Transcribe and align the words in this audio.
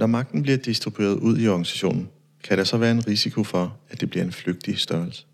Når 0.00 0.06
magten 0.06 0.42
bliver 0.42 0.58
distribueret 0.58 1.14
ud 1.14 1.38
i 1.38 1.48
organisationen, 1.48 2.08
kan 2.44 2.58
der 2.58 2.64
så 2.64 2.76
være 2.76 2.90
en 2.90 3.06
risiko 3.06 3.44
for, 3.44 3.76
at 3.90 4.00
det 4.00 4.10
bliver 4.10 4.24
en 4.24 4.32
flygtig 4.32 4.78
størrelse? 4.78 5.26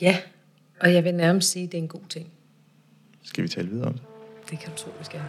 Ja, 0.00 0.18
og 0.80 0.94
jeg 0.94 1.04
vil 1.04 1.14
nærmest 1.14 1.50
sige, 1.50 1.64
at 1.64 1.72
det 1.72 1.78
er 1.78 1.82
en 1.82 1.88
god 1.88 2.08
ting. 2.08 2.28
Skal 3.22 3.44
vi 3.44 3.48
tale 3.48 3.68
videre 3.68 3.86
om 3.86 3.92
det? 3.92 4.02
Det 4.50 4.58
kan 4.58 4.70
du 4.70 4.76
tro, 4.76 4.90
vi 4.98 5.04
skal. 5.04 5.20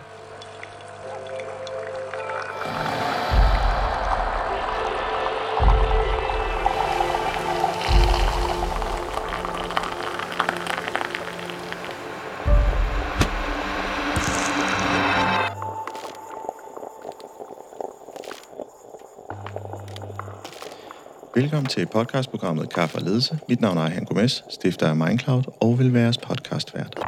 Velkommen 21.42 21.70
til 21.70 21.86
podcastprogrammet 21.86 22.74
Kaffe 22.74 22.98
og 22.98 23.02
Ledelse. 23.02 23.40
Mit 23.50 23.62
navn 23.62 23.78
er 23.78 23.82
Han 23.82 24.06
Gomes, 24.06 24.44
stifter 24.50 24.88
af 24.88 24.96
Mindcloud 24.96 25.44
og 25.62 25.80
vil 25.80 25.94
være 25.94 26.04
jeres 26.04 26.18
podcastvært. 26.18 27.00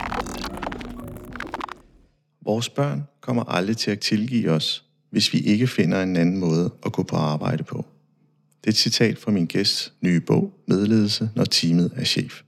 Vores 2.45 2.69
børn 2.69 3.03
kommer 3.21 3.43
aldrig 3.43 3.77
til 3.77 3.91
at 3.91 3.99
tilgive 3.99 4.51
os, 4.51 4.83
hvis 5.09 5.33
vi 5.33 5.39
ikke 5.39 5.67
finder 5.67 6.03
en 6.03 6.15
anden 6.15 6.37
måde 6.37 6.71
at 6.85 6.91
gå 6.91 7.03
på 7.03 7.15
arbejde 7.15 7.63
på. 7.63 7.85
Det 8.61 8.67
er 8.67 8.71
et 8.71 8.77
citat 8.77 9.17
fra 9.17 9.31
min 9.31 9.45
gæsts 9.45 9.93
nye 10.01 10.19
bog, 10.19 10.53
Medledelse, 10.67 11.29
når 11.35 11.45
teamet 11.45 11.91
er 11.95 12.03
chef. 12.03 12.41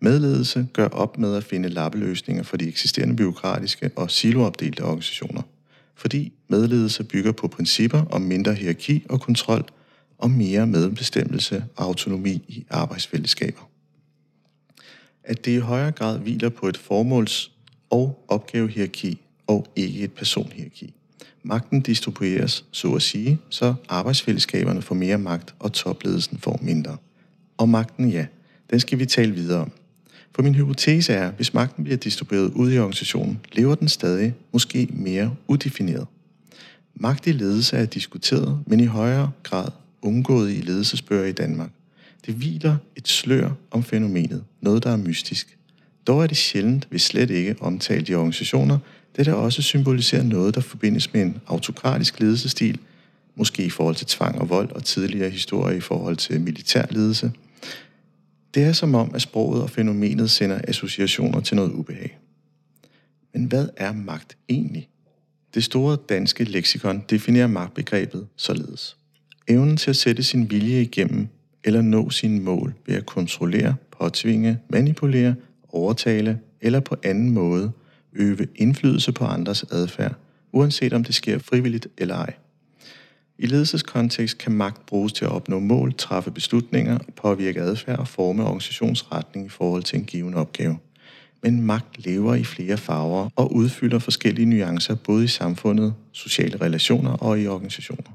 Medledelse 0.00 0.66
gør 0.72 0.88
op 0.88 1.18
med 1.18 1.36
at 1.36 1.44
finde 1.44 1.68
lappeløsninger 1.68 2.42
for 2.42 2.56
de 2.56 2.68
eksisterende 2.68 3.16
byråkratiske 3.16 3.90
og 3.96 4.10
siloopdelte 4.10 4.84
organisationer. 4.84 5.42
Fordi 5.94 6.32
medledelse 6.48 7.04
bygger 7.04 7.32
på 7.32 7.48
principper 7.48 8.02
om 8.10 8.22
mindre 8.22 8.54
hierarki 8.54 9.06
og 9.08 9.20
kontrol– 9.20 9.64
og 10.18 10.30
mere 10.30 10.66
medbestemmelse 10.66 11.64
og 11.76 11.84
autonomi 11.84 12.44
i 12.48 12.66
arbejdsfællesskaber. 12.70 13.70
At 15.24 15.44
det 15.44 15.50
i 15.50 15.58
højere 15.58 15.92
grad 15.92 16.18
hviler 16.18 16.48
på 16.48 16.68
et 16.68 16.76
formåls- 16.76 17.50
og 17.90 18.24
opgavehierarki 18.28 19.20
og 19.46 19.66
ikke 19.76 20.00
et 20.00 20.12
personhierarki. 20.12 20.94
Magten 21.42 21.80
distribueres, 21.80 22.64
så 22.70 22.94
at 22.94 23.02
sige, 23.02 23.38
så 23.50 23.74
arbejdsfællesskaberne 23.88 24.82
får 24.82 24.94
mere 24.94 25.18
magt 25.18 25.54
og 25.58 25.72
topledelsen 25.72 26.38
får 26.38 26.58
mindre. 26.62 26.96
Og 27.56 27.68
magten, 27.68 28.08
ja, 28.08 28.26
den 28.70 28.80
skal 28.80 28.98
vi 28.98 29.06
tale 29.06 29.32
videre 29.32 29.60
om. 29.60 29.70
For 30.34 30.42
min 30.42 30.54
hypotese 30.54 31.12
er, 31.12 31.28
at 31.28 31.34
hvis 31.34 31.54
magten 31.54 31.84
bliver 31.84 31.96
distribueret 31.96 32.52
ud 32.52 32.72
i 32.72 32.78
organisationen, 32.78 33.40
lever 33.52 33.74
den 33.74 33.88
stadig 33.88 34.34
måske 34.52 34.88
mere 34.90 35.36
udefineret. 35.48 36.06
Magt 36.94 37.26
i 37.26 37.32
ledelse 37.32 37.76
er 37.76 37.84
diskuteret, 37.84 38.60
men 38.66 38.80
i 38.80 38.84
højere 38.84 39.30
grad 39.42 39.68
undgået 40.02 40.50
i 40.52 40.60
ledelsesbøger 40.60 41.24
i 41.24 41.32
Danmark. 41.32 41.70
Det 42.26 42.34
hviler 42.34 42.76
et 42.96 43.08
slør 43.08 43.50
om 43.70 43.82
fænomenet, 43.82 44.44
noget 44.60 44.84
der 44.84 44.90
er 44.90 44.96
mystisk. 44.96 45.58
Dog 46.06 46.22
er 46.22 46.26
det 46.26 46.36
sjældent, 46.36 46.86
hvis 46.90 47.02
slet 47.02 47.30
ikke 47.30 47.56
omtalt 47.60 48.08
i 48.08 48.14
organisationer, 48.14 48.78
det 49.16 49.26
der 49.26 49.32
også 49.32 49.62
symboliserer 49.62 50.22
noget, 50.22 50.54
der 50.54 50.60
forbindes 50.60 51.12
med 51.12 51.22
en 51.22 51.40
autokratisk 51.46 52.20
ledelsestil, 52.20 52.78
måske 53.34 53.64
i 53.64 53.70
forhold 53.70 53.94
til 53.94 54.06
tvang 54.06 54.38
og 54.38 54.48
vold 54.48 54.72
og 54.72 54.84
tidligere 54.84 55.30
historie 55.30 55.76
i 55.76 55.80
forhold 55.80 56.16
til 56.16 56.40
militær 56.40 56.86
ledelse. 56.90 57.32
Det 58.54 58.62
er 58.62 58.72
som 58.72 58.94
om, 58.94 59.14
at 59.14 59.22
sproget 59.22 59.62
og 59.62 59.70
fænomenet 59.70 60.30
sender 60.30 60.60
associationer 60.68 61.40
til 61.40 61.56
noget 61.56 61.72
ubehag. 61.72 62.18
Men 63.34 63.44
hvad 63.44 63.68
er 63.76 63.92
magt 63.92 64.36
egentlig? 64.48 64.88
Det 65.54 65.64
store 65.64 65.96
danske 66.08 66.44
leksikon 66.44 67.04
definerer 67.10 67.46
magtbegrebet 67.46 68.26
således. 68.36 68.97
Evnen 69.48 69.76
til 69.76 69.90
at 69.90 69.96
sætte 69.96 70.22
sin 70.22 70.50
vilje 70.50 70.82
igennem 70.82 71.28
eller 71.64 71.82
nå 71.82 72.10
sine 72.10 72.40
mål 72.40 72.74
ved 72.86 72.94
at 72.94 73.06
kontrollere, 73.06 73.74
påtvinge, 73.98 74.58
manipulere, 74.68 75.34
overtale 75.68 76.38
eller 76.60 76.80
på 76.80 76.96
anden 77.02 77.30
måde 77.30 77.72
øve 78.12 78.46
indflydelse 78.56 79.12
på 79.12 79.24
andres 79.24 79.62
adfærd, 79.62 80.14
uanset 80.52 80.92
om 80.92 81.04
det 81.04 81.14
sker 81.14 81.38
frivilligt 81.38 81.88
eller 81.98 82.14
ej. 82.14 82.34
I 83.38 83.46
ledelseskontekst 83.46 84.38
kan 84.38 84.52
magt 84.52 84.86
bruges 84.86 85.12
til 85.12 85.24
at 85.24 85.30
opnå 85.30 85.58
mål, 85.58 85.94
træffe 85.94 86.30
beslutninger, 86.30 86.98
påvirke 87.16 87.60
adfærd 87.60 87.98
og 87.98 88.08
forme 88.08 88.44
organisationsretning 88.44 89.46
i 89.46 89.48
forhold 89.48 89.82
til 89.82 89.98
en 89.98 90.04
given 90.04 90.34
opgave. 90.34 90.78
Men 91.42 91.62
magt 91.62 92.04
lever 92.04 92.34
i 92.34 92.44
flere 92.44 92.76
farver 92.76 93.28
og 93.36 93.54
udfylder 93.54 93.98
forskellige 93.98 94.46
nuancer 94.46 94.94
både 94.94 95.24
i 95.24 95.28
samfundet, 95.28 95.94
sociale 96.12 96.60
relationer 96.60 97.10
og 97.10 97.40
i 97.40 97.46
organisationer. 97.46 98.12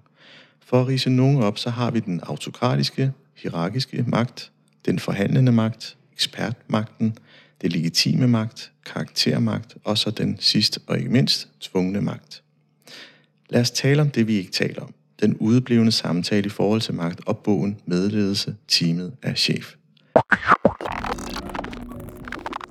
For 0.73 0.81
at 0.81 0.87
rise 0.87 1.09
nogen 1.09 1.43
op, 1.43 1.57
så 1.57 1.69
har 1.69 1.91
vi 1.91 1.99
den 1.99 2.19
autokratiske, 2.23 3.11
hierarkiske 3.35 4.05
magt, 4.07 4.51
den 4.85 4.99
forhandlende 4.99 5.51
magt, 5.51 5.97
ekspertmagten, 6.13 7.17
det 7.61 7.73
legitime 7.73 8.27
magt, 8.27 8.71
karaktermagt 8.85 9.77
og 9.83 9.97
så 9.97 10.11
den 10.11 10.37
sidst 10.39 10.79
og 10.87 10.97
ikke 10.97 11.09
mindst 11.09 11.49
tvungne 11.61 12.01
magt. 12.01 12.43
Lad 13.49 13.61
os 13.61 13.71
tale 13.71 14.01
om 14.01 14.09
det, 14.09 14.27
vi 14.27 14.33
ikke 14.33 14.51
taler 14.51 14.81
om. 14.81 14.93
Den 15.21 15.37
udeblevende 15.37 15.91
samtale 15.91 16.45
i 16.45 16.49
forhold 16.49 16.81
til 16.81 16.93
magt 16.93 17.21
og 17.25 17.37
bogen 17.37 17.79
Medledelse, 17.85 18.55
teamet 18.67 19.13
er 19.21 19.33
chef. 19.33 19.75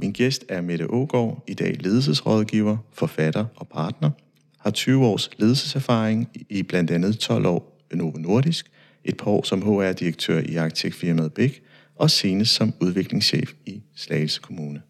Min 0.01 0.13
gæst 0.13 0.45
er 0.49 0.61
Mette 0.61 0.91
Ågaard, 0.91 1.45
i 1.47 1.55
dag 1.55 1.77
ledelsesrådgiver, 1.81 2.77
forfatter 2.93 3.45
og 3.57 3.69
partner, 3.69 4.11
har 4.59 4.71
20 4.71 5.07
års 5.07 5.31
ledelseserfaring 5.39 6.29
i 6.49 6.63
blandt 6.63 6.91
andet 6.91 7.19
12 7.19 7.47
år 7.47 7.72
Novo 7.97 8.19
Nordisk, 8.19 8.71
et 9.05 9.17
par 9.17 9.31
år 9.31 9.43
som 9.43 9.63
HR-direktør 9.63 10.39
i 10.39 10.57
arkitektfirmaet 10.57 11.33
Big, 11.33 11.61
og 11.97 12.11
senest 12.11 12.55
som 12.55 12.75
udviklingschef 12.81 13.53
i 13.67 13.83
Slagelse 13.97 14.41
Kommune. 14.41 14.83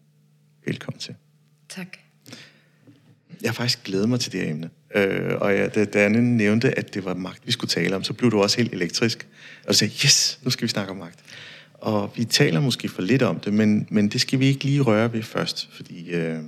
Velkommen 0.65 0.99
til. 0.99 1.15
Tak. 1.69 1.97
Jeg 3.41 3.49
har 3.49 3.53
faktisk 3.53 3.83
glædet 3.83 4.09
mig 4.09 4.19
til 4.19 4.31
det 4.31 4.41
her 4.41 4.49
emne. 4.49 4.69
Øh, 4.95 5.35
og 5.41 5.55
jeg, 5.55 5.75
da, 5.75 5.85
da 5.85 6.05
Anne 6.05 6.37
nævnte, 6.37 6.77
at 6.77 6.93
det 6.93 7.05
var 7.05 7.13
magt, 7.13 7.47
vi 7.47 7.51
skulle 7.51 7.69
tale 7.69 7.95
om, 7.95 8.03
så 8.03 8.13
blev 8.13 8.31
du 8.31 8.41
også 8.41 8.57
helt 8.57 8.73
elektrisk. 8.73 9.27
Og 9.63 9.67
du 9.67 9.73
sagde, 9.73 9.93
yes, 10.05 10.39
nu 10.43 10.49
skal 10.49 10.63
vi 10.63 10.69
snakke 10.69 10.91
om 10.91 10.97
magt. 10.97 11.19
Og 11.73 12.11
vi 12.15 12.25
taler 12.25 12.59
måske 12.59 12.89
for 12.89 13.01
lidt 13.01 13.21
om 13.21 13.39
det, 13.39 13.53
men, 13.53 13.87
men 13.91 14.07
det 14.07 14.21
skal 14.21 14.39
vi 14.39 14.45
ikke 14.45 14.63
lige 14.63 14.81
røre 14.81 15.13
ved 15.13 15.23
først, 15.23 15.69
fordi 15.73 16.09
øh, 16.09 16.39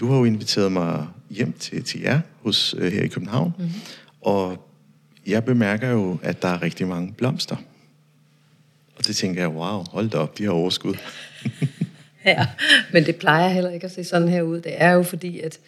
du 0.00 0.08
har 0.08 0.16
jo 0.16 0.24
inviteret 0.24 0.72
mig 0.72 1.06
hjem 1.30 1.52
til, 1.52 1.84
til 1.84 2.00
jer 2.00 2.20
hos, 2.42 2.74
øh, 2.78 2.92
her 2.92 3.02
i 3.02 3.06
København, 3.06 3.52
mm-hmm. 3.58 3.72
og 4.20 4.70
jeg 5.26 5.44
bemærker 5.44 5.90
jo, 5.90 6.18
at 6.22 6.42
der 6.42 6.48
er 6.48 6.62
rigtig 6.62 6.88
mange 6.88 7.12
blomster. 7.12 7.56
Og 8.96 9.06
det 9.06 9.16
tænker 9.16 9.40
jeg, 9.40 9.50
wow, 9.50 9.84
hold 9.90 10.10
da 10.10 10.18
op, 10.18 10.38
de 10.38 10.44
har 10.44 10.50
overskud. 10.50 10.94
ja, 12.24 12.46
men 12.92 13.06
det 13.06 13.16
plejer 13.16 13.48
heller 13.48 13.70
ikke 13.70 13.84
at 13.84 13.92
se 13.92 14.04
sådan 14.04 14.28
her 14.28 14.42
ud. 14.42 14.60
Det 14.60 14.82
er 14.82 14.90
jo 14.90 15.02
fordi, 15.02 15.40
at 15.40 15.60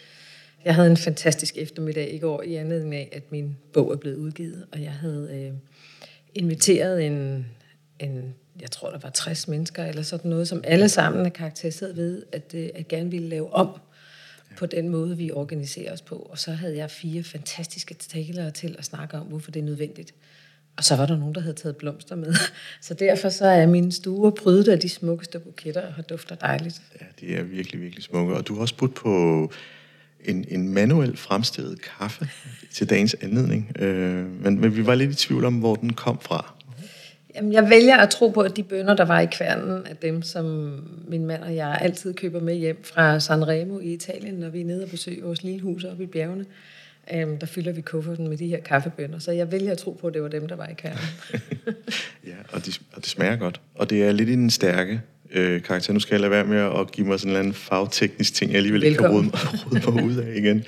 jeg 0.65 0.75
havde 0.75 0.91
en 0.91 0.97
fantastisk 0.97 1.57
eftermiddag 1.57 2.15
i 2.15 2.19
går 2.19 2.43
i 2.43 2.55
anledning 2.55 2.95
af, 2.95 3.09
at 3.13 3.33
min 3.33 3.57
bog 3.73 3.93
er 3.93 3.97
blevet 3.97 4.17
udgivet, 4.17 4.67
og 4.73 4.83
jeg 4.83 4.93
havde 4.93 5.29
øh, 5.33 5.53
inviteret 6.35 7.07
en, 7.07 7.47
en, 7.99 8.35
jeg 8.61 8.71
tror 8.71 8.91
der 8.91 8.99
var 8.99 9.11
60 9.11 9.49
mennesker 9.49 9.85
eller 9.85 10.03
sådan 10.03 10.31
noget, 10.31 10.49
som 10.49 10.61
alle 10.65 10.89
sammen 10.89 11.27
er 11.27 11.31
karakteriseret 11.31 11.97
ved, 11.97 12.23
at, 12.33 12.55
øh, 12.55 12.69
at 12.75 12.89
gerne 12.89 13.11
ville 13.11 13.29
lave 13.29 13.55
om 13.55 13.69
på 14.57 14.67
den 14.67 14.89
måde, 14.89 15.17
vi 15.17 15.31
organiserer 15.33 15.93
os 15.93 16.03
på. 16.03 16.15
Og 16.15 16.39
så 16.39 16.53
havde 16.53 16.77
jeg 16.77 16.91
fire 16.91 17.23
fantastiske 17.23 17.95
talere 17.95 18.51
til 18.51 18.77
at 18.79 18.85
snakke 18.85 19.17
om, 19.17 19.27
hvorfor 19.27 19.51
det 19.51 19.61
er 19.61 19.65
nødvendigt. 19.65 20.15
Og 20.77 20.85
så 20.85 20.97
var 20.97 21.07
der 21.07 21.17
nogen, 21.17 21.35
der 21.35 21.41
havde 21.41 21.55
taget 21.55 21.77
blomster 21.77 22.17
med. 22.17 22.35
Så 22.81 22.95
derfor 22.95 23.29
så 23.29 23.47
er 23.47 23.67
min 23.67 23.93
stue 23.93 24.33
prydet 24.33 24.69
af 24.69 24.81
de 24.81 24.89
smukkeste 24.89 25.39
buketter 25.39 25.93
og 25.99 26.09
dufter 26.09 26.35
dejligt. 26.35 26.83
Ja, 27.01 27.07
de 27.21 27.35
er 27.35 27.43
virkelig, 27.43 27.81
virkelig 27.81 28.05
smukke. 28.05 28.35
Og 28.35 28.49
du 28.49 28.55
har 28.55 28.61
også 28.61 28.77
budt 28.77 28.95
på 28.95 29.53
en, 30.25 30.45
en 30.49 30.69
manuel 30.69 31.17
fremstillet 31.17 31.79
kaffe 31.99 32.29
til 32.73 32.91
dagens 32.91 33.17
anledning. 33.21 33.73
Øh, 33.79 34.43
men, 34.43 34.61
men 34.61 34.77
vi 34.77 34.87
var 34.87 34.95
lidt 34.95 35.11
i 35.11 35.15
tvivl 35.15 35.45
om, 35.45 35.55
hvor 35.55 35.75
den 35.75 35.93
kom 35.93 36.21
fra. 36.21 36.56
Jamen, 37.37 37.53
jeg 37.53 37.71
vælger 37.71 37.97
at 37.97 38.11
tro 38.11 38.29
på, 38.29 38.41
at 38.41 38.57
de 38.57 38.63
bønder, 38.63 38.95
der 38.95 39.05
var 39.05 39.21
i 39.21 39.27
kværnen, 39.27 39.87
er 39.87 39.95
dem, 39.95 40.23
som 40.23 40.45
min 41.09 41.27
mand 41.27 41.43
og 41.43 41.57
jeg 41.57 41.79
altid 41.81 42.15
køber 42.15 42.41
med 42.41 42.55
hjem 42.55 42.85
fra 42.85 43.21
Sanremo 43.21 43.79
i 43.79 43.93
Italien, 43.93 44.35
når 44.35 44.49
vi 44.49 44.61
er 44.61 44.65
nede 44.65 44.83
og 44.83 44.91
besøger 44.91 45.25
vores 45.25 45.43
lille 45.43 45.61
hus 45.61 45.85
oppe 45.85 46.03
i 46.03 46.07
bjergene. 46.07 46.45
Um, 47.15 47.39
der 47.39 47.47
fylder 47.47 47.73
vi 47.73 47.81
kufferten 47.81 48.29
med 48.29 48.37
de 48.37 48.47
her 48.47 48.61
kaffebønder. 48.61 49.19
Så 49.19 49.33
jeg 49.33 49.53
vælger 49.53 49.73
at 49.73 49.79
tro 49.79 49.91
på, 50.01 50.07
at 50.07 50.15
det 50.15 50.23
var 50.23 50.29
dem, 50.29 50.49
der 50.49 50.57
var 50.57 50.67
i 50.67 50.75
kværnen. 50.75 50.99
ja, 52.31 52.35
og, 52.53 52.67
de, 52.67 52.73
og 52.93 53.03
det 53.03 53.07
smager 53.07 53.37
godt. 53.37 53.61
Og 53.75 53.91
det 53.91 54.05
er 54.05 54.13
lidt 54.13 54.29
i 54.29 54.33
den 54.33 54.51
stærke 54.51 55.01
øh, 55.33 55.63
karakter. 55.63 55.93
Nu 55.93 56.01
skal 56.01 56.15
jeg 56.15 56.21
lade 56.21 56.31
være 56.31 56.45
med 56.45 56.59
at 56.81 56.93
give 56.93 57.07
mig 57.07 57.21
sådan 57.21 57.29
en 57.29 57.31
eller 57.31 57.41
anden 57.41 57.55
fagteknisk 57.55 58.35
ting, 58.35 58.51
jeg 58.51 58.57
alligevel 58.57 58.83
ikke 58.83 58.99
kan 58.99 59.11
rode, 59.11 59.31
rode 59.73 59.95
mig 59.95 60.05
ud 60.05 60.17
af 60.17 60.37
igen. 60.37 60.65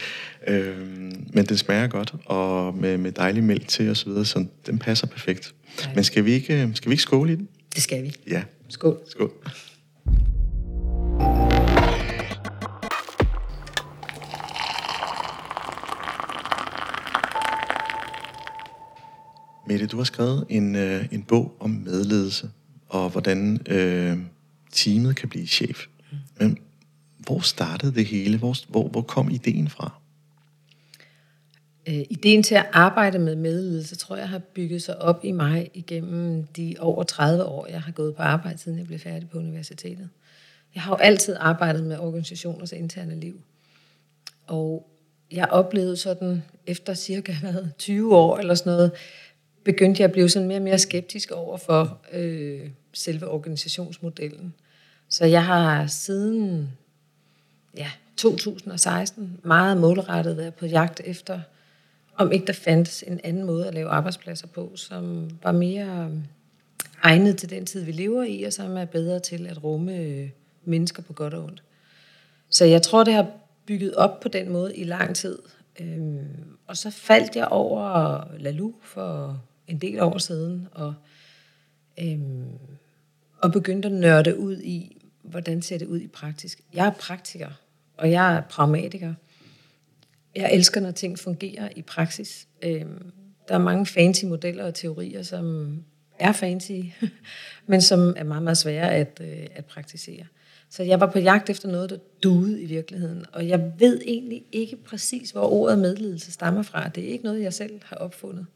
Øhm, 0.46 1.26
men 1.32 1.44
den 1.44 1.56
smager 1.56 1.86
godt, 1.86 2.14
og 2.24 2.76
med, 2.76 2.98
med 2.98 3.12
dejlig 3.12 3.44
mælk 3.44 3.68
til 3.68 3.90
og 3.90 3.96
så 3.96 4.06
videre, 4.06 4.24
så 4.24 4.44
den 4.66 4.78
passer 4.78 5.06
perfekt. 5.06 5.54
Men 5.94 6.04
skal 6.04 6.25
vi, 6.25 6.32
ikke, 6.32 6.70
skal 6.75 6.90
vi 6.90 6.92
ikke 6.92 7.02
skåle 7.02 7.32
i 7.32 7.36
den? 7.36 7.48
Det 7.75 7.82
skal 7.82 8.02
vi. 8.02 8.12
Ja. 8.30 8.42
Skål. 8.69 8.98
Skål. 9.08 9.32
Mette, 19.69 19.86
du 19.86 19.96
har 19.96 20.04
skrevet 20.04 20.46
en, 20.48 20.76
øh, 20.76 21.04
en 21.12 21.22
bog 21.22 21.56
om 21.60 21.70
medledelse, 21.70 22.50
og 22.88 23.10
hvordan 23.10 23.60
øh, 23.66 24.19
teamet 24.72 25.16
kan 25.16 25.28
blive 25.28 25.46
chef. 25.46 25.86
Men 26.40 26.58
hvor 27.19 27.40
startede 27.40 27.94
det 27.94 28.06
hele? 28.06 28.38
Hvor, 28.38 28.56
hvor, 28.69 28.88
hvor 28.88 29.02
kom 29.02 29.30
ideen 29.30 29.69
fra? 29.69 29.92
Øh, 31.88 32.05
ideen 32.11 32.43
til 32.43 32.55
at 32.55 32.67
arbejde 32.73 33.19
med 33.19 33.37
medledelse, 33.37 33.96
tror 33.96 34.17
jeg, 34.17 34.29
har 34.29 34.38
bygget 34.38 34.82
sig 34.82 35.02
op 35.02 35.20
i 35.25 35.32
mig 35.32 35.70
igennem 35.75 36.46
de 36.46 36.75
over 36.79 37.02
30 37.02 37.44
år, 37.44 37.67
jeg 37.67 37.82
har 37.82 37.93
gået 37.93 38.14
på 38.14 38.23
arbejde, 38.23 38.58
siden 38.58 38.79
jeg 38.79 38.87
blev 38.87 38.99
færdig 38.99 39.29
på 39.29 39.38
universitetet. 39.38 40.08
Jeg 40.75 40.82
har 40.82 40.93
jo 40.93 40.96
altid 40.96 41.37
arbejdet 41.40 41.85
med 41.85 41.99
organisationers 41.99 42.73
interne 42.73 43.20
liv. 43.20 43.40
Og 44.46 44.90
jeg 45.32 45.49
oplevede 45.50 45.96
sådan, 45.96 46.43
efter 46.67 46.94
cirka 46.94 47.35
hvad, 47.40 47.67
20 47.79 48.17
år 48.17 48.38
eller 48.38 48.55
sådan 48.55 48.73
noget, 48.73 48.93
begyndte 49.64 50.00
jeg 50.00 50.05
at 50.05 50.12
blive 50.12 50.29
sådan 50.29 50.49
mere 50.49 50.58
og 50.58 50.62
mere 50.62 50.79
skeptisk 50.79 51.31
over 51.31 51.56
for 51.56 51.99
øh, 52.12 52.70
selve 52.93 53.29
organisationsmodellen. 53.29 54.55
Så 55.08 55.25
jeg 55.25 55.44
har 55.44 55.87
siden 55.87 56.70
ja, 57.76 57.90
2016 58.17 59.40
meget 59.43 59.76
målrettet 59.76 60.37
været 60.37 60.55
på 60.55 60.67
jagt 60.67 61.00
efter, 61.05 61.40
om 62.18 62.32
ikke 62.32 62.46
der 62.46 62.52
fandtes 62.52 63.04
en 63.06 63.20
anden 63.24 63.44
måde 63.44 63.68
at 63.68 63.74
lave 63.74 63.88
arbejdspladser 63.88 64.46
på, 64.46 64.72
som 64.74 65.30
var 65.42 65.52
mere 65.52 66.10
øh, 66.10 66.18
egnet 67.02 67.36
til 67.36 67.50
den 67.50 67.66
tid, 67.66 67.84
vi 67.84 67.92
lever 67.92 68.22
i, 68.22 68.42
og 68.42 68.52
som 68.52 68.76
er 68.76 68.84
bedre 68.84 69.20
til 69.20 69.46
at 69.46 69.64
rumme 69.64 69.96
øh, 69.96 70.30
mennesker 70.64 71.02
på 71.02 71.12
godt 71.12 71.34
og 71.34 71.44
ondt. 71.44 71.62
Så 72.50 72.64
jeg 72.64 72.82
tror, 72.82 73.04
det 73.04 73.14
har 73.14 73.30
bygget 73.66 73.94
op 73.94 74.20
på 74.20 74.28
den 74.28 74.52
måde 74.52 74.76
i 74.76 74.84
lang 74.84 75.16
tid. 75.16 75.38
Øhm, 75.80 76.26
og 76.66 76.76
så 76.76 76.90
faldt 76.90 77.36
jeg 77.36 77.48
over 77.48 78.22
Lalu 78.38 78.72
for 78.82 79.40
en 79.66 79.78
del 79.78 80.00
år 80.00 80.18
siden, 80.18 80.68
og, 80.72 80.94
øhm, 82.02 82.48
og 83.42 83.52
begyndte 83.52 83.88
at 83.88 83.94
nørde 83.94 84.38
ud 84.38 84.60
i, 84.60 85.02
hvordan 85.22 85.62
ser 85.62 85.78
det 85.78 85.86
ud 85.86 86.00
i 86.00 86.08
praktisk. 86.08 86.60
Jeg 86.74 86.86
er 86.86 86.90
praktiker, 86.90 87.50
og 87.96 88.10
jeg 88.10 88.36
er 88.36 88.40
pragmatiker. 88.40 89.14
Jeg 90.36 90.52
elsker, 90.52 90.80
når 90.80 90.90
ting 90.90 91.19
fungerer 91.19 91.69
i 91.76 91.82
praksis. 91.82 92.48
Øhm, 92.62 93.12
der 93.48 93.54
er 93.54 93.58
mange 93.58 93.86
fancy 93.86 94.25
modeller 94.25 94.64
og 94.64 94.75
teorier, 94.75 95.22
som 95.22 95.76
er 96.19 96.32
fancy, 96.32 96.72
men 97.66 97.80
som 97.80 98.14
er 98.16 98.25
meget, 98.25 98.42
meget 98.42 98.58
svære 98.58 98.94
at, 98.94 99.20
øh, 99.25 99.46
at 99.54 99.64
praktisere. 99.64 100.25
Så 100.70 100.82
jeg 100.82 101.00
var 101.00 101.06
på 101.06 101.19
jagt 101.19 101.50
efter 101.50 101.69
noget, 101.69 101.90
der 101.90 101.96
duede 102.22 102.62
i 102.62 102.66
virkeligheden. 102.66 103.25
Og 103.32 103.48
jeg 103.48 103.72
ved 103.78 104.00
egentlig 104.04 104.44
ikke 104.52 104.76
præcis, 104.76 105.30
hvor 105.30 105.52
ordet 105.52 105.78
medledelse 105.78 106.32
stammer 106.32 106.62
fra. 106.62 106.88
Det 106.88 107.04
er 107.04 107.08
ikke 107.08 107.25
noget, 107.25 107.42
jeg 107.42 107.54
selv 107.54 107.80
har 107.84 107.96
opfundet. 107.96 108.46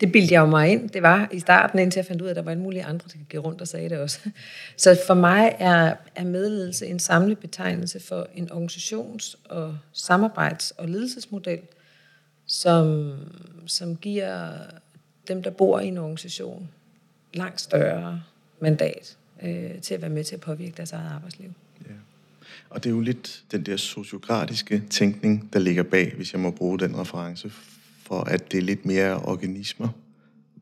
Det 0.00 0.12
bildte 0.12 0.34
jeg 0.34 0.40
jo 0.40 0.46
mig 0.46 0.68
ind. 0.68 0.88
Det 0.88 1.02
var 1.02 1.28
i 1.32 1.40
starten, 1.40 1.78
indtil 1.78 1.98
jeg 1.98 2.06
fandt 2.06 2.22
ud 2.22 2.26
af, 2.26 2.30
at 2.30 2.36
der 2.36 2.42
var 2.42 2.52
en 2.52 2.62
mulig 2.62 2.84
andre, 2.84 3.08
der 3.12 3.18
gik 3.30 3.44
rundt 3.44 3.60
og 3.60 3.68
sagde 3.68 3.88
det 3.88 3.98
også. 3.98 4.20
Så 4.76 4.98
for 5.06 5.14
mig 5.14 5.56
er, 5.58 5.94
er 6.14 6.24
medledelse 6.24 6.86
en 6.86 6.98
samlet 6.98 7.38
betegnelse 7.38 8.00
for 8.00 8.28
en 8.34 8.52
organisations- 8.52 9.36
og 9.44 9.78
samarbejds- 9.92 10.70
og 10.70 10.88
ledelsesmodel, 10.88 11.60
som, 12.46 13.14
som 13.66 13.96
giver 13.96 14.48
dem, 15.28 15.42
der 15.42 15.50
bor 15.50 15.80
i 15.80 15.86
en 15.86 15.98
organisation, 15.98 16.68
langt 17.34 17.60
større 17.60 18.22
mandat 18.60 19.16
øh, 19.42 19.80
til 19.80 19.94
at 19.94 20.00
være 20.02 20.10
med 20.10 20.24
til 20.24 20.34
at 20.34 20.40
påvirke 20.40 20.74
deres 20.76 20.92
eget 20.92 21.10
arbejdsliv. 21.14 21.52
Ja. 21.86 21.94
Og 22.70 22.84
det 22.84 22.90
er 22.90 22.94
jo 22.94 23.00
lidt 23.00 23.42
den 23.50 23.66
der 23.66 23.76
sociokratiske 23.76 24.82
tænkning, 24.90 25.52
der 25.52 25.58
ligger 25.58 25.82
bag, 25.82 26.12
hvis 26.16 26.32
jeg 26.32 26.40
må 26.40 26.50
bruge 26.50 26.78
den 26.78 26.98
reference, 26.98 27.52
for 28.06 28.20
at 28.20 28.52
det 28.52 28.58
er 28.58 28.62
lidt 28.62 28.86
mere 28.86 29.16
organismer, 29.16 29.88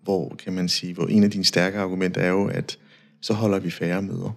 hvor 0.02 0.36
kan 0.44 0.52
man 0.52 0.68
sige, 0.68 0.94
hvor 0.94 1.06
en 1.06 1.24
af 1.24 1.30
dine 1.30 1.44
stærke 1.44 1.78
argumenter 1.78 2.20
er 2.20 2.28
jo, 2.28 2.46
at 2.46 2.78
så 3.20 3.34
holder 3.34 3.58
vi 3.58 3.70
færre 3.70 4.02
møder. 4.02 4.36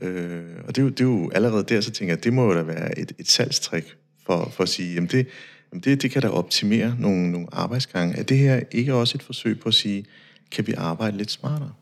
Øh, 0.00 0.44
og 0.66 0.76
det 0.76 0.78
er, 0.78 0.84
jo, 0.84 0.88
det 0.88 1.00
er 1.00 1.04
jo 1.04 1.30
allerede 1.34 1.64
der, 1.64 1.80
så 1.80 1.90
tænker 1.90 2.14
jeg, 2.14 2.24
det 2.24 2.32
må 2.32 2.44
jo 2.44 2.54
da 2.54 2.62
være 2.62 2.98
et, 2.98 3.12
et 3.18 3.28
salgstrik 3.28 3.96
for, 4.26 4.48
for 4.50 4.62
at 4.62 4.68
sige, 4.68 4.94
jamen 4.94 5.08
det, 5.08 5.26
jamen 5.72 5.80
det, 5.80 6.02
det 6.02 6.10
kan 6.10 6.22
da 6.22 6.28
optimere 6.28 6.96
nogle, 6.98 7.32
nogle 7.32 7.46
arbejdsgange. 7.52 8.16
Er 8.16 8.22
det 8.22 8.38
her 8.38 8.60
ikke 8.70 8.94
også 8.94 9.18
et 9.18 9.22
forsøg 9.22 9.60
på 9.60 9.68
at 9.68 9.74
sige, 9.74 10.06
kan 10.50 10.66
vi 10.66 10.72
arbejde 10.72 11.16
lidt 11.16 11.30
smartere? 11.30 11.72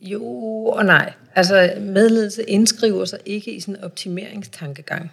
Jo 0.00 0.24
og 0.64 0.84
nej. 0.84 1.12
Altså 1.34 1.72
medledelse 1.80 2.42
indskriver 2.42 3.04
sig 3.04 3.18
ikke 3.26 3.54
i 3.54 3.60
sådan 3.60 3.76
en 3.76 3.84
optimeringstankegang. 3.84 5.10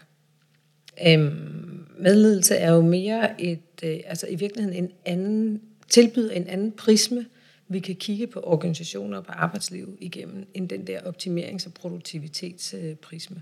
Øhm, 1.07 1.85
medledelse 1.99 2.55
er 2.55 2.73
jo 2.73 2.81
mere 2.81 3.41
et, 3.41 3.59
øh, 3.83 3.99
altså 4.05 4.27
i 4.27 4.35
virkeligheden 4.35 4.83
en 4.83 4.91
anden, 5.05 5.61
tilbyder 5.89 6.31
en 6.31 6.47
anden 6.47 6.71
prisme, 6.71 7.25
vi 7.67 7.79
kan 7.79 7.95
kigge 7.95 8.27
på 8.27 8.39
organisationer 8.43 9.17
og 9.17 9.25
på 9.25 9.31
arbejdsliv 9.31 9.97
igennem, 10.01 10.45
end 10.53 10.69
den 10.69 10.87
der 10.87 10.99
optimerings- 10.99 11.65
og 11.65 11.73
produktivitetsprisme. 11.73 13.41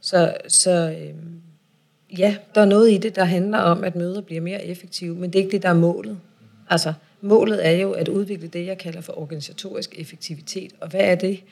Så, 0.00 0.36
så 0.48 0.96
øh, 1.00 1.14
ja, 2.18 2.36
der 2.54 2.60
er 2.60 2.64
noget 2.64 2.90
i 2.90 2.98
det, 2.98 3.16
der 3.16 3.24
handler 3.24 3.58
om, 3.58 3.84
at 3.84 3.96
møder 3.96 4.20
bliver 4.20 4.40
mere 4.40 4.64
effektive, 4.64 5.14
men 5.16 5.32
det 5.32 5.38
er 5.38 5.42
ikke 5.42 5.52
det, 5.52 5.62
der 5.62 5.68
er 5.68 5.74
målet. 5.74 6.18
Altså, 6.70 6.92
Målet 7.20 7.66
er 7.66 7.70
jo 7.70 7.92
at 7.92 8.08
udvikle 8.08 8.48
det, 8.48 8.66
jeg 8.66 8.78
kalder 8.78 9.00
for 9.00 9.18
organisatorisk 9.18 9.98
effektivitet. 9.98 10.72
Og 10.80 10.88
hvad 10.88 11.00
er 11.00 11.14
det? 11.14 11.44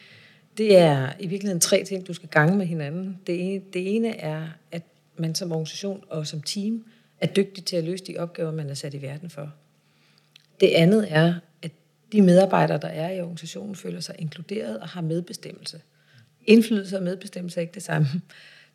Det 0.58 0.76
er 0.76 1.08
i 1.20 1.26
virkeligheden 1.26 1.60
tre 1.60 1.84
ting, 1.84 2.06
du 2.06 2.12
skal 2.12 2.28
gange 2.28 2.56
med 2.56 2.66
hinanden. 2.66 3.18
Det 3.26 3.40
ene, 3.40 3.62
det 3.72 3.96
ene 3.96 4.16
er, 4.16 4.46
at 4.72 4.82
man 5.20 5.34
som 5.34 5.52
organisation 5.52 6.04
og 6.08 6.26
som 6.26 6.42
team 6.42 6.84
er 7.20 7.26
dygtig 7.26 7.64
til 7.64 7.76
at 7.76 7.84
løse 7.84 8.04
de 8.04 8.18
opgaver, 8.18 8.52
man 8.52 8.70
er 8.70 8.74
sat 8.74 8.94
i 8.94 9.02
verden 9.02 9.30
for. 9.30 9.54
Det 10.60 10.68
andet 10.68 11.06
er, 11.10 11.34
at 11.62 11.70
de 12.12 12.22
medarbejdere, 12.22 12.78
der 12.78 12.88
er 12.88 13.10
i 13.10 13.20
organisationen, 13.20 13.74
føler 13.74 14.00
sig 14.00 14.14
inkluderet 14.18 14.80
og 14.80 14.88
har 14.88 15.00
medbestemmelse. 15.00 15.80
Indflydelse 16.46 16.96
og 16.96 17.02
medbestemmelse 17.02 17.60
er 17.60 17.62
ikke 17.62 17.74
det 17.74 17.82
samme. 17.82 18.08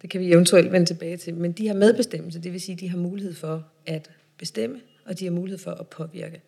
Det 0.02 0.10
kan 0.10 0.22
vi 0.22 0.32
eventuelt 0.32 0.72
vende 0.72 0.86
tilbage 0.86 1.18
til. 1.18 1.34
Men 1.34 1.52
de 1.52 1.68
har 1.68 1.74
medbestemmelse, 1.76 2.40
det 2.40 2.54
vil 2.54 2.62
sige, 2.62 2.74
at 2.74 2.80
de 2.80 2.90
har 2.90 2.98
mulighed 2.98 3.34
for 3.34 3.68
at 3.86 4.10
bestemme, 4.38 4.82
og 5.06 5.20
de 5.20 5.26
har 5.26 5.32
mulighed 5.32 5.60
for 5.60 5.72
at 5.72 5.88
påvirke. 5.88 6.42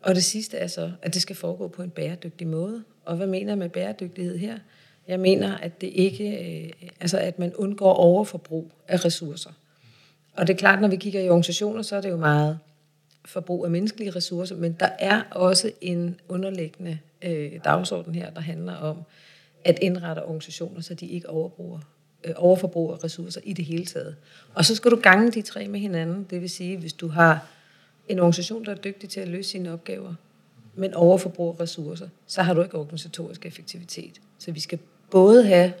Og 0.00 0.14
det 0.14 0.24
sidste 0.24 0.56
er 0.56 0.66
så, 0.66 0.92
at 1.02 1.14
det 1.14 1.22
skal 1.22 1.36
foregå 1.36 1.68
på 1.68 1.82
en 1.82 1.90
bæredygtig 1.90 2.46
måde. 2.46 2.84
Og 3.04 3.16
hvad 3.16 3.26
mener 3.26 3.50
jeg 3.50 3.58
med 3.58 3.68
bæredygtighed 3.68 4.38
her? 4.38 4.58
Jeg 5.08 5.20
mener, 5.20 5.56
at 5.56 5.80
det 5.80 5.86
ikke, 5.86 6.64
øh, 6.64 6.88
altså 7.00 7.18
at 7.18 7.38
man 7.38 7.54
undgår 7.54 7.92
overforbrug 7.92 8.72
af 8.88 9.04
ressourcer. 9.04 9.50
Og 10.36 10.46
det 10.46 10.54
er 10.54 10.58
klart, 10.58 10.80
når 10.80 10.88
vi 10.88 10.96
kigger 10.96 11.20
i 11.20 11.28
organisationer, 11.28 11.82
så 11.82 11.96
er 11.96 12.00
det 12.00 12.10
jo 12.10 12.16
meget 12.16 12.58
forbrug 13.24 13.64
af 13.64 13.70
menneskelige 13.70 14.10
ressourcer, 14.10 14.56
men 14.56 14.72
der 14.80 14.88
er 14.98 15.22
også 15.30 15.72
en 15.80 16.20
underliggende 16.28 16.98
øh, 17.22 17.52
dagsorden 17.64 18.14
her, 18.14 18.30
der 18.30 18.40
handler 18.40 18.74
om 18.74 18.96
at 19.64 19.78
indrette 19.82 20.24
organisationer, 20.24 20.80
så 20.80 20.94
de 20.94 21.06
ikke 21.06 21.28
overbruger, 21.30 21.78
øh, 22.24 22.34
overforbruger 22.36 23.04
ressourcer 23.04 23.40
i 23.44 23.52
det 23.52 23.64
hele 23.64 23.86
taget. 23.86 24.16
Og 24.54 24.64
så 24.64 24.74
skal 24.74 24.90
du 24.90 24.96
gange 24.96 25.30
de 25.30 25.42
tre 25.42 25.68
med 25.68 25.80
hinanden. 25.80 26.26
Det 26.30 26.40
vil 26.40 26.50
sige, 26.50 26.76
hvis 26.76 26.92
du 26.92 27.08
har 27.08 27.46
en 28.08 28.18
organisation, 28.18 28.64
der 28.64 28.70
er 28.70 28.76
dygtig 28.76 29.08
til 29.08 29.20
at 29.20 29.28
løse 29.28 29.50
sine 29.50 29.72
opgaver, 29.72 30.14
men 30.74 30.94
overforbruger 30.94 31.60
ressourcer, 31.60 32.08
så 32.26 32.42
har 32.42 32.54
du 32.54 32.62
ikke 32.62 32.78
organisatorisk 32.78 33.46
effektivitet. 33.46 34.20
Så 34.38 34.52
vi 34.52 34.60
skal 34.60 34.78
både 35.10 35.46
have 35.46 35.72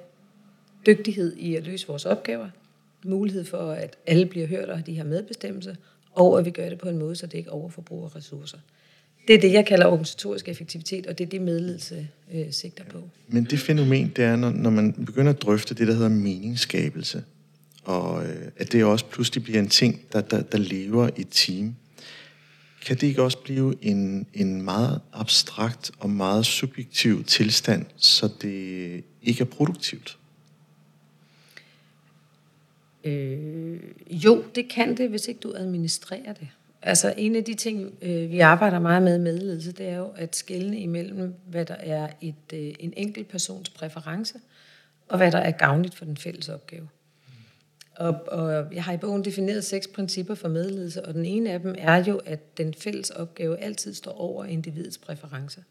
dygtighed 0.86 1.36
i 1.36 1.54
at 1.54 1.64
løse 1.64 1.86
vores 1.86 2.04
opgaver, 2.04 2.48
mulighed 3.04 3.44
for, 3.44 3.70
at 3.70 3.96
alle 4.06 4.26
bliver 4.26 4.46
hørt 4.46 4.68
og 4.68 4.86
de 4.86 4.96
har 4.96 5.04
medbestemmelse, 5.04 5.76
og 6.12 6.38
at 6.38 6.44
vi 6.44 6.50
gør 6.50 6.68
det 6.68 6.78
på 6.78 6.88
en 6.88 6.98
måde, 6.98 7.16
så 7.16 7.26
det 7.26 7.38
ikke 7.38 7.50
overforbruger 7.50 8.16
ressourcer. 8.16 8.58
Det 9.28 9.34
er 9.34 9.40
det, 9.40 9.52
jeg 9.52 9.66
kalder 9.66 9.86
organisatorisk 9.86 10.48
effektivitet, 10.48 11.06
og 11.06 11.18
det 11.18 11.24
er 11.24 11.28
det, 11.28 11.40
medledelse 11.40 12.08
øh, 12.34 12.46
sigter 12.50 12.84
på. 12.84 12.98
Men 13.28 13.44
det 13.44 13.58
fænomen, 13.58 14.12
det 14.16 14.24
er, 14.24 14.36
når, 14.36 14.50
når 14.50 14.70
man 14.70 14.92
begynder 14.92 15.32
at 15.32 15.42
drøfte 15.42 15.74
det, 15.74 15.86
der 15.86 15.94
hedder 15.94 16.08
meningsskabelse, 16.08 17.24
og 17.84 18.26
øh, 18.26 18.36
at 18.56 18.72
det 18.72 18.84
også 18.84 19.04
pludselig 19.04 19.44
bliver 19.44 19.58
en 19.58 19.68
ting, 19.68 20.00
der, 20.12 20.20
der, 20.20 20.42
der 20.42 20.58
lever 20.58 21.08
i 21.16 21.20
et 21.20 21.28
team, 21.30 21.74
kan 22.86 22.96
det 22.96 23.06
ikke 23.06 23.22
også 23.22 23.38
blive 23.38 23.74
en, 23.82 24.26
en 24.34 24.62
meget 24.62 25.00
abstrakt 25.12 25.90
og 25.98 26.10
meget 26.10 26.46
subjektiv 26.46 27.24
tilstand, 27.24 27.86
så 27.96 28.28
det 28.42 29.04
ikke 29.22 29.40
er 29.40 29.48
produktivt? 29.48 30.18
Øh, 33.04 33.80
jo, 34.10 34.44
det 34.54 34.68
kan 34.68 34.96
det, 34.96 35.10
hvis 35.10 35.28
ikke 35.28 35.40
du 35.40 35.52
administrerer 35.56 36.32
det. 36.32 36.48
Altså 36.82 37.14
en 37.16 37.36
af 37.36 37.44
de 37.44 37.54
ting, 37.54 37.94
øh, 38.02 38.30
vi 38.30 38.40
arbejder 38.40 38.78
meget 38.78 39.02
med 39.02 39.16
i 39.16 39.20
medledelse, 39.20 39.72
det 39.72 39.88
er 39.88 39.96
jo 39.96 40.08
at 40.16 40.36
skelne 40.36 40.78
imellem, 40.78 41.34
hvad 41.46 41.64
der 41.64 41.74
er 41.74 42.08
et, 42.20 42.34
øh, 42.52 42.74
en 42.80 42.92
enkelt 42.96 43.28
persons 43.28 43.70
præference, 43.70 44.34
og 45.08 45.16
hvad 45.16 45.32
der 45.32 45.38
er 45.38 45.50
gavnligt 45.50 45.94
for 45.94 46.04
den 46.04 46.16
fælles 46.16 46.48
opgave. 46.48 46.88
Og, 47.96 48.20
og 48.28 48.74
jeg 48.74 48.84
har 48.84 48.92
i 48.92 48.96
bogen 48.96 49.24
defineret 49.24 49.64
seks 49.64 49.86
principper 49.86 50.34
for 50.34 50.48
medledelse, 50.48 51.04
og 51.04 51.14
den 51.14 51.24
ene 51.24 51.50
af 51.50 51.60
dem 51.60 51.74
er 51.78 52.04
jo, 52.04 52.20
at 52.26 52.58
den 52.58 52.74
fælles 52.74 53.10
opgave 53.10 53.58
altid 53.58 53.94
står 53.94 54.20
over 54.20 54.44
individets 54.44 54.98
præference. 54.98 55.64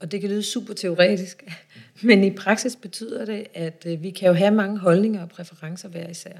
Og 0.00 0.12
det 0.12 0.20
kan 0.20 0.30
lyde 0.30 0.42
super 0.42 0.74
teoretisk, 0.74 1.44
men 2.02 2.24
i 2.24 2.30
praksis 2.30 2.76
betyder 2.76 3.24
det, 3.24 3.46
at 3.54 3.84
øh, 3.86 4.02
vi 4.02 4.10
kan 4.10 4.28
jo 4.28 4.34
have 4.34 4.50
mange 4.50 4.78
holdninger 4.78 5.22
og 5.22 5.28
præferencer 5.28 5.88
hver 5.88 6.08
især. 6.08 6.38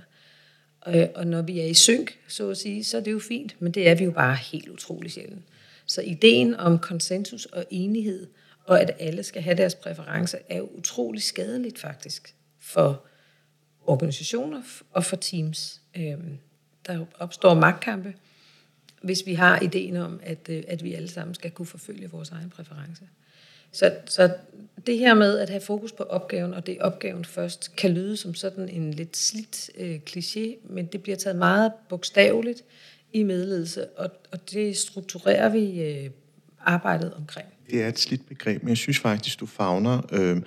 Og, 0.81 0.99
øh, 0.99 1.09
og 1.15 1.27
når 1.27 1.43
vi 1.43 1.61
er 1.61 1.67
i 1.67 1.75
synk, 1.75 2.19
så 2.29 2.51
at 2.51 2.57
sige, 2.57 2.85
så 2.85 2.97
er 2.97 3.01
det 3.01 3.13
jo 3.13 3.19
fint, 3.19 3.57
men 3.59 3.73
det 3.73 3.89
er 3.89 3.95
vi 3.95 4.05
jo 4.05 4.11
bare 4.11 4.37
helt 4.37 4.69
utrolig 4.69 5.13
sjældent. 5.13 5.43
Så 5.87 6.01
ideen 6.01 6.55
om 6.55 6.79
konsensus 6.79 7.47
og 7.47 7.65
enighed, 7.71 8.27
og 8.65 8.81
at 8.81 8.91
alle 9.01 9.23
skal 9.23 9.43
have 9.43 9.57
deres 9.57 9.75
præferencer, 9.75 10.39
er 10.49 10.59
jo 10.59 10.69
utrolig 10.75 11.23
skadeligt 11.23 11.79
faktisk 11.79 12.35
for 12.61 13.07
organisationer 13.87 14.63
og 14.93 15.05
for 15.05 15.17
teams. 15.17 15.81
Øhm, 15.97 16.39
der 16.87 17.05
opstår 17.19 17.55
magtkampe, 17.55 18.15
hvis 19.03 19.23
vi 19.27 19.35
har 19.35 19.61
ideen 19.61 19.97
om, 19.97 20.21
at, 20.23 20.49
øh, 20.49 20.63
at 20.69 20.85
vi 20.85 20.95
alle 20.95 21.09
sammen 21.09 21.35
skal 21.35 21.51
kunne 21.51 21.67
forfølge 21.67 22.11
vores 22.11 22.31
egen 22.31 22.51
præference. 22.51 23.03
Så, 23.73 23.95
så 24.07 24.35
det 24.87 24.99
her 24.99 25.15
med 25.15 25.39
at 25.39 25.51
have 25.51 25.61
fokus 25.61 25.93
på 25.93 26.03
opgaven, 26.03 26.55
og 26.55 26.67
det 26.67 26.79
opgaven 26.81 27.25
først, 27.25 27.77
kan 27.77 27.91
lyde 27.91 28.17
som 28.17 28.35
sådan 28.35 28.69
en 28.69 28.95
lidt 28.95 29.17
slidt 29.17 29.71
øh, 29.79 30.01
kliché, 30.11 30.73
men 30.73 30.87
det 30.87 31.03
bliver 31.03 31.17
taget 31.17 31.37
meget 31.37 31.73
bogstaveligt 31.89 32.65
i 33.13 33.23
medledelse, 33.23 33.89
og, 33.89 34.11
og 34.33 34.51
det 34.53 34.77
strukturerer 34.77 35.49
vi 35.49 35.83
øh, 35.83 36.11
arbejdet 36.61 37.15
omkring. 37.15 37.49
Det 37.71 37.83
er 37.83 37.89
et 37.89 37.99
slidt 37.99 38.29
begreb, 38.29 38.63
men 38.63 38.69
jeg 38.69 38.77
synes 38.77 38.99
faktisk, 38.99 39.41
du 39.41 39.47
fagner 39.47 40.03
øh, 40.13 40.43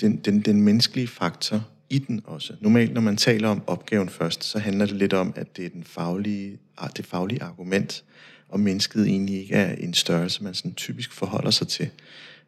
den, 0.00 0.16
den, 0.16 0.40
den 0.40 0.62
menneskelige 0.62 1.08
faktor 1.08 1.68
i 1.90 1.98
den 1.98 2.20
også. 2.24 2.52
Normalt, 2.60 2.94
når 2.94 3.00
man 3.00 3.16
taler 3.16 3.48
om 3.48 3.62
opgaven 3.66 4.08
først, 4.08 4.44
så 4.44 4.58
handler 4.58 4.86
det 4.86 4.96
lidt 4.96 5.12
om, 5.12 5.32
at 5.36 5.56
det 5.56 5.64
er 5.64 5.68
den 5.68 5.84
faglige, 5.84 6.58
det 6.96 7.06
faglige 7.06 7.42
argument, 7.42 8.04
og 8.48 8.60
mennesket 8.60 9.06
egentlig 9.06 9.40
ikke 9.40 9.54
er 9.54 9.74
en 9.74 9.94
størrelse, 9.94 10.44
man 10.44 10.54
sådan 10.54 10.74
typisk 10.74 11.12
forholder 11.12 11.50
sig 11.50 11.68
til. 11.68 11.88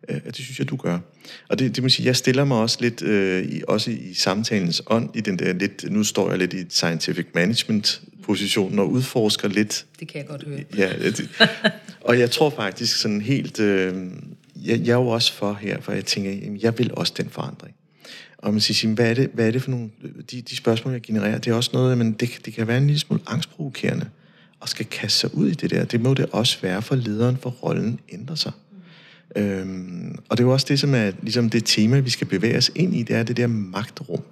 Øh, 0.09 0.25
det 0.25 0.37
synes 0.37 0.59
jeg, 0.59 0.69
du 0.69 0.77
gør. 0.77 0.99
Og 1.49 1.59
det, 1.59 1.77
det 1.77 1.83
må 1.83 1.89
sige, 1.89 2.07
jeg 2.07 2.17
stiller 2.17 2.45
mig 2.45 2.57
også 2.57 2.79
lidt, 2.81 3.03
øh, 3.03 3.45
i, 3.45 3.63
også 3.69 3.91
i 3.91 4.15
samtalens 4.15 4.83
ånd, 4.87 5.17
i 5.17 5.21
den 5.21 5.39
der 5.39 5.53
lidt, 5.53 5.85
nu 5.91 6.05
står 6.05 6.31
jeg 6.31 6.39
lidt 6.39 6.53
i 6.53 6.57
et 6.57 6.73
scientific 6.73 7.27
management 7.35 8.03
position 8.23 8.79
og 8.79 8.91
udforsker 8.91 9.49
lidt. 9.49 9.87
Det 10.01 10.09
kan 10.09 10.19
jeg 10.19 10.27
godt 10.27 10.45
høre. 10.45 10.65
Ja, 10.77 10.93
det, 10.99 11.31
og 12.01 12.19
jeg 12.19 12.31
tror 12.31 12.51
faktisk 12.51 12.97
sådan 12.97 13.21
helt, 13.21 13.61
øh, 13.61 14.07
jeg, 14.57 14.81
jeg 14.81 14.93
er 14.93 14.97
jo 14.97 15.09
også 15.09 15.33
for 15.33 15.55
her, 15.61 15.81
for 15.81 15.93
jeg 15.93 16.05
tænker, 16.05 16.31
jamen, 16.31 16.61
jeg 16.63 16.79
vil 16.79 16.91
også 16.95 17.13
den 17.17 17.31
forandring. 17.31 17.75
Og 18.43 18.53
man 18.53 18.61
siger, 18.61 18.95
hvad 18.95 19.11
er, 19.11 19.15
det, 19.15 19.31
hvad 19.35 19.47
er 19.47 19.51
det 19.51 19.63
for 19.63 19.71
nogle, 19.71 19.91
de, 20.31 20.43
de 20.43 20.57
spørgsmål, 20.57 20.93
jeg 20.93 21.03
genererer, 21.03 21.39
det 21.39 21.51
er 21.51 21.55
også 21.55 21.71
noget, 21.73 21.99
men 21.99 22.13
det, 22.13 22.31
det 22.45 22.55
kan 22.55 22.67
være 22.67 22.79
en 22.79 22.87
lille 22.87 23.01
smule 23.01 23.23
angstprovokerende, 23.27 24.09
og 24.61 24.69
skal 24.69 24.87
kaste 24.87 25.19
sig 25.19 25.35
ud 25.35 25.49
i 25.49 25.55
det 25.55 25.71
der. 25.71 25.85
Det 25.85 26.01
må 26.01 26.15
det 26.15 26.27
også 26.33 26.59
være 26.63 26.83
for 26.83 26.95
lederen, 26.95 27.37
for 27.37 27.51
rollen 27.51 28.01
ændrer 28.13 28.35
sig. 28.35 28.53
Mm. 29.37 29.43
Øhm, 29.43 30.19
og 30.29 30.39
det 30.39 30.45
er 30.45 30.47
jo 30.47 30.53
også 30.53 30.67
det, 30.69 30.81
som 30.81 30.95
er 30.95 31.13
ligesom 31.23 31.51
det 31.51 31.65
tema, 31.65 32.01
vi 32.01 32.11
skal 32.11 32.27
bevæge 32.27 32.57
os 32.57 32.71
ind 32.75 32.97
i, 32.97 33.03
det 33.03 33.17
er 33.17 33.23
det 33.23 33.37
der 33.37 33.47
magtrum. 33.47 34.23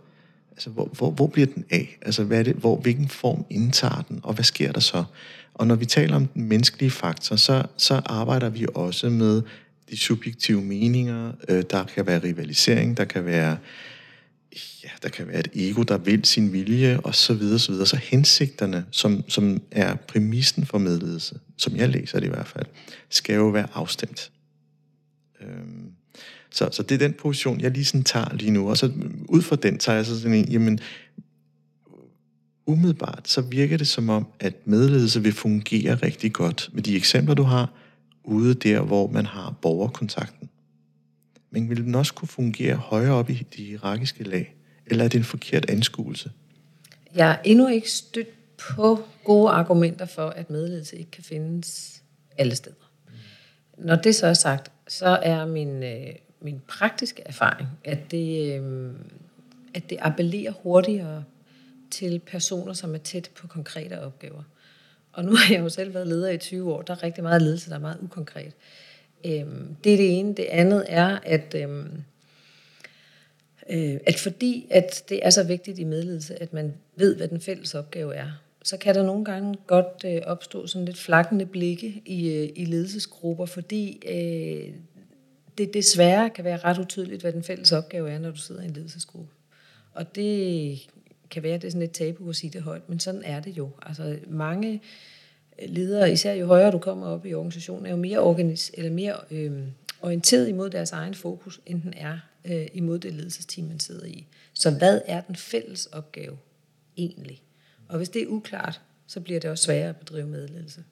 Altså, 0.52 0.71
hvor, 0.71 0.88
hvor, 0.93 1.11
hvor 1.11 1.26
bliver 1.26 1.47
den 1.47 1.64
af? 1.71 1.99
Altså, 2.02 2.25
hvad 2.25 2.38
er 2.38 2.43
det, 2.43 2.55
hvor, 2.55 2.76
hvilken 2.76 3.09
form 3.09 3.45
indtager 3.50 4.02
den, 4.09 4.21
og 4.23 4.35
hvad 4.35 4.45
sker 4.45 4.73
der 4.73 4.81
så? 4.81 5.05
Og 5.55 5.67
når 5.67 5.75
vi 5.75 5.87
taler 5.87 6.17
om 6.17 6.26
den 6.26 6.45
menneskelige 6.45 6.90
faktor, 6.90 7.37
så, 7.37 7.62
så 7.76 8.00
arbejder 8.05 8.49
vi 8.49 8.67
også 8.75 9.11
med 9.11 9.43
de 9.90 9.97
subjektive 9.97 10.62
meninger. 10.62 11.33
Øh, 11.49 11.62
der 11.71 11.85
kan 11.85 12.07
være 12.07 12.23
rivalisering, 12.23 12.97
der 12.97 13.05
kan 13.05 13.25
være 13.25 13.57
ja, 14.85 14.88
der 15.02 15.09
kan 15.09 15.28
være 15.28 15.38
et 15.38 15.49
ego, 15.54 15.83
der 15.83 15.99
vil 15.99 16.25
sin 16.25 16.52
vilje, 16.52 17.00
og 17.00 17.14
så 17.14 17.35
videre, 17.35 17.59
så 17.59 17.73
videre. 17.73 17.87
Så 17.87 17.97
hensigterne, 17.97 18.85
som, 18.90 19.25
som 19.28 19.62
er 19.71 19.95
præmissen 19.95 20.66
for 20.66 20.78
medledelse, 20.78 21.40
som 21.57 21.76
jeg 21.76 21.88
læser 21.88 22.21
det 22.21 22.26
i 22.26 22.30
hvert 22.30 22.49
fald, 22.49 22.66
skal 23.09 23.35
jo 23.35 23.49
være 23.49 23.69
afstemt. 23.75 24.30
Øhm, 25.40 25.92
så, 26.50 26.69
så 26.73 26.83
det 26.83 26.95
er 26.95 26.99
den 26.99 27.12
position, 27.12 27.61
jeg 27.61 27.71
lige 27.71 27.85
sådan 27.85 28.04
tager 28.04 28.35
lige 28.35 28.50
nu. 28.50 28.71
Og 28.71 28.76
så 28.76 28.92
ud 29.28 29.42
fra 29.42 29.57
den 29.57 29.78
tager 29.78 29.97
jeg 29.97 30.07
så 30.07 30.21
sådan 30.21 30.35
en, 30.35 30.49
jamen, 30.49 30.80
umiddelbart, 32.66 33.28
så 33.28 33.40
virker 33.40 33.76
det 33.76 33.88
som 33.88 34.09
om, 34.09 34.26
at 34.40 34.66
medledelse 34.66 35.23
vil 35.23 35.33
fungere 35.33 35.95
rigtig 35.95 36.33
godt 36.33 36.71
med 36.73 36.83
de 36.83 36.97
eksempler, 36.97 37.35
du 37.35 37.42
har, 37.42 37.73
ude 38.25 38.54
der, 38.54 38.80
hvor 38.80 39.11
man 39.11 39.26
har 39.26 39.54
borgerkontakten. 39.62 40.50
Men 41.50 41.71
vil 41.71 41.85
den 41.85 41.95
også 41.95 42.14
kunne 42.14 42.28
fungere 42.28 42.76
højere 42.76 43.12
op 43.12 43.30
i 43.30 43.47
de 43.57 43.64
hierarkiske 43.64 44.25
lag? 44.25 44.54
Eller 44.87 45.04
er 45.04 45.09
det 45.09 45.19
en 45.19 45.25
forkert 45.25 45.71
anskuelse? 45.71 46.30
Jeg 47.14 47.30
er 47.30 47.37
endnu 47.45 47.69
ikke 47.69 47.90
stødt 47.90 48.28
på 48.59 49.04
gode 49.25 49.50
argumenter 49.50 50.07
for, 50.07 50.28
at 50.28 50.50
medledelse 50.50 50.97
ikke 50.97 51.11
kan 51.11 51.25
findes 51.25 52.02
alle 52.38 52.54
steder. 52.54 52.90
Når 53.78 53.97
det 53.97 54.14
så 54.14 54.26
er 54.26 54.35
sagt, 54.35 54.73
så 54.88 55.07
er 55.07 55.47
min, 55.47 55.83
øh, 55.83 56.14
min 56.40 56.61
praktiske 56.69 57.23
erfaring, 57.26 57.69
at 57.85 58.11
det, 58.11 58.61
øh, 58.61 58.92
at 59.75 59.90
det 59.90 59.99
appellerer 60.00 60.52
hurtigere 60.62 61.25
til 61.90 62.19
personer, 62.19 62.73
som 62.73 62.95
er 62.95 62.99
tæt 62.99 63.30
på 63.35 63.47
konkrete 63.47 64.00
opgaver. 64.00 64.42
Og 65.12 65.25
nu 65.25 65.37
har 65.37 65.54
jeg 65.54 65.61
jo 65.61 65.69
selv 65.69 65.95
været 65.95 66.07
leder 66.07 66.30
i 66.30 66.38
20 66.38 66.73
år. 66.73 66.83
Der 66.83 66.95
er 66.95 67.02
rigtig 67.02 67.23
meget 67.23 67.42
ledelse, 67.42 67.71
der 67.71 67.76
er 67.76 67.80
meget 67.80 67.99
ukonkret. 68.02 68.52
Øhm, 69.25 69.77
det 69.85 69.93
er 69.93 69.97
det 69.97 70.19
ene. 70.19 70.35
Det 70.35 70.45
andet 70.45 70.85
er, 70.89 71.19
at, 71.23 71.55
øhm, 71.55 72.03
øh, 73.71 73.97
at 74.07 74.19
fordi 74.19 74.67
at 74.71 75.05
det 75.09 75.27
er 75.27 75.31
så 75.31 75.45
vigtigt 75.45 75.79
i 75.79 75.85
medledelse, 75.85 76.43
at 76.43 76.53
man 76.53 76.75
ved, 76.97 77.17
hvad 77.17 77.29
den 77.29 77.41
fælles 77.41 77.75
opgave 77.75 78.15
er, 78.15 78.31
så 78.62 78.77
kan 78.77 78.95
der 78.95 79.03
nogle 79.03 79.25
gange 79.25 79.55
godt 79.67 80.05
øh, 80.07 80.21
opstå 80.27 80.67
sådan 80.67 80.85
lidt 80.85 80.99
flakkende 80.99 81.47
blikke 81.47 82.03
i, 82.07 82.29
øh, 82.29 82.49
i 82.57 82.65
ledelsesgrupper, 82.65 83.47
fordi 83.47 84.03
øh, 84.09 84.75
det 85.59 85.75
desværre 85.75 86.31
kan 86.31 86.45
være 86.45 86.57
ret 86.57 86.79
utydeligt, 86.79 87.21
hvad 87.23 87.33
den 87.33 87.43
fælles 87.43 87.73
opgave 87.73 88.11
er, 88.11 88.19
når 88.19 88.31
du 88.31 88.37
sidder 88.37 88.62
i 88.62 88.65
en 88.65 88.73
ledelsesgruppe. 88.73 89.33
Og 89.93 90.15
det 90.15 90.79
kan 91.31 91.43
være, 91.43 91.55
det 91.55 91.65
er 91.65 91.71
sådan 91.71 91.83
et 91.83 91.91
tabu 91.91 92.29
at 92.29 92.37
sige 92.37 92.50
det 92.50 92.62
højt, 92.62 92.89
men 92.89 93.00
sådan 93.00 93.23
er 93.25 93.41
det 93.41 93.57
jo. 93.57 93.71
Altså 93.83 94.19
mange 94.29 94.81
ledere, 95.67 96.12
især 96.12 96.33
jo 96.33 96.47
højere 96.47 96.71
du 96.71 96.79
kommer 96.79 97.07
op 97.07 97.26
i 97.26 97.35
organisationen, 97.35 97.87
er 97.87 97.90
jo 97.90 97.97
mere, 97.97 98.19
organis- 98.19 98.71
eller 98.75 98.90
mere 98.90 99.17
øh, 99.31 99.52
orienteret 100.02 100.49
imod 100.49 100.71
deres 100.71 100.93
egen 100.93 101.14
fokus, 101.14 101.61
end 101.67 101.83
den 101.83 101.95
er 101.97 102.19
øh, 102.45 102.67
imod 102.73 102.99
det 102.99 103.14
ledelsesteam, 103.14 103.67
man 103.69 103.81
sidder 103.81 104.07
i. 104.07 104.26
Så 104.52 104.71
hvad 104.71 105.00
er 105.07 105.21
den 105.21 105.37
fælles 105.37 105.87
opgave 105.87 106.38
egentlig? 106.97 107.43
Og 107.88 107.97
hvis 107.97 108.09
det 108.09 108.23
er 108.23 108.26
uklart, 108.26 108.81
så 109.07 109.21
bliver 109.21 109.40
det 109.40 109.50
også 109.50 109.64
sværere 109.64 109.88
at 109.88 109.97
bedrive 109.97 110.26
medledelse. 110.26 110.85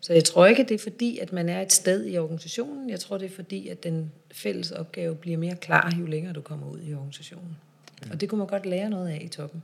Så 0.00 0.12
jeg 0.12 0.24
tror 0.24 0.46
ikke, 0.46 0.64
det 0.64 0.74
er 0.74 0.78
fordi, 0.78 1.18
at 1.18 1.32
man 1.32 1.48
er 1.48 1.62
et 1.62 1.72
sted 1.72 2.06
i 2.06 2.18
organisationen. 2.18 2.90
Jeg 2.90 3.00
tror, 3.00 3.18
det 3.18 3.26
er 3.26 3.34
fordi, 3.34 3.68
at 3.68 3.82
den 3.82 4.12
fælles 4.32 4.70
opgave 4.70 5.14
bliver 5.14 5.38
mere 5.38 5.56
klar, 5.56 5.94
jo 6.00 6.06
længere 6.06 6.32
du 6.32 6.40
kommer 6.40 6.70
ud 6.70 6.80
i 6.82 6.94
organisationen. 6.94 7.56
Og 8.12 8.20
det 8.20 8.28
kunne 8.28 8.38
man 8.38 8.46
godt 8.46 8.66
lære 8.66 8.90
noget 8.90 9.08
af 9.08 9.20
i 9.24 9.28
toppen. 9.28 9.62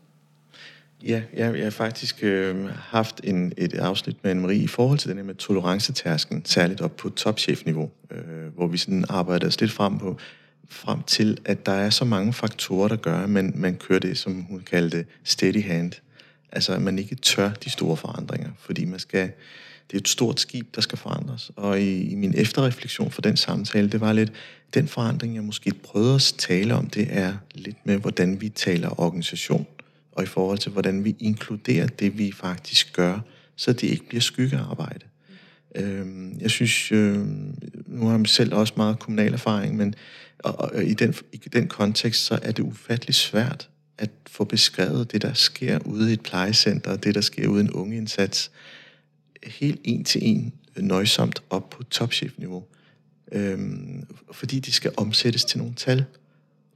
Ja, 1.06 1.22
jeg, 1.36 1.54
jeg 1.56 1.64
har 1.64 1.70
faktisk 1.70 2.22
øh, 2.22 2.68
haft 2.68 3.20
en, 3.24 3.52
et 3.56 3.74
afsnit 3.74 4.16
med 4.24 4.32
Anne-Marie 4.32 4.64
i 4.64 4.66
forhold 4.66 4.98
til 4.98 5.08
den 5.08 5.16
her 5.16 5.24
med 5.24 5.34
tolerancetærsken, 5.34 6.44
særligt 6.44 6.80
op 6.80 6.96
på 6.96 7.08
topchefniveau, 7.08 7.90
øh, 8.10 8.54
hvor 8.54 8.66
vi 8.66 8.76
sådan 8.76 9.04
arbejder 9.08 9.46
os 9.46 9.60
lidt 9.60 9.72
frem 9.72 9.98
på, 9.98 10.18
frem 10.68 11.02
til, 11.02 11.38
at 11.44 11.66
der 11.66 11.72
er 11.72 11.90
så 11.90 12.04
mange 12.04 12.32
faktorer, 12.32 12.88
der 12.88 12.96
gør, 12.96 13.16
at 13.16 13.30
man, 13.30 13.52
man 13.56 13.76
kører 13.76 13.98
det, 13.98 14.18
som 14.18 14.42
hun 14.42 14.60
kaldte 14.60 15.04
steady 15.24 15.64
hand. 15.64 15.92
Altså, 16.52 16.72
at 16.72 16.82
man 16.82 16.98
ikke 16.98 17.14
tør 17.14 17.50
de 17.50 17.70
store 17.70 17.96
forandringer, 17.96 18.50
fordi 18.58 18.84
man 18.84 18.98
skal, 18.98 19.30
det 19.90 19.96
er 19.96 20.00
et 20.00 20.08
stort 20.08 20.40
skib, 20.40 20.74
der 20.74 20.80
skal 20.80 20.98
forandres. 20.98 21.50
Og 21.56 21.80
i, 21.80 22.10
i 22.10 22.14
min 22.14 22.34
efterreflektion 22.36 23.10
for 23.10 23.22
den 23.22 23.36
samtale, 23.36 23.88
det 23.88 24.00
var 24.00 24.12
lidt, 24.12 24.32
den 24.74 24.88
forandring, 24.88 25.34
jeg 25.34 25.44
måske 25.44 25.72
prøvede 25.82 26.14
at 26.14 26.34
tale 26.38 26.74
om, 26.74 26.90
det 26.90 27.06
er 27.10 27.34
lidt 27.54 27.76
med, 27.84 27.98
hvordan 27.98 28.40
vi 28.40 28.48
taler 28.48 29.00
organisation 29.00 29.66
og 30.14 30.22
i 30.22 30.26
forhold 30.26 30.58
til, 30.58 30.72
hvordan 30.72 31.04
vi 31.04 31.16
inkluderer 31.18 31.86
det, 31.86 32.18
vi 32.18 32.32
faktisk 32.32 32.96
gør, 32.96 33.20
så 33.56 33.72
det 33.72 33.82
ikke 33.82 34.08
bliver 34.08 34.20
skyggearbejde. 34.20 35.06
Mm. 35.80 36.38
jeg 36.40 36.50
synes, 36.50 36.92
øh, 36.92 37.26
nu 37.86 38.06
har 38.06 38.18
jeg 38.18 38.26
selv 38.26 38.54
også 38.54 38.74
meget 38.76 38.98
kommunal 38.98 39.32
erfaring, 39.32 39.76
men 39.76 39.94
og, 40.38 40.58
og 40.58 40.84
i, 40.84 40.94
den, 40.94 41.14
i 41.32 41.36
den 41.36 41.68
kontekst, 41.68 42.24
så 42.24 42.38
er 42.42 42.52
det 42.52 42.62
ufatteligt 42.62 43.16
svært 43.16 43.68
at 43.98 44.10
få 44.26 44.44
beskrevet 44.44 45.12
det, 45.12 45.22
der 45.22 45.32
sker 45.32 45.78
ude 45.84 46.10
i 46.10 46.12
et 46.12 46.20
plejecenter, 46.20 46.96
det, 46.96 47.14
der 47.14 47.20
sker 47.20 47.48
ude 47.48 47.62
i 47.62 47.64
en 47.64 47.70
ungeindsats, 47.70 48.50
helt 49.42 49.80
en 49.84 50.04
til 50.04 50.28
en 50.28 50.52
nøjsomt 50.76 51.42
op 51.50 51.70
på 51.70 51.82
topchefniveau. 51.82 52.64
Øhm, 53.32 54.06
fordi 54.32 54.58
de 54.58 54.72
skal 54.72 54.92
omsættes 54.96 55.44
til 55.44 55.58
nogle 55.58 55.74
tal. 55.74 56.04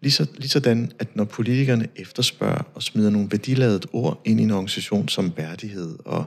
Lige, 0.01 0.27
lige 0.37 0.49
sådan, 0.49 0.93
at 0.99 1.17
når 1.17 1.25
politikerne 1.25 1.89
efterspørger 1.97 2.63
og 2.75 2.83
smider 2.83 3.11
nogle 3.11 3.29
værdiladet 3.31 3.87
ord 3.93 4.23
ind 4.25 4.41
i 4.41 4.43
en 4.43 4.51
organisation 4.51 5.09
som 5.09 5.33
værdighed 5.37 5.99
og 6.05 6.25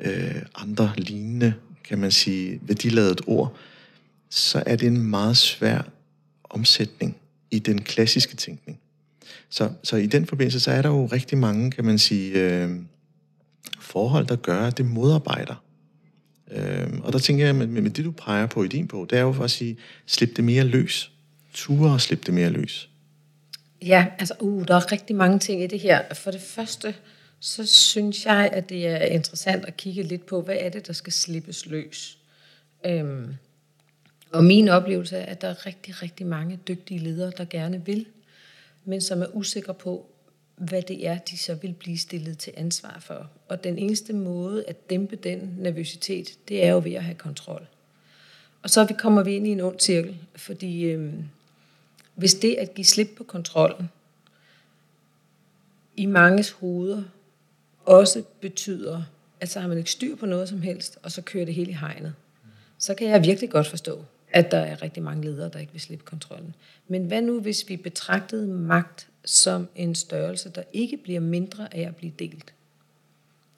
øh, 0.00 0.42
andre 0.54 0.92
lignende, 0.96 1.54
kan 1.84 1.98
man 1.98 2.10
sige, 2.10 2.60
værdiladet 2.62 3.20
ord, 3.26 3.56
så 4.30 4.62
er 4.66 4.76
det 4.76 4.86
en 4.86 5.02
meget 5.02 5.36
svær 5.36 5.82
omsætning 6.44 7.16
i 7.50 7.58
den 7.58 7.82
klassiske 7.82 8.36
tænkning. 8.36 8.78
Så, 9.50 9.70
så 9.82 9.96
i 9.96 10.06
den 10.06 10.26
forbindelse, 10.26 10.60
så 10.60 10.70
er 10.70 10.82
der 10.82 10.88
jo 10.88 11.06
rigtig 11.06 11.38
mange, 11.38 11.70
kan 11.70 11.84
man 11.84 11.98
sige, 11.98 12.32
øh, 12.32 12.70
forhold, 13.80 14.26
der 14.26 14.36
gør, 14.36 14.66
at 14.66 14.78
det 14.78 14.86
modarbejder. 14.86 15.64
Øh, 16.50 16.88
og 17.02 17.12
der 17.12 17.18
tænker 17.18 17.44
jeg, 17.44 17.54
med, 17.54 17.66
med 17.66 17.90
det 17.90 18.04
du 18.04 18.10
peger 18.10 18.46
på 18.46 18.62
i 18.62 18.68
din 18.68 18.88
bog, 18.88 19.10
det 19.10 19.18
er 19.18 19.22
jo 19.22 19.32
for 19.32 19.44
at 19.44 19.50
sige, 19.50 19.76
slip 20.06 20.36
det 20.36 20.44
mere 20.44 20.64
løs 20.64 21.12
ture 21.56 21.94
at 21.94 22.00
slippe 22.00 22.24
det 22.26 22.34
mere 22.34 22.50
løs? 22.50 22.88
Ja, 23.82 24.06
altså 24.18 24.34
uh, 24.40 24.64
der 24.68 24.74
er 24.74 24.92
rigtig 24.92 25.16
mange 25.16 25.38
ting 25.38 25.62
i 25.62 25.66
det 25.66 25.80
her. 25.80 26.14
For 26.14 26.30
det 26.30 26.40
første, 26.40 26.94
så 27.40 27.66
synes 27.66 28.26
jeg, 28.26 28.50
at 28.52 28.68
det 28.68 28.86
er 28.86 28.96
interessant 28.96 29.64
at 29.64 29.76
kigge 29.76 30.02
lidt 30.02 30.26
på, 30.26 30.42
hvad 30.42 30.56
er 30.60 30.68
det, 30.68 30.86
der 30.86 30.92
skal 30.92 31.12
slippes 31.12 31.66
løs. 31.66 32.18
Øhm, 32.86 33.34
og 34.32 34.44
min 34.44 34.68
oplevelse 34.68 35.16
er, 35.16 35.26
at 35.26 35.40
der 35.40 35.48
er 35.48 35.66
rigtig, 35.66 36.02
rigtig 36.02 36.26
mange 36.26 36.58
dygtige 36.68 37.00
ledere, 37.00 37.32
der 37.38 37.44
gerne 37.44 37.86
vil, 37.86 38.06
men 38.84 39.00
som 39.00 39.22
er 39.22 39.26
usikre 39.32 39.74
på, 39.74 40.06
hvad 40.56 40.82
det 40.82 41.06
er, 41.06 41.18
de 41.18 41.38
så 41.38 41.54
vil 41.54 41.72
blive 41.72 41.98
stillet 41.98 42.38
til 42.38 42.52
ansvar 42.56 42.98
for. 43.00 43.30
Og 43.48 43.64
den 43.64 43.78
eneste 43.78 44.12
måde 44.12 44.64
at 44.68 44.90
dæmpe 44.90 45.16
den 45.16 45.54
nervøsitet, 45.58 46.48
det 46.48 46.64
er 46.64 46.70
jo 46.70 46.80
ved 46.84 46.92
at 46.92 47.04
have 47.04 47.14
kontrol. 47.14 47.66
Og 48.62 48.70
så 48.70 48.94
kommer 48.98 49.22
vi 49.22 49.34
ind 49.34 49.46
i 49.46 49.50
en 49.50 49.60
ond 49.60 49.80
cirkel, 49.80 50.16
fordi 50.36 50.82
øhm, 50.82 51.24
hvis 52.16 52.34
det 52.34 52.54
at 52.54 52.74
give 52.74 52.84
slip 52.84 53.08
på 53.16 53.24
kontrollen 53.24 53.88
i 55.96 56.06
manges 56.06 56.50
hoveder 56.50 57.02
også 57.84 58.22
betyder, 58.40 59.02
at 59.40 59.48
så 59.48 59.60
har 59.60 59.68
man 59.68 59.78
ikke 59.78 59.90
styr 59.90 60.16
på 60.16 60.26
noget 60.26 60.48
som 60.48 60.62
helst, 60.62 60.98
og 61.02 61.12
så 61.12 61.22
kører 61.22 61.44
det 61.44 61.54
hele 61.54 61.70
i 61.70 61.74
hegnet, 61.74 62.14
så 62.78 62.94
kan 62.94 63.08
jeg 63.08 63.24
virkelig 63.24 63.50
godt 63.50 63.66
forstå, 63.66 64.04
at 64.32 64.50
der 64.50 64.58
er 64.58 64.82
rigtig 64.82 65.02
mange 65.02 65.24
ledere, 65.24 65.48
der 65.48 65.58
ikke 65.58 65.72
vil 65.72 65.80
slippe 65.80 66.04
kontrollen. 66.04 66.54
Men 66.88 67.06
hvad 67.06 67.22
nu, 67.22 67.40
hvis 67.40 67.68
vi 67.68 67.76
betragtede 67.76 68.46
magt 68.46 69.08
som 69.24 69.68
en 69.74 69.94
størrelse, 69.94 70.48
der 70.48 70.62
ikke 70.72 70.96
bliver 70.96 71.20
mindre 71.20 71.74
af 71.74 71.80
at 71.80 71.96
blive 71.96 72.12
delt? 72.18 72.52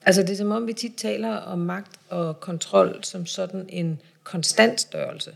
Altså 0.01 0.21
det 0.21 0.29
er 0.29 0.35
som 0.35 0.51
om, 0.51 0.67
vi 0.67 0.73
tit 0.73 0.95
taler 0.97 1.35
om 1.35 1.59
magt 1.59 1.99
og 2.09 2.39
kontrol 2.39 3.03
som 3.03 3.25
sådan 3.25 3.65
en 3.69 4.01
konstant 4.23 4.81
størrelse. 4.81 5.35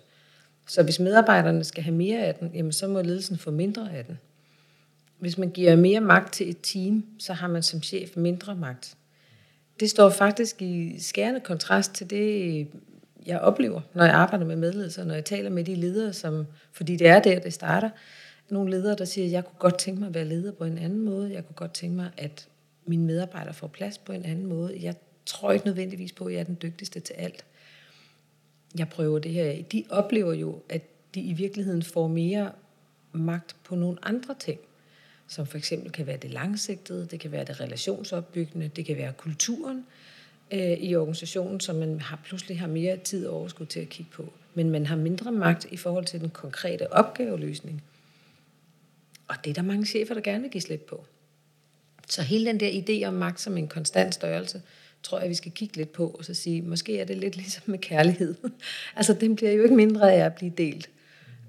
Så 0.68 0.84
hvis 0.84 1.00
medarbejderne 1.00 1.64
skal 1.64 1.84
have 1.84 1.96
mere 1.96 2.20
af 2.20 2.36
den, 2.36 2.52
jamen 2.54 2.72
så 2.72 2.88
må 2.88 3.02
ledelsen 3.02 3.38
få 3.38 3.52
mindre 3.52 3.94
af 3.94 4.06
den. 4.06 4.20
Hvis 5.20 5.38
man 5.38 5.50
giver 5.50 5.76
mere 5.76 6.00
magt 6.00 6.34
til 6.34 6.50
et 6.50 6.58
team, 6.64 7.06
så 7.20 7.34
har 7.34 7.48
man 7.48 7.64
som 7.64 7.84
chef 7.84 8.18
mindre 8.18 8.56
magt. 8.56 8.98
Det 9.80 9.90
står 9.90 10.10
faktisk 10.10 10.62
i 10.62 11.00
skærende 11.00 11.40
kontrast 11.40 11.94
til 11.94 12.10
det, 12.10 12.68
jeg 13.26 13.40
oplever, 13.40 13.82
når 13.94 14.04
jeg 14.04 14.14
arbejder 14.14 14.46
med 14.46 14.56
medledelse, 14.56 15.06
når 15.06 15.14
jeg 15.14 15.26
taler 15.26 15.50
med 15.50 15.64
de 15.64 15.76
ledere, 15.76 16.14
som, 16.14 16.46
fordi 16.72 16.96
det 16.96 17.08
er 17.08 17.20
der, 17.20 17.40
det 17.40 17.54
starter. 17.54 17.90
Nogle 18.50 18.72
ledere, 18.72 18.96
der 18.96 19.06
siger, 19.06 19.28
jeg 19.28 19.46
kunne 19.46 19.60
godt 19.60 19.78
tænke 19.78 20.00
mig 20.00 20.08
at 20.08 20.14
være 20.14 20.26
leder 20.26 20.52
på 20.52 20.64
en 20.64 20.78
anden 20.78 21.00
måde. 21.00 21.34
Jeg 21.34 21.46
kunne 21.46 21.56
godt 21.56 21.74
tænke 21.74 21.96
mig, 21.96 22.10
at 22.18 22.48
mine 22.86 23.06
medarbejdere 23.06 23.54
får 23.54 23.68
plads 23.68 23.98
på 23.98 24.12
en 24.12 24.26
anden 24.26 24.46
måde. 24.46 24.78
Jeg 24.82 24.96
tror 25.26 25.52
ikke 25.52 25.66
nødvendigvis 25.66 26.12
på, 26.12 26.26
at 26.26 26.34
jeg 26.34 26.40
er 26.40 26.44
den 26.44 26.58
dygtigste 26.62 27.00
til 27.00 27.14
alt. 27.14 27.46
Jeg 28.78 28.90
prøver 28.90 29.20
det 29.20 29.32
her 29.32 29.46
af. 29.46 29.66
De 29.72 29.84
oplever 29.90 30.34
jo, 30.34 30.62
at 30.70 30.82
de 31.16 31.22
i 31.22 31.34
virkeligheden 31.34 31.84
får 31.84 32.08
mere 32.08 32.52
magt 33.12 33.56
på 33.64 33.76
nogle 33.76 33.98
andre 34.02 34.36
ting 34.40 34.60
som 35.28 35.48
for 35.48 35.58
eksempel 35.58 35.92
kan 35.92 36.08
være 36.08 36.18
det 36.18 36.32
langsigtede, 36.32 37.08
det 37.12 37.20
kan 37.20 37.32
være 37.32 37.44
det 37.44 37.60
relationsopbyggende, 37.60 38.68
det 38.68 38.86
kan 38.86 38.98
være 38.98 39.14
kulturen 39.14 39.86
øh, 40.52 40.72
i 40.72 40.96
organisationen, 40.96 41.60
som 41.60 41.76
man 41.76 42.02
har 42.02 42.20
pludselig 42.26 42.60
har 42.60 42.68
mere 42.68 42.98
tid 42.98 43.28
og 43.28 43.36
overskud 43.36 43.66
til 43.66 43.80
at 43.80 43.90
kigge 43.90 44.12
på. 44.12 44.34
Men 44.54 44.70
man 44.70 44.86
har 44.86 44.96
mindre 44.96 45.32
magt 45.32 45.66
i 45.72 45.78
forhold 45.78 46.06
til 46.06 46.20
den 46.20 46.30
konkrete 46.30 46.94
opgaveløsning. 46.94 47.84
Og 49.28 49.36
det 49.44 49.50
er 49.50 49.54
der 49.54 49.62
mange 49.62 49.86
chefer, 49.86 50.14
der 50.14 50.22
gerne 50.22 50.42
vil 50.42 50.52
give 50.52 50.62
slip 50.62 50.86
på. 50.90 51.06
Så 52.10 52.22
hele 52.22 52.46
den 52.46 52.60
der 52.60 52.70
idé 52.70 53.08
om 53.08 53.14
magt 53.14 53.42
som 53.42 53.58
en 53.58 53.68
konstant 53.68 54.14
størrelse, 54.14 54.62
tror 55.04 55.20
jeg, 55.20 55.30
vi 55.30 55.36
skal 55.36 55.52
kigge 55.52 55.78
lidt 55.78 55.92
på, 55.92 56.08
og 56.08 56.26
så 56.26 56.34
sige, 56.34 56.62
måske 56.62 57.00
er 57.00 57.06
det 57.06 57.18
lidt 57.18 57.36
ligesom 57.36 57.64
med 57.66 57.80
kærlighed. 57.80 58.36
altså, 58.96 59.14
den 59.14 59.36
bliver 59.36 59.52
jo 59.52 59.64
ikke 59.64 59.76
mindre 59.76 60.14
af 60.14 60.26
at 60.26 60.36
blive 60.36 60.52
delt. 60.58 60.90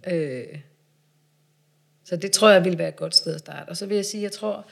Øh, 0.06 0.58
så 2.04 2.16
det 2.16 2.32
tror 2.32 2.50
jeg 2.50 2.64
vil 2.64 2.78
være 2.78 2.88
et 2.88 2.96
godt 2.96 3.14
sted 3.14 3.34
at 3.34 3.40
starte. 3.40 3.68
Og 3.68 3.76
så 3.76 3.86
vil 3.86 3.94
jeg 3.94 4.04
sige, 4.04 4.22
jeg 4.22 4.32
tror, 4.32 4.66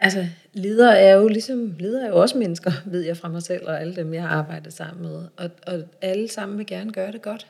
altså 0.00 0.26
ledere 0.52 0.98
er 0.98 1.14
jo 1.14 1.28
ligesom, 1.28 1.74
ledere 1.78 2.04
er 2.04 2.08
jo 2.08 2.20
også 2.20 2.38
mennesker, 2.38 2.72
ved 2.92 3.00
jeg 3.00 3.16
fra 3.16 3.28
mig 3.28 3.42
selv 3.42 3.66
og 3.66 3.80
alle 3.80 3.96
dem, 3.96 4.14
jeg 4.14 4.22
har 4.22 4.28
arbejdet 4.28 4.72
sammen 4.72 5.02
med. 5.02 5.28
Og, 5.36 5.50
og 5.66 5.82
alle 6.02 6.28
sammen 6.28 6.58
vil 6.58 6.66
gerne 6.66 6.92
gøre 6.92 7.12
det 7.12 7.22
godt. 7.22 7.46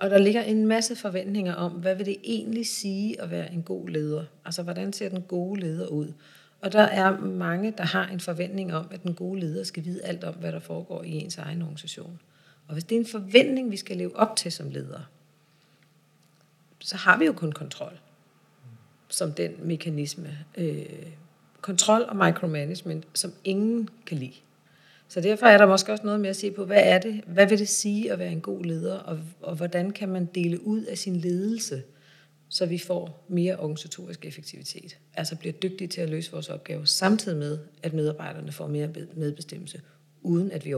Og 0.00 0.10
der 0.10 0.18
ligger 0.18 0.42
en 0.42 0.66
masse 0.66 0.96
forventninger 0.96 1.54
om, 1.54 1.72
hvad 1.72 1.94
vil 1.94 2.06
det 2.06 2.16
egentlig 2.24 2.66
sige 2.66 3.22
at 3.22 3.30
være 3.30 3.52
en 3.52 3.62
god 3.62 3.88
leder? 3.88 4.24
Altså, 4.44 4.62
hvordan 4.62 4.92
ser 4.92 5.08
den 5.08 5.22
gode 5.22 5.60
leder 5.60 5.86
ud? 5.86 6.12
Og 6.60 6.72
der 6.72 6.82
er 6.82 7.20
mange, 7.20 7.74
der 7.78 7.84
har 7.84 8.06
en 8.06 8.20
forventning 8.20 8.74
om, 8.74 8.86
at 8.90 9.02
den 9.02 9.14
gode 9.14 9.40
leder 9.40 9.64
skal 9.64 9.84
vide 9.84 10.04
alt 10.04 10.24
om, 10.24 10.34
hvad 10.34 10.52
der 10.52 10.60
foregår 10.60 11.02
i 11.02 11.10
ens 11.10 11.38
egen 11.38 11.62
organisation. 11.62 12.20
Og 12.68 12.72
hvis 12.72 12.84
det 12.84 12.96
er 12.96 13.00
en 13.00 13.06
forventning, 13.06 13.70
vi 13.70 13.76
skal 13.76 13.96
leve 13.96 14.16
op 14.16 14.36
til 14.36 14.52
som 14.52 14.70
ledere, 14.70 15.04
så 16.80 16.96
har 16.96 17.18
vi 17.18 17.24
jo 17.24 17.32
kun 17.32 17.52
kontrol 17.52 17.98
som 19.08 19.32
den 19.32 19.52
mekanisme. 19.62 20.38
Øh, 20.56 20.86
kontrol 21.60 22.02
og 22.08 22.16
micromanagement, 22.16 23.06
som 23.14 23.32
ingen 23.44 23.88
kan 24.06 24.18
lide. 24.18 24.34
Så 25.08 25.20
derfor 25.20 25.46
er 25.46 25.58
der 25.58 25.66
måske 25.66 25.92
også 25.92 26.04
noget 26.04 26.20
med 26.20 26.30
at 26.30 26.36
se 26.36 26.50
på, 26.50 26.64
hvad 26.64 26.82
er 26.84 26.98
det, 26.98 27.22
hvad 27.26 27.46
vil 27.46 27.58
det 27.58 27.68
sige 27.68 28.12
at 28.12 28.18
være 28.18 28.32
en 28.32 28.40
god 28.40 28.64
leder, 28.64 28.98
og, 28.98 29.18
og 29.42 29.56
hvordan 29.56 29.90
kan 29.90 30.08
man 30.08 30.26
dele 30.26 30.66
ud 30.66 30.82
af 30.82 30.98
sin 30.98 31.16
ledelse, 31.16 31.82
så 32.48 32.66
vi 32.66 32.78
får 32.78 33.24
mere 33.28 33.56
organisatorisk 33.56 34.24
effektivitet. 34.24 34.98
Altså 35.14 35.36
bliver 35.36 35.52
dygtige 35.52 35.88
til 35.88 36.00
at 36.00 36.10
løse 36.10 36.32
vores 36.32 36.48
opgaver, 36.48 36.84
samtidig 36.84 37.38
med, 37.38 37.58
at 37.82 37.92
medarbejderne 37.92 38.52
får 38.52 38.66
mere 38.66 38.88
medbestemmelse, 39.14 39.80
uden 40.22 40.50
at 40.50 40.64
vi 40.64 40.70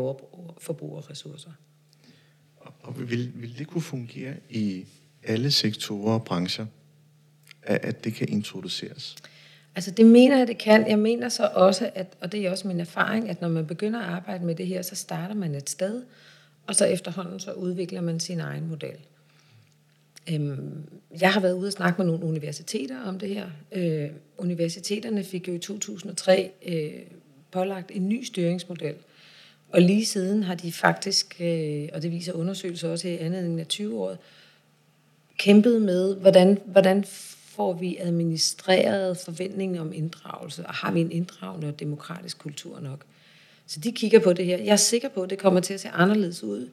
forbruger 0.58 1.10
ressourcer. 1.10 1.50
Og 2.56 3.10
vil, 3.10 3.32
vil 3.34 3.58
det 3.58 3.66
kunne 3.66 3.82
fungere 3.82 4.34
i 4.50 4.84
alle 5.22 5.50
sektorer 5.50 6.14
og 6.14 6.24
brancher, 6.24 6.66
at, 7.62 7.84
at 7.84 8.04
det 8.04 8.14
kan 8.14 8.28
introduceres? 8.28 9.16
Altså 9.74 9.90
det 9.90 10.06
mener 10.06 10.38
jeg, 10.38 10.46
det 10.46 10.58
kan. 10.58 10.88
Jeg 10.88 10.98
mener 10.98 11.28
så 11.28 11.50
også, 11.54 11.90
at, 11.94 12.16
og 12.20 12.32
det 12.32 12.46
er 12.46 12.50
også 12.50 12.68
min 12.68 12.80
erfaring, 12.80 13.28
at 13.28 13.40
når 13.40 13.48
man 13.48 13.66
begynder 13.66 14.00
at 14.00 14.06
arbejde 14.06 14.44
med 14.44 14.54
det 14.54 14.66
her, 14.66 14.82
så 14.82 14.94
starter 14.94 15.34
man 15.34 15.54
et 15.54 15.70
sted, 15.70 16.02
og 16.66 16.74
så 16.74 16.84
efterhånden 16.84 17.40
så 17.40 17.52
udvikler 17.52 18.00
man 18.00 18.20
sin 18.20 18.40
egen 18.40 18.68
model. 18.68 18.96
Øhm, 20.32 20.84
jeg 21.20 21.32
har 21.32 21.40
været 21.40 21.52
ude 21.52 21.66
og 21.66 21.72
snakke 21.72 22.02
med 22.02 22.06
nogle 22.06 22.24
universiteter 22.24 23.02
om 23.02 23.18
det 23.18 23.28
her. 23.28 23.46
Øh, 23.72 24.10
universiteterne 24.38 25.24
fik 25.24 25.48
jo 25.48 25.52
i 25.52 25.58
2003 25.58 26.50
øh, 26.66 26.92
pålagt 27.50 27.90
en 27.94 28.08
ny 28.08 28.24
styringsmodel, 28.24 28.94
og 29.68 29.82
lige 29.82 30.06
siden 30.06 30.42
har 30.42 30.54
de 30.54 30.72
faktisk, 30.72 31.36
øh, 31.40 31.88
og 31.92 32.02
det 32.02 32.10
viser 32.10 32.32
undersøgelser 32.32 32.90
også 32.90 33.08
i 33.08 33.18
andet 33.18 33.58
af 33.58 33.66
20 33.66 34.00
år, 34.00 34.16
kæmpet 35.38 35.82
med, 35.82 36.16
hvordan, 36.16 36.58
hvordan 36.64 37.04
får 37.60 37.72
vi 37.72 37.96
administreret 38.00 39.16
forventningen 39.16 39.78
om 39.78 39.92
inddragelse, 39.92 40.66
og 40.66 40.74
har 40.74 40.92
vi 40.92 41.00
en 41.00 41.12
inddragende 41.12 41.68
og 41.68 41.80
demokratisk 41.80 42.38
kultur 42.38 42.80
nok? 42.80 43.04
Så 43.66 43.80
de 43.80 43.92
kigger 43.92 44.20
på 44.20 44.32
det 44.32 44.44
her. 44.44 44.58
Jeg 44.58 44.72
er 44.72 44.76
sikker 44.76 45.08
på, 45.08 45.22
at 45.22 45.30
det 45.30 45.38
kommer 45.38 45.60
til 45.60 45.74
at 45.74 45.80
se 45.80 45.88
anderledes 45.88 46.42
ud, 46.42 46.68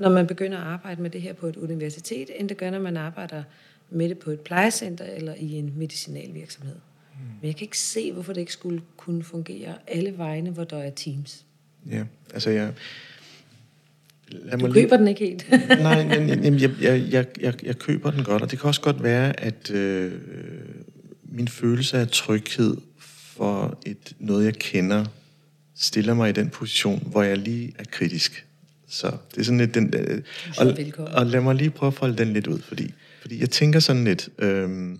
når 0.00 0.08
man 0.08 0.26
begynder 0.26 0.58
at 0.58 0.66
arbejde 0.66 1.02
med 1.02 1.10
det 1.10 1.22
her 1.22 1.32
på 1.32 1.46
et 1.46 1.56
universitet, 1.56 2.30
end 2.36 2.48
det 2.48 2.56
gør, 2.56 2.70
når 2.70 2.78
man 2.78 2.96
arbejder 2.96 3.42
med 3.90 4.08
det 4.08 4.18
på 4.18 4.30
et 4.30 4.40
plejecenter 4.40 5.04
eller 5.04 5.34
i 5.34 5.52
en 5.52 5.72
medicinalvirksomhed. 5.76 6.74
Mm. 6.74 7.20
Men 7.40 7.46
jeg 7.46 7.56
kan 7.56 7.64
ikke 7.64 7.78
se, 7.78 8.12
hvorfor 8.12 8.32
det 8.32 8.40
ikke 8.40 8.52
skulle 8.52 8.82
kunne 8.96 9.24
fungere 9.24 9.74
alle 9.86 10.18
vegne, 10.18 10.50
hvor 10.50 10.64
der 10.64 10.78
er 10.78 10.90
teams. 10.90 11.44
Ja, 11.90 12.04
altså 12.34 12.50
jeg, 12.50 12.72
Lad 14.28 14.58
du 14.58 14.72
køber 14.72 14.72
lige... 14.72 14.98
den 14.98 15.08
ikke 15.08 15.26
helt. 15.26 15.46
nej, 15.82 16.04
men, 16.04 16.28
jamen, 16.28 16.60
jeg, 16.60 16.70
jeg, 16.80 17.26
jeg, 17.40 17.64
jeg 17.64 17.78
køber 17.78 18.10
den 18.10 18.24
godt, 18.24 18.42
og 18.42 18.50
det 18.50 18.58
kan 18.58 18.68
også 18.68 18.80
godt 18.80 19.02
være, 19.02 19.40
at 19.40 19.70
øh, 19.70 20.12
min 21.22 21.48
følelse 21.48 21.98
af 21.98 22.08
tryghed 22.08 22.76
for 22.98 23.78
et, 23.86 24.12
noget, 24.18 24.44
jeg 24.44 24.54
kender, 24.54 25.04
stiller 25.76 26.14
mig 26.14 26.28
i 26.28 26.32
den 26.32 26.50
position, 26.50 27.02
hvor 27.06 27.22
jeg 27.22 27.38
lige 27.38 27.74
er 27.78 27.84
kritisk. 27.84 28.46
Så 28.90 29.16
det 29.34 29.40
er 29.40 29.44
sådan 29.44 29.58
lidt 29.58 29.74
den... 29.74 29.94
Øh, 29.96 30.22
og, 30.58 30.66
og 31.12 31.26
lad 31.26 31.40
mig 31.40 31.54
lige 31.54 31.70
prøve 31.70 31.88
at 31.88 31.94
folde 31.94 32.18
den 32.18 32.32
lidt 32.32 32.46
ud, 32.46 32.58
fordi, 32.58 32.94
fordi 33.20 33.40
jeg 33.40 33.50
tænker 33.50 33.80
sådan 33.80 34.04
lidt... 34.04 34.28
Øh, 34.38 34.96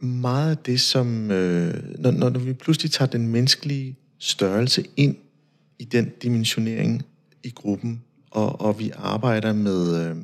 meget 0.00 0.50
af 0.50 0.56
det, 0.56 0.80
som... 0.80 1.30
Øh, 1.30 1.74
når, 1.98 2.10
når 2.10 2.38
vi 2.38 2.52
pludselig 2.52 2.90
tager 2.90 3.08
den 3.08 3.28
menneskelige 3.28 3.96
størrelse 4.18 4.84
ind 4.96 5.16
i 5.78 5.84
den 5.84 6.12
dimensionering 6.22 7.02
i 7.42 7.50
gruppen, 7.50 8.02
og, 8.30 8.60
og 8.60 8.78
vi 8.78 8.92
arbejder 8.96 9.52
med... 9.52 10.06
Øh, 10.06 10.16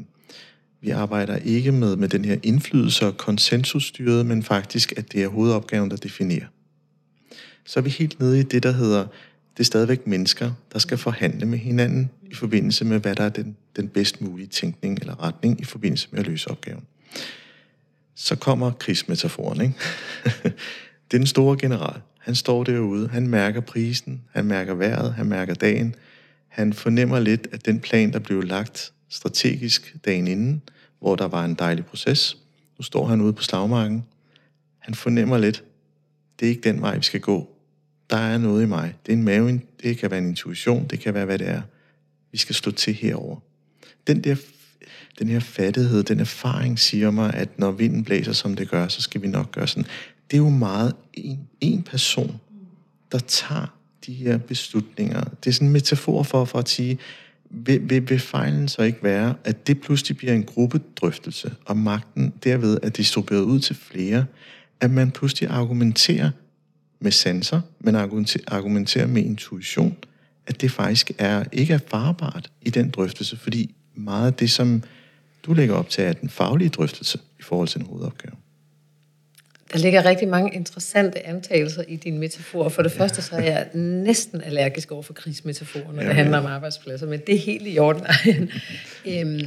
vi 0.81 0.91
arbejder 0.91 1.37
ikke 1.37 1.73
med, 1.73 1.97
med 1.97 2.09
den 2.09 2.25
her 2.25 2.37
indflydelse 2.43 3.07
og 3.07 3.17
konsensusstyret, 3.17 4.27
men 4.27 4.43
faktisk, 4.43 4.93
at 4.97 5.13
det 5.13 5.23
er 5.23 5.29
hovedopgaven, 5.29 5.91
der 5.91 5.97
definerer. 5.97 6.47
Så 7.65 7.81
er 7.81 7.85
vi 7.85 7.91
helt 7.91 8.21
nede 8.21 8.41
i 8.41 8.43
det, 8.43 8.63
der 8.63 8.73
hedder, 8.73 9.07
det 9.57 9.61
er 9.61 9.65
stadigvæk 9.65 10.07
mennesker, 10.07 10.53
der 10.73 10.79
skal 10.79 10.99
forhandle 10.99 11.47
med 11.47 11.59
hinanden 11.59 12.11
i 12.31 12.35
forbindelse 12.35 12.85
med, 12.85 12.99
hvad 12.99 13.15
der 13.15 13.25
er 13.25 13.29
den, 13.29 13.57
den 13.77 13.89
bedst 13.89 14.21
mulige 14.21 14.47
tænkning 14.47 14.99
eller 15.01 15.23
retning 15.23 15.61
i 15.61 15.65
forbindelse 15.65 16.09
med 16.11 16.21
at 16.21 16.27
løse 16.27 16.51
opgaven. 16.51 16.83
Så 18.15 18.37
kommer 18.37 18.71
krigsmetaforen, 18.71 19.61
ikke? 19.61 19.75
det 21.11 21.15
er 21.15 21.19
den 21.19 21.27
store 21.27 21.57
general. 21.61 22.01
Han 22.19 22.35
står 22.35 22.65
derude, 22.65 23.09
han 23.09 23.27
mærker 23.27 23.61
prisen, 23.61 24.23
han 24.31 24.45
mærker 24.45 24.75
vejret, 24.75 25.15
han 25.15 25.27
mærker 25.27 25.55
dagen, 25.55 25.95
han 26.49 26.73
fornemmer 26.73 27.21
lidt, 27.21 27.49
at 27.53 27.67
den 27.67 27.81
plan, 27.81 28.13
der 28.13 28.19
blev 28.19 28.43
lagt 28.43 28.93
strategisk 29.09 29.97
dagen 30.05 30.27
inden, 30.27 30.63
hvor 31.01 31.17
der 31.17 31.29
var 31.29 31.45
en 31.45 31.55
dejlig 31.55 31.87
proces, 31.87 32.37
nu 32.79 32.83
står 32.83 33.07
han 33.07 33.21
ude 33.21 33.33
på 33.33 33.43
slagmarken, 33.43 34.05
han 34.79 34.95
fornemmer 34.95 35.39
lidt, 35.39 35.65
det 36.41 36.47
er 36.47 36.51
ikke 36.51 36.69
den 36.69 36.81
vej, 36.81 36.97
vi 36.97 37.03
skal 37.03 37.21
gå 37.21 37.52
der 38.13 38.19
er 38.19 38.39
noget 38.39 38.63
i 38.63 38.67
mig. 38.67 38.95
Det 39.07 39.13
er 39.13 39.17
en 39.17 39.25
mave, 39.25 39.61
det 39.83 39.99
kan 39.99 40.11
være 40.11 40.19
en 40.19 40.29
intuition, 40.29 40.87
det 40.91 41.01
kan 41.01 41.15
være, 41.15 41.25
hvad 41.25 41.39
det 41.39 41.49
er. 41.49 41.63
Vi 42.33 42.39
skal 42.39 42.55
slå 42.55 42.73
til 42.73 42.95
herover. 42.95 43.37
Den 44.07 44.25
der 44.25 44.37
den 45.19 45.29
her 45.29 45.41
fattighed, 45.41 46.03
den 46.03 46.21
erfaring 46.21 46.79
siger 46.79 47.11
mig, 47.11 47.35
at 47.35 47.59
når 47.59 47.71
vinden 47.71 48.05
blæser, 48.05 48.33
som 48.33 48.55
det 48.55 48.69
gør, 48.71 48.89
så 48.89 49.03
skal 49.03 49.23
vi 49.23 49.27
nok 49.27 49.53
gøre 49.53 49.67
sådan. 49.67 49.87
Det 50.31 50.37
er 50.37 50.43
jo 50.43 50.49
meget 50.49 50.95
en, 51.15 51.39
en 51.61 51.83
person, 51.83 52.41
der 53.13 53.19
tager 53.19 53.77
de 54.07 54.13
her 54.13 54.39
beslutninger. 54.39 55.21
Det 55.25 55.51
er 55.51 55.53
sådan 55.53 55.69
en 55.69 55.73
metafor 55.73 56.23
for, 56.23 56.45
for 56.45 56.59
at 56.59 56.69
sige, 56.69 56.99
vil, 57.51 57.91
vil, 57.91 58.11
vil 58.11 58.19
fejlen 58.19 58.69
så 58.69 58.83
ikke 58.83 59.03
være, 59.03 59.35
at 59.45 59.67
det 59.67 59.81
pludselig 59.81 60.17
bliver 60.17 60.33
en 60.33 60.45
gruppedrøftelse, 60.45 61.55
og 61.65 61.77
magten 61.77 62.33
derved 62.45 62.79
er 62.83 62.89
distribueret 62.89 63.43
ud 63.43 63.61
til 63.61 63.77
flere, 63.77 64.25
at 64.81 64.91
man 64.91 65.11
pludselig 65.11 65.51
argumenterer 65.51 66.31
med 67.03 67.11
sanser, 67.13 67.61
men 67.81 67.95
argumenterer 68.47 69.07
med 69.07 69.23
intuition, 69.23 69.97
at 70.47 70.61
det 70.61 70.71
faktisk 70.71 71.13
er, 71.19 71.45
ikke 71.53 71.75
er 71.75 71.79
farbart 71.91 72.51
i 72.63 72.71
den 72.71 72.91
drøftelse, 72.91 73.37
fordi 73.37 73.75
meget 73.95 74.27
af 74.27 74.35
det, 74.35 74.51
som 74.51 74.83
du 75.47 75.53
lægger 75.53 75.75
op 75.75 75.89
til, 75.89 76.05
er 76.05 76.13
den 76.13 76.29
faglige 76.29 76.69
drøftelse 76.69 77.19
i 77.39 77.43
forhold 77.43 77.69
til 77.69 77.81
en 77.81 77.87
hovedopgave. 77.87 78.35
Der 79.73 79.79
ligger 79.79 80.05
rigtig 80.05 80.29
mange 80.29 80.55
interessante 80.55 81.27
antagelser 81.27 81.83
i 81.89 81.97
din 81.97 82.19
metafor. 82.19 82.69
For 82.69 82.83
det 82.83 82.93
første 82.93 83.23
så 83.23 83.37
er 83.37 83.43
jeg 83.43 83.69
næsten 83.75 84.41
allergisk 84.41 84.93
over 84.93 85.03
for 85.03 85.13
krigsmetaforer, 85.13 85.93
når 85.93 86.03
ja, 86.03 86.09
det 86.09 86.17
handler 86.17 86.39
om 86.39 86.47
arbejdspladser, 86.47 87.07
men 87.07 87.21
det 87.27 87.35
er 87.35 87.39
helt 87.39 87.63
i 87.67 87.79
orden. 87.79 88.03
øhm, 89.07 89.47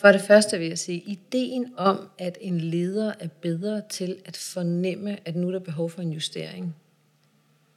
for 0.00 0.12
det 0.12 0.20
første 0.20 0.58
vil 0.58 0.68
jeg 0.68 0.78
sige, 0.78 1.00
ideen 1.00 1.66
om, 1.76 2.08
at 2.18 2.38
en 2.40 2.60
leder 2.60 3.12
er 3.20 3.28
bedre 3.40 3.82
til 3.88 4.16
at 4.24 4.36
fornemme, 4.36 5.28
at 5.28 5.36
nu 5.36 5.48
er 5.48 5.52
der 5.52 5.58
behov 5.58 5.90
for 5.90 6.02
en 6.02 6.12
justering, 6.12 6.76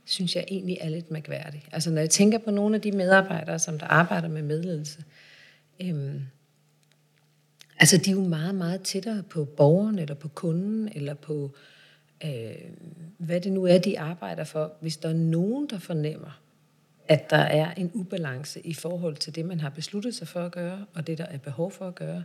synes 0.05 0.36
jeg 0.36 0.45
egentlig 0.47 0.77
er 0.81 0.89
lidt 0.89 1.12
mærkværdig. 1.12 1.65
Altså 1.71 1.91
når 1.91 2.01
jeg 2.01 2.09
tænker 2.09 2.38
på 2.38 2.51
nogle 2.51 2.75
af 2.75 2.81
de 2.81 2.91
medarbejdere, 2.91 3.59
som 3.59 3.79
der 3.79 3.88
arbejder 3.88 4.27
med 4.27 4.41
medledelse, 4.41 5.03
øhm, 5.81 6.21
Altså, 7.79 7.97
de 7.97 8.09
er 8.09 8.15
jo 8.15 8.23
meget, 8.23 8.55
meget 8.55 8.81
tættere 8.81 9.23
på 9.23 9.45
borgeren, 9.45 9.99
eller 9.99 10.15
på 10.15 10.27
kunden, 10.27 10.89
eller 10.95 11.13
på, 11.13 11.55
øh, 12.25 12.55
hvad 13.17 13.41
det 13.41 13.51
nu 13.51 13.65
er, 13.65 13.77
de 13.77 13.99
arbejder 13.99 14.43
for. 14.43 14.73
Hvis 14.79 14.97
der 14.97 15.09
er 15.09 15.13
nogen, 15.13 15.67
der 15.69 15.79
fornemmer, 15.79 16.41
at 17.07 17.29
der 17.29 17.37
er 17.37 17.73
en 17.73 17.91
ubalance 17.93 18.61
i 18.61 18.73
forhold 18.73 19.15
til 19.15 19.35
det, 19.35 19.45
man 19.45 19.59
har 19.59 19.69
besluttet 19.69 20.15
sig 20.15 20.27
for 20.27 20.45
at 20.45 20.51
gøre, 20.51 20.85
og 20.93 21.07
det, 21.07 21.17
der 21.17 21.25
er 21.25 21.37
behov 21.37 21.71
for 21.71 21.87
at 21.87 21.95
gøre, 21.95 22.23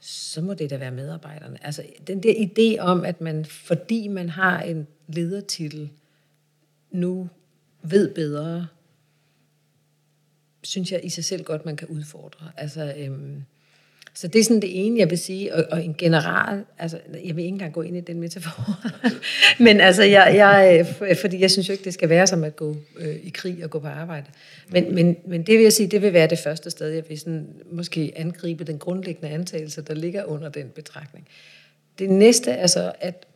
så 0.00 0.40
må 0.40 0.54
det 0.54 0.70
da 0.70 0.76
være 0.76 0.90
medarbejderne. 0.90 1.66
Altså, 1.66 1.86
den 2.06 2.22
der 2.22 2.34
idé 2.34 2.80
om, 2.80 3.04
at 3.04 3.20
man, 3.20 3.44
fordi 3.44 4.08
man 4.08 4.28
har 4.28 4.62
en 4.62 4.86
ledertitel, 5.08 5.90
nu 6.90 7.28
ved 7.82 8.14
bedre, 8.14 8.66
synes 10.62 10.92
jeg 10.92 11.04
i 11.04 11.08
sig 11.08 11.24
selv 11.24 11.44
godt, 11.44 11.64
man 11.64 11.76
kan 11.76 11.88
udfordre. 11.88 12.52
Altså, 12.56 12.94
øhm, 12.96 13.44
så 14.14 14.28
det 14.28 14.38
er 14.38 14.44
sådan 14.44 14.62
det 14.62 14.86
ene, 14.86 14.98
jeg 14.98 15.10
vil 15.10 15.18
sige, 15.18 15.54
og, 15.54 15.64
og 15.70 15.84
en 15.84 15.94
general, 15.98 16.64
altså 16.78 16.98
jeg 17.24 17.36
vil 17.36 17.44
ikke 17.44 17.54
engang 17.54 17.72
gå 17.72 17.82
ind 17.82 17.96
i 17.96 18.00
den 18.00 18.20
metafor, 18.20 18.80
men 19.64 19.80
altså 19.80 20.02
jeg, 20.02 20.32
jeg, 20.34 20.86
øh, 21.00 21.16
fordi 21.16 21.40
jeg 21.40 21.50
synes 21.50 21.68
jo 21.68 21.72
ikke, 21.72 21.84
det 21.84 21.94
skal 21.94 22.08
være 22.08 22.26
som 22.26 22.44
at 22.44 22.56
gå 22.56 22.76
øh, 22.98 23.16
i 23.22 23.30
krig 23.30 23.64
og 23.64 23.70
gå 23.70 23.78
på 23.78 23.86
arbejde. 23.86 24.26
Men, 24.68 24.94
men, 24.94 25.16
men 25.26 25.42
det 25.42 25.54
vil 25.54 25.62
jeg 25.62 25.72
sige, 25.72 25.86
det 25.86 26.02
vil 26.02 26.12
være 26.12 26.26
det 26.26 26.38
første 26.38 26.70
sted, 26.70 26.88
jeg 26.88 27.04
vil 27.08 27.18
sådan, 27.18 27.46
måske 27.72 28.12
angribe 28.16 28.64
den 28.64 28.78
grundlæggende 28.78 29.34
antagelse, 29.34 29.82
der 29.82 29.94
ligger 29.94 30.24
under 30.24 30.48
den 30.48 30.68
betragtning. 30.74 31.28
Det 31.98 32.10
næste 32.10 32.50
er 32.50 32.66
så, 32.66 32.92
at 33.00 33.26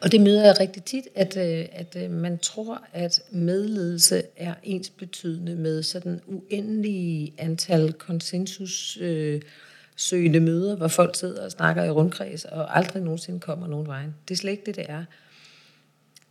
og 0.00 0.12
det 0.12 0.20
møder 0.20 0.44
jeg 0.44 0.60
rigtig 0.60 0.84
tit, 0.84 1.08
at, 1.14 1.36
øh, 1.36 1.66
at 1.72 1.96
øh, 1.96 2.10
man 2.10 2.38
tror, 2.38 2.84
at 2.92 3.22
medledelse 3.30 4.22
er 4.36 4.54
ens 4.62 4.90
betydende 4.90 5.54
med 5.56 5.82
sådan 5.82 6.20
uendelige 6.26 7.32
antal 7.38 7.92
konsensus 7.92 8.98
øh, 9.00 9.40
søgende 9.96 10.40
møder, 10.40 10.76
hvor 10.76 10.88
folk 10.88 11.16
sidder 11.16 11.44
og 11.44 11.50
snakker 11.50 11.84
i 11.84 11.90
rundkreds 11.90 12.44
og 12.44 12.76
aldrig 12.76 13.02
nogensinde 13.02 13.40
kommer 13.40 13.66
nogen 13.66 13.86
vej. 13.86 14.02
Det 14.28 14.34
er 14.34 14.38
slet 14.38 14.50
ikke 14.50 14.66
det, 14.66 14.76
det 14.76 14.86
er. 14.88 15.04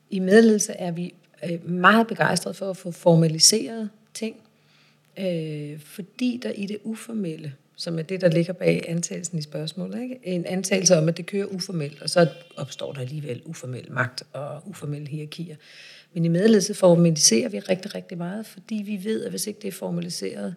I 0.10 0.20
medledelse 0.20 0.74
er 0.74 0.92
vi 0.92 1.14
øh, 1.50 1.70
meget 1.70 2.08
begejstrede 2.08 2.54
for 2.54 2.70
at 2.70 2.78
få 2.78 2.92
formaliseret 2.92 3.90
ting, 4.14 4.36
øh, 5.20 5.80
fordi 5.80 6.40
der 6.44 6.50
i 6.50 6.66
det 6.66 6.78
uformelle 6.84 7.54
som 7.80 8.00
er 8.00 8.04
det, 8.04 8.22
der 8.22 8.30
ligger 8.30 8.54
bag 8.54 8.86
antagelsen 8.88 9.38
i 9.38 9.42
spørgsmålet. 9.42 10.02
Ikke? 10.02 10.20
En 10.24 10.46
antagelse 10.46 10.98
om, 10.98 11.10
at 11.10 11.18
det 11.18 11.26
kører 11.26 11.46
uformelt, 11.46 12.02
og 12.02 12.10
så 12.10 12.30
opstår 12.56 12.94
der 12.94 13.02
alligevel 13.02 13.42
uformel 13.46 13.92
magt 13.92 14.24
og 14.34 14.62
uformelle 14.66 15.08
hierarkier. 15.08 15.56
Men 16.14 16.26
i 16.26 16.28
medledelse 16.28 16.74
formaliserer 16.74 17.50
vi 17.50 17.60
rigtig, 17.60 17.96
rigtig 17.96 18.18
meget, 18.18 18.46
fordi 18.46 18.76
vi 18.76 19.04
ved, 19.04 19.24
at 19.24 19.30
hvis 19.30 19.48
ikke 19.48 19.60
det 19.62 19.68
er 19.68 19.72
formaliseret, 19.72 20.56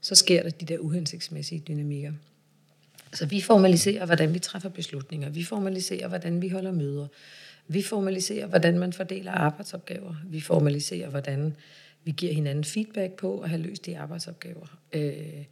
så 0.00 0.14
sker 0.14 0.42
der 0.42 0.50
de 0.50 0.64
der 0.64 0.78
uhensigtsmæssige 0.78 1.62
dynamikker. 1.68 2.12
Så 3.12 3.26
vi 3.26 3.40
formaliserer, 3.40 4.06
hvordan 4.06 4.34
vi 4.34 4.38
træffer 4.38 4.68
beslutninger. 4.68 5.28
Vi 5.28 5.44
formaliserer, 5.44 6.08
hvordan 6.08 6.42
vi 6.42 6.48
holder 6.48 6.72
møder. 6.72 7.06
Vi 7.68 7.82
formaliserer, 7.82 8.46
hvordan 8.46 8.78
man 8.78 8.92
fordeler 8.92 9.32
arbejdsopgaver. 9.32 10.14
Vi 10.26 10.40
formaliserer, 10.40 11.10
hvordan 11.10 11.56
vi 12.04 12.10
giver 12.10 12.32
hinanden 12.32 12.64
feedback 12.64 13.12
på 13.12 13.40
at 13.40 13.48
have 13.48 13.62
løst 13.62 13.86
de 13.86 13.98
arbejdsopgaver. 13.98 14.78
Øh, 14.92 15.44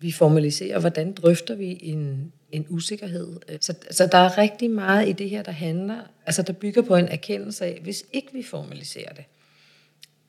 vi 0.00 0.12
formaliserer, 0.12 0.78
hvordan 0.78 1.12
drøfter 1.12 1.54
vi 1.54 1.78
en, 1.82 2.32
en 2.52 2.66
usikkerhed. 2.68 3.36
Øh, 3.48 3.58
så, 3.60 3.74
så 3.90 4.06
der 4.06 4.18
er 4.18 4.38
rigtig 4.38 4.70
meget 4.70 5.08
i 5.08 5.12
det 5.12 5.30
her, 5.30 5.42
der 5.42 5.52
handler, 5.52 6.00
altså 6.26 6.42
der 6.42 6.52
bygger 6.52 6.82
på 6.82 6.96
en 6.96 7.08
erkendelse 7.08 7.64
af, 7.64 7.78
hvis 7.82 8.04
ikke 8.12 8.28
vi 8.32 8.42
formaliserer 8.42 9.12
det, 9.12 9.24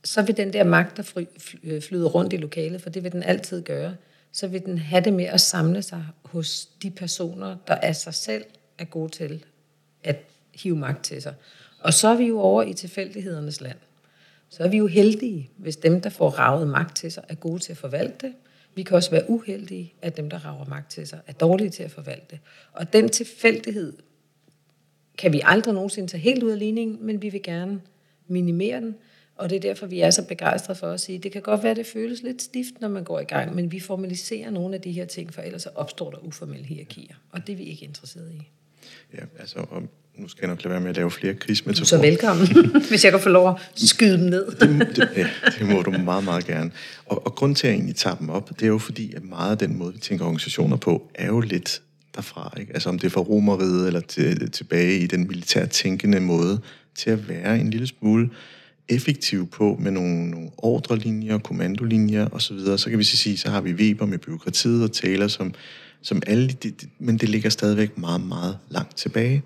så 0.03 0.21
vil 0.21 0.37
den 0.37 0.53
der 0.53 0.63
magt, 0.63 0.97
der 0.97 1.03
fly, 1.03 1.23
øh, 1.63 1.81
flyder 1.81 2.09
rundt 2.09 2.33
i 2.33 2.37
lokalet, 2.37 2.81
for 2.81 2.89
det 2.89 3.03
vil 3.03 3.11
den 3.11 3.23
altid 3.23 3.61
gøre, 3.61 3.95
så 4.31 4.47
vil 4.47 4.65
den 4.65 4.77
have 4.77 5.03
det 5.03 5.13
med 5.13 5.25
at 5.25 5.41
samle 5.41 5.81
sig 5.81 6.05
hos 6.23 6.65
de 6.83 6.91
personer, 6.91 7.57
der 7.67 7.75
af 7.75 7.95
sig 7.95 8.13
selv 8.13 8.43
er 8.77 8.85
gode 8.85 9.11
til 9.11 9.45
at 10.03 10.17
hive 10.53 10.75
magt 10.75 11.03
til 11.03 11.21
sig. 11.21 11.33
Og 11.79 11.93
så 11.93 12.07
er 12.07 12.15
vi 12.15 12.25
jo 12.25 12.39
over 12.39 12.63
i 12.63 12.73
tilfældighedernes 12.73 13.61
land. 13.61 13.77
Så 14.49 14.63
er 14.63 14.67
vi 14.67 14.77
jo 14.77 14.87
heldige, 14.87 15.49
hvis 15.57 15.75
dem, 15.75 16.01
der 16.01 16.09
får 16.09 16.29
ravet 16.29 16.67
magt 16.67 16.95
til 16.95 17.11
sig, 17.11 17.23
er 17.29 17.35
gode 17.35 17.59
til 17.59 17.71
at 17.71 17.77
forvalte 17.77 18.27
det, 18.27 18.33
vi 18.75 18.83
kan 18.83 18.95
også 18.95 19.11
være 19.11 19.29
uheldige, 19.29 19.93
at 20.01 20.17
dem, 20.17 20.29
der 20.29 20.45
rager 20.45 20.65
magt 20.65 20.91
til 20.91 21.07
sig, 21.07 21.19
er 21.27 21.33
dårlige 21.33 21.69
til 21.69 21.83
at 21.83 21.91
forvalte. 21.91 22.39
Og 22.71 22.93
den 22.93 23.09
tilfældighed 23.09 23.93
kan 25.17 25.33
vi 25.33 25.41
aldrig 25.43 25.73
nogensinde 25.73 26.07
tage 26.09 26.21
helt 26.21 26.43
ud 26.43 26.51
af 26.51 26.59
ligningen, 26.59 27.05
men 27.05 27.21
vi 27.21 27.29
vil 27.29 27.43
gerne 27.43 27.81
minimere 28.27 28.81
den, 28.81 28.95
og 29.35 29.49
det 29.49 29.55
er 29.55 29.59
derfor, 29.59 29.85
vi 29.85 29.99
er 29.99 30.09
så 30.09 30.27
begejstrede 30.27 30.79
for 30.79 30.87
at 30.87 30.99
sige, 30.99 31.19
det 31.19 31.31
kan 31.31 31.41
godt 31.41 31.63
være, 31.63 31.75
det 31.75 31.85
føles 31.85 32.21
lidt 32.21 32.41
stift, 32.41 32.81
når 32.81 32.87
man 32.87 33.03
går 33.03 33.19
i 33.19 33.23
gang, 33.23 33.55
men 33.55 33.71
vi 33.71 33.79
formaliserer 33.79 34.49
nogle 34.49 34.75
af 34.75 34.81
de 34.81 34.91
her 34.91 35.05
ting, 35.05 35.33
for 35.33 35.41
ellers 35.41 35.65
opstår 35.65 36.11
der 36.11 36.17
uformelle 36.17 36.65
hierarkier, 36.65 37.15
og 37.31 37.47
det 37.47 37.53
er 37.53 37.57
vi 37.57 37.63
ikke 37.63 37.85
interesseret 37.85 38.31
i. 38.33 38.49
Ja, 39.13 39.23
altså, 39.39 39.59
og 39.59 39.83
nu 40.21 40.27
skal 40.27 40.39
jeg 40.41 40.49
nok 40.49 40.63
lade 40.63 40.71
være 40.71 40.81
med 40.81 40.89
at 40.89 40.95
lave 40.95 41.11
flere 41.11 41.33
krigsmetaforer. 41.33 41.85
Så 41.85 42.01
velkommen, 42.01 42.47
hvis 42.89 43.03
jeg 43.03 43.11
kan 43.11 43.21
få 43.21 43.29
lov 43.29 43.49
at 43.49 43.55
skyde 43.75 44.17
dem 44.17 44.29
ned. 44.29 44.45
det, 44.51 44.95
det, 44.95 45.09
ja, 45.17 45.27
det 45.59 45.67
må 45.67 45.81
du 45.81 45.91
meget, 45.91 46.23
meget 46.23 46.45
gerne. 46.45 46.71
Og, 47.05 47.25
og 47.25 47.35
grund 47.35 47.55
til, 47.55 47.67
at 47.67 47.71
jeg 47.71 47.77
egentlig 47.77 47.95
tager 47.95 48.15
dem 48.15 48.29
op, 48.29 48.49
det 48.49 48.63
er 48.63 48.67
jo 48.67 48.77
fordi, 48.77 49.13
at 49.13 49.23
meget 49.23 49.51
af 49.51 49.57
den 49.57 49.77
måde, 49.77 49.93
vi 49.93 49.99
tænker 49.99 50.25
organisationer 50.25 50.77
på, 50.77 51.11
er 51.15 51.27
jo 51.27 51.39
lidt 51.39 51.81
derfra. 52.15 52.53
Ikke? 52.59 52.73
Altså 52.73 52.89
om 52.89 52.99
det 52.99 53.07
er 53.07 53.11
fra 53.11 53.21
romeriet 53.21 53.87
eller 53.87 53.99
til, 53.99 54.51
tilbage 54.51 54.99
i 54.99 55.07
den 55.07 55.27
militær 55.27 55.65
tænkende 55.65 56.19
måde, 56.19 56.59
til 56.95 57.09
at 57.09 57.29
være 57.29 57.59
en 57.59 57.69
lille 57.69 57.87
smule 57.87 58.29
effektiv 58.89 59.49
på 59.49 59.77
med 59.79 59.91
nogle, 59.91 60.29
nogle 60.29 60.49
ordrelinjer, 60.57 61.37
kommandolinjer 61.37 62.27
osv., 62.31 62.59
så, 62.59 62.77
så 62.77 62.89
kan 62.89 62.99
vi 62.99 63.03
så 63.03 63.17
sige, 63.17 63.37
så 63.37 63.49
har 63.49 63.61
vi 63.61 63.73
Weber 63.73 64.05
med 64.05 64.17
byråkratiet 64.17 64.83
og 64.83 64.91
Taylor, 64.91 65.27
som, 65.27 65.53
som 66.01 66.21
alle, 66.27 66.47
de, 66.47 66.69
de, 66.69 66.87
men 66.99 67.17
det 67.17 67.29
ligger 67.29 67.49
stadigvæk 67.49 67.97
meget, 67.97 68.21
meget 68.21 68.57
langt 68.69 68.97
tilbage 68.97 69.43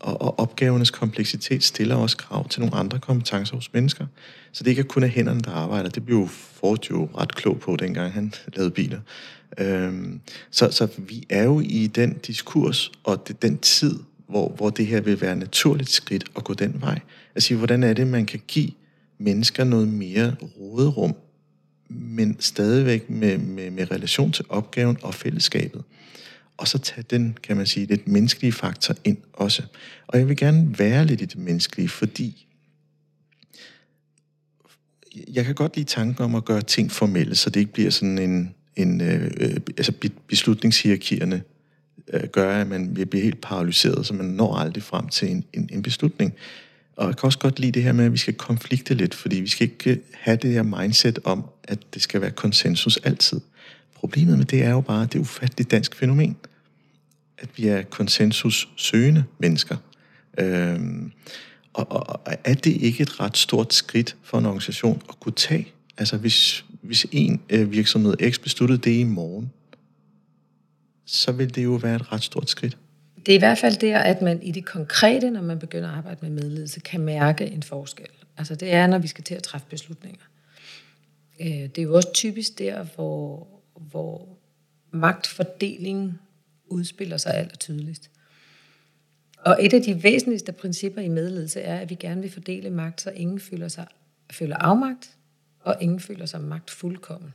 og, 0.00 0.22
og 0.22 0.38
opgavernes 0.38 0.90
kompleksitet 0.90 1.64
stiller 1.64 1.94
også 1.94 2.16
krav 2.16 2.48
til 2.48 2.60
nogle 2.60 2.76
andre 2.76 2.98
kompetencer 2.98 3.54
hos 3.54 3.72
mennesker. 3.72 4.06
Så 4.52 4.64
det 4.64 4.70
ikke 4.70 4.80
er 4.80 4.86
kun 4.86 5.02
af 5.02 5.10
hænderne, 5.10 5.40
der 5.40 5.50
arbejder. 5.50 5.88
Det 5.88 6.04
blev 6.06 6.28
Ford 6.28 6.90
jo 6.90 7.08
ret 7.18 7.34
klog 7.34 7.60
på, 7.60 7.76
dengang 7.76 8.12
han 8.12 8.32
lavede 8.56 8.70
biler. 8.70 9.00
Øhm, 9.58 10.20
så, 10.50 10.70
så 10.70 10.88
vi 10.98 11.26
er 11.30 11.44
jo 11.44 11.60
i 11.60 11.86
den 11.86 12.18
diskurs, 12.18 12.92
og 13.04 13.28
det, 13.28 13.42
den 13.42 13.58
tid, 13.58 13.98
hvor, 14.28 14.48
hvor 14.48 14.70
det 14.70 14.86
her 14.86 15.00
vil 15.00 15.20
være 15.20 15.36
naturligt 15.36 15.90
skridt 15.90 16.24
at 16.36 16.44
gå 16.44 16.54
den 16.54 16.80
vej. 16.80 17.00
Altså, 17.34 17.54
hvordan 17.54 17.82
er 17.82 17.92
det, 17.92 18.06
man 18.06 18.26
kan 18.26 18.40
give 18.48 18.70
mennesker 19.18 19.64
noget 19.64 19.88
mere 19.88 20.34
råderum, 20.60 21.14
men 21.88 22.36
stadigvæk 22.40 23.10
med, 23.10 23.38
med, 23.38 23.70
med 23.70 23.90
relation 23.90 24.32
til 24.32 24.44
opgaven 24.48 24.96
og 25.02 25.14
fællesskabet 25.14 25.82
og 26.56 26.68
så 26.68 26.78
tage 26.78 27.04
den, 27.10 27.38
kan 27.42 27.56
man 27.56 27.66
sige, 27.66 27.86
lidt 27.86 28.08
menneskelige 28.08 28.52
faktor 28.52 28.94
ind 29.04 29.18
også. 29.32 29.62
Og 30.06 30.18
jeg 30.18 30.28
vil 30.28 30.36
gerne 30.36 30.78
være 30.78 31.06
lidt 31.06 31.20
i 31.20 31.24
det 31.24 31.38
menneskelige, 31.38 31.88
fordi 31.88 32.46
jeg 35.32 35.44
kan 35.44 35.54
godt 35.54 35.76
lide 35.76 35.88
tanken 35.88 36.24
om 36.24 36.34
at 36.34 36.44
gøre 36.44 36.62
ting 36.62 36.92
formelle, 36.92 37.34
så 37.34 37.50
det 37.50 37.60
ikke 37.60 37.72
bliver 37.72 37.90
sådan 37.90 38.18
en, 38.18 38.54
en 38.76 39.00
øh, 39.00 39.30
øh 39.40 39.56
altså 39.76 39.92
beslutningshierarkierne 40.28 41.42
øh, 42.12 42.28
gør, 42.28 42.60
at 42.60 42.66
man 42.66 42.94
bliver 42.94 43.24
helt 43.24 43.40
paralyseret, 43.40 44.06
så 44.06 44.14
man 44.14 44.26
når 44.26 44.56
aldrig 44.56 44.82
frem 44.82 45.08
til 45.08 45.30
en, 45.30 45.44
en, 45.52 45.68
en 45.72 45.82
beslutning. 45.82 46.34
Og 46.96 47.06
jeg 47.06 47.16
kan 47.16 47.26
også 47.26 47.38
godt 47.38 47.58
lide 47.58 47.72
det 47.72 47.82
her 47.82 47.92
med, 47.92 48.04
at 48.04 48.12
vi 48.12 48.18
skal 48.18 48.34
konflikte 48.34 48.94
lidt, 48.94 49.14
fordi 49.14 49.40
vi 49.40 49.48
skal 49.48 49.70
ikke 49.70 50.00
have 50.14 50.36
det 50.36 50.52
her 50.52 50.62
mindset 50.62 51.18
om, 51.24 51.44
at 51.64 51.78
det 51.94 52.02
skal 52.02 52.20
være 52.20 52.30
konsensus 52.30 52.96
altid. 52.96 53.40
Problemet 53.96 54.38
med 54.38 54.46
det 54.46 54.62
er 54.62 54.70
jo 54.70 54.80
bare, 54.80 55.06
det 55.06 55.18
ufatteligt 55.18 55.70
dansk 55.70 55.94
fænomen, 55.94 56.36
at 57.38 57.48
vi 57.56 57.68
er 57.68 57.82
konsensus-søgende 57.82 59.24
mennesker. 59.38 59.76
Øhm, 60.38 61.12
og, 61.72 61.90
og, 61.90 62.20
og 62.26 62.34
er 62.44 62.54
det 62.54 62.82
ikke 62.82 63.02
et 63.02 63.20
ret 63.20 63.36
stort 63.36 63.74
skridt 63.74 64.16
for 64.22 64.38
en 64.38 64.46
organisation 64.46 65.02
at 65.08 65.20
kunne 65.20 65.32
tage? 65.32 65.72
Altså 65.98 66.16
hvis, 66.16 66.64
hvis 66.82 67.06
en 67.12 67.40
øh, 67.50 67.72
virksomhed 67.72 68.32
X 68.32 68.38
besluttede 68.38 68.78
det 68.78 68.90
i 68.90 69.04
morgen, 69.04 69.52
så 71.04 71.32
vil 71.32 71.54
det 71.54 71.64
jo 71.64 71.70
være 71.70 71.96
et 71.96 72.12
ret 72.12 72.22
stort 72.22 72.50
skridt. 72.50 72.78
Det 73.26 73.32
er 73.32 73.36
i 73.36 73.38
hvert 73.38 73.58
fald 73.58 73.76
der, 73.76 73.98
at 73.98 74.22
man 74.22 74.42
i 74.42 74.52
det 74.52 74.64
konkrete, 74.64 75.30
når 75.30 75.42
man 75.42 75.58
begynder 75.58 75.88
at 75.88 75.96
arbejde 75.96 76.18
med 76.22 76.30
medledelse, 76.30 76.80
kan 76.80 77.00
mærke 77.00 77.46
en 77.46 77.62
forskel. 77.62 78.06
Altså 78.36 78.54
det 78.54 78.72
er, 78.72 78.86
når 78.86 78.98
vi 78.98 79.08
skal 79.08 79.24
til 79.24 79.34
at 79.34 79.42
træffe 79.42 79.66
beslutninger. 79.70 80.22
Øh, 81.40 81.46
det 81.46 81.78
er 81.78 81.82
jo 81.82 81.94
også 81.94 82.12
typisk 82.14 82.58
der, 82.58 82.86
hvor, 82.94 83.55
hvor 83.80 84.28
magtfordeling 84.90 86.20
udspiller 86.66 87.16
sig 87.16 87.34
aller 87.34 87.56
tydeligst. 87.56 88.10
Og 89.38 89.56
et 89.60 89.72
af 89.72 89.82
de 89.82 90.02
væsentligste 90.02 90.52
principper 90.52 91.02
i 91.02 91.08
medledelse 91.08 91.60
er, 91.60 91.80
at 91.80 91.90
vi 91.90 91.94
gerne 91.94 92.20
vil 92.20 92.30
fordele 92.30 92.70
magt, 92.70 93.00
så 93.00 93.10
ingen 93.10 93.40
føler 93.40 93.68
sig 93.68 93.86
føler 94.30 94.56
afmagt, 94.56 95.16
og 95.60 95.76
ingen 95.80 96.00
føler 96.00 96.26
sig 96.26 96.40
magt 96.40 96.70
fuldkommen. 96.70 97.34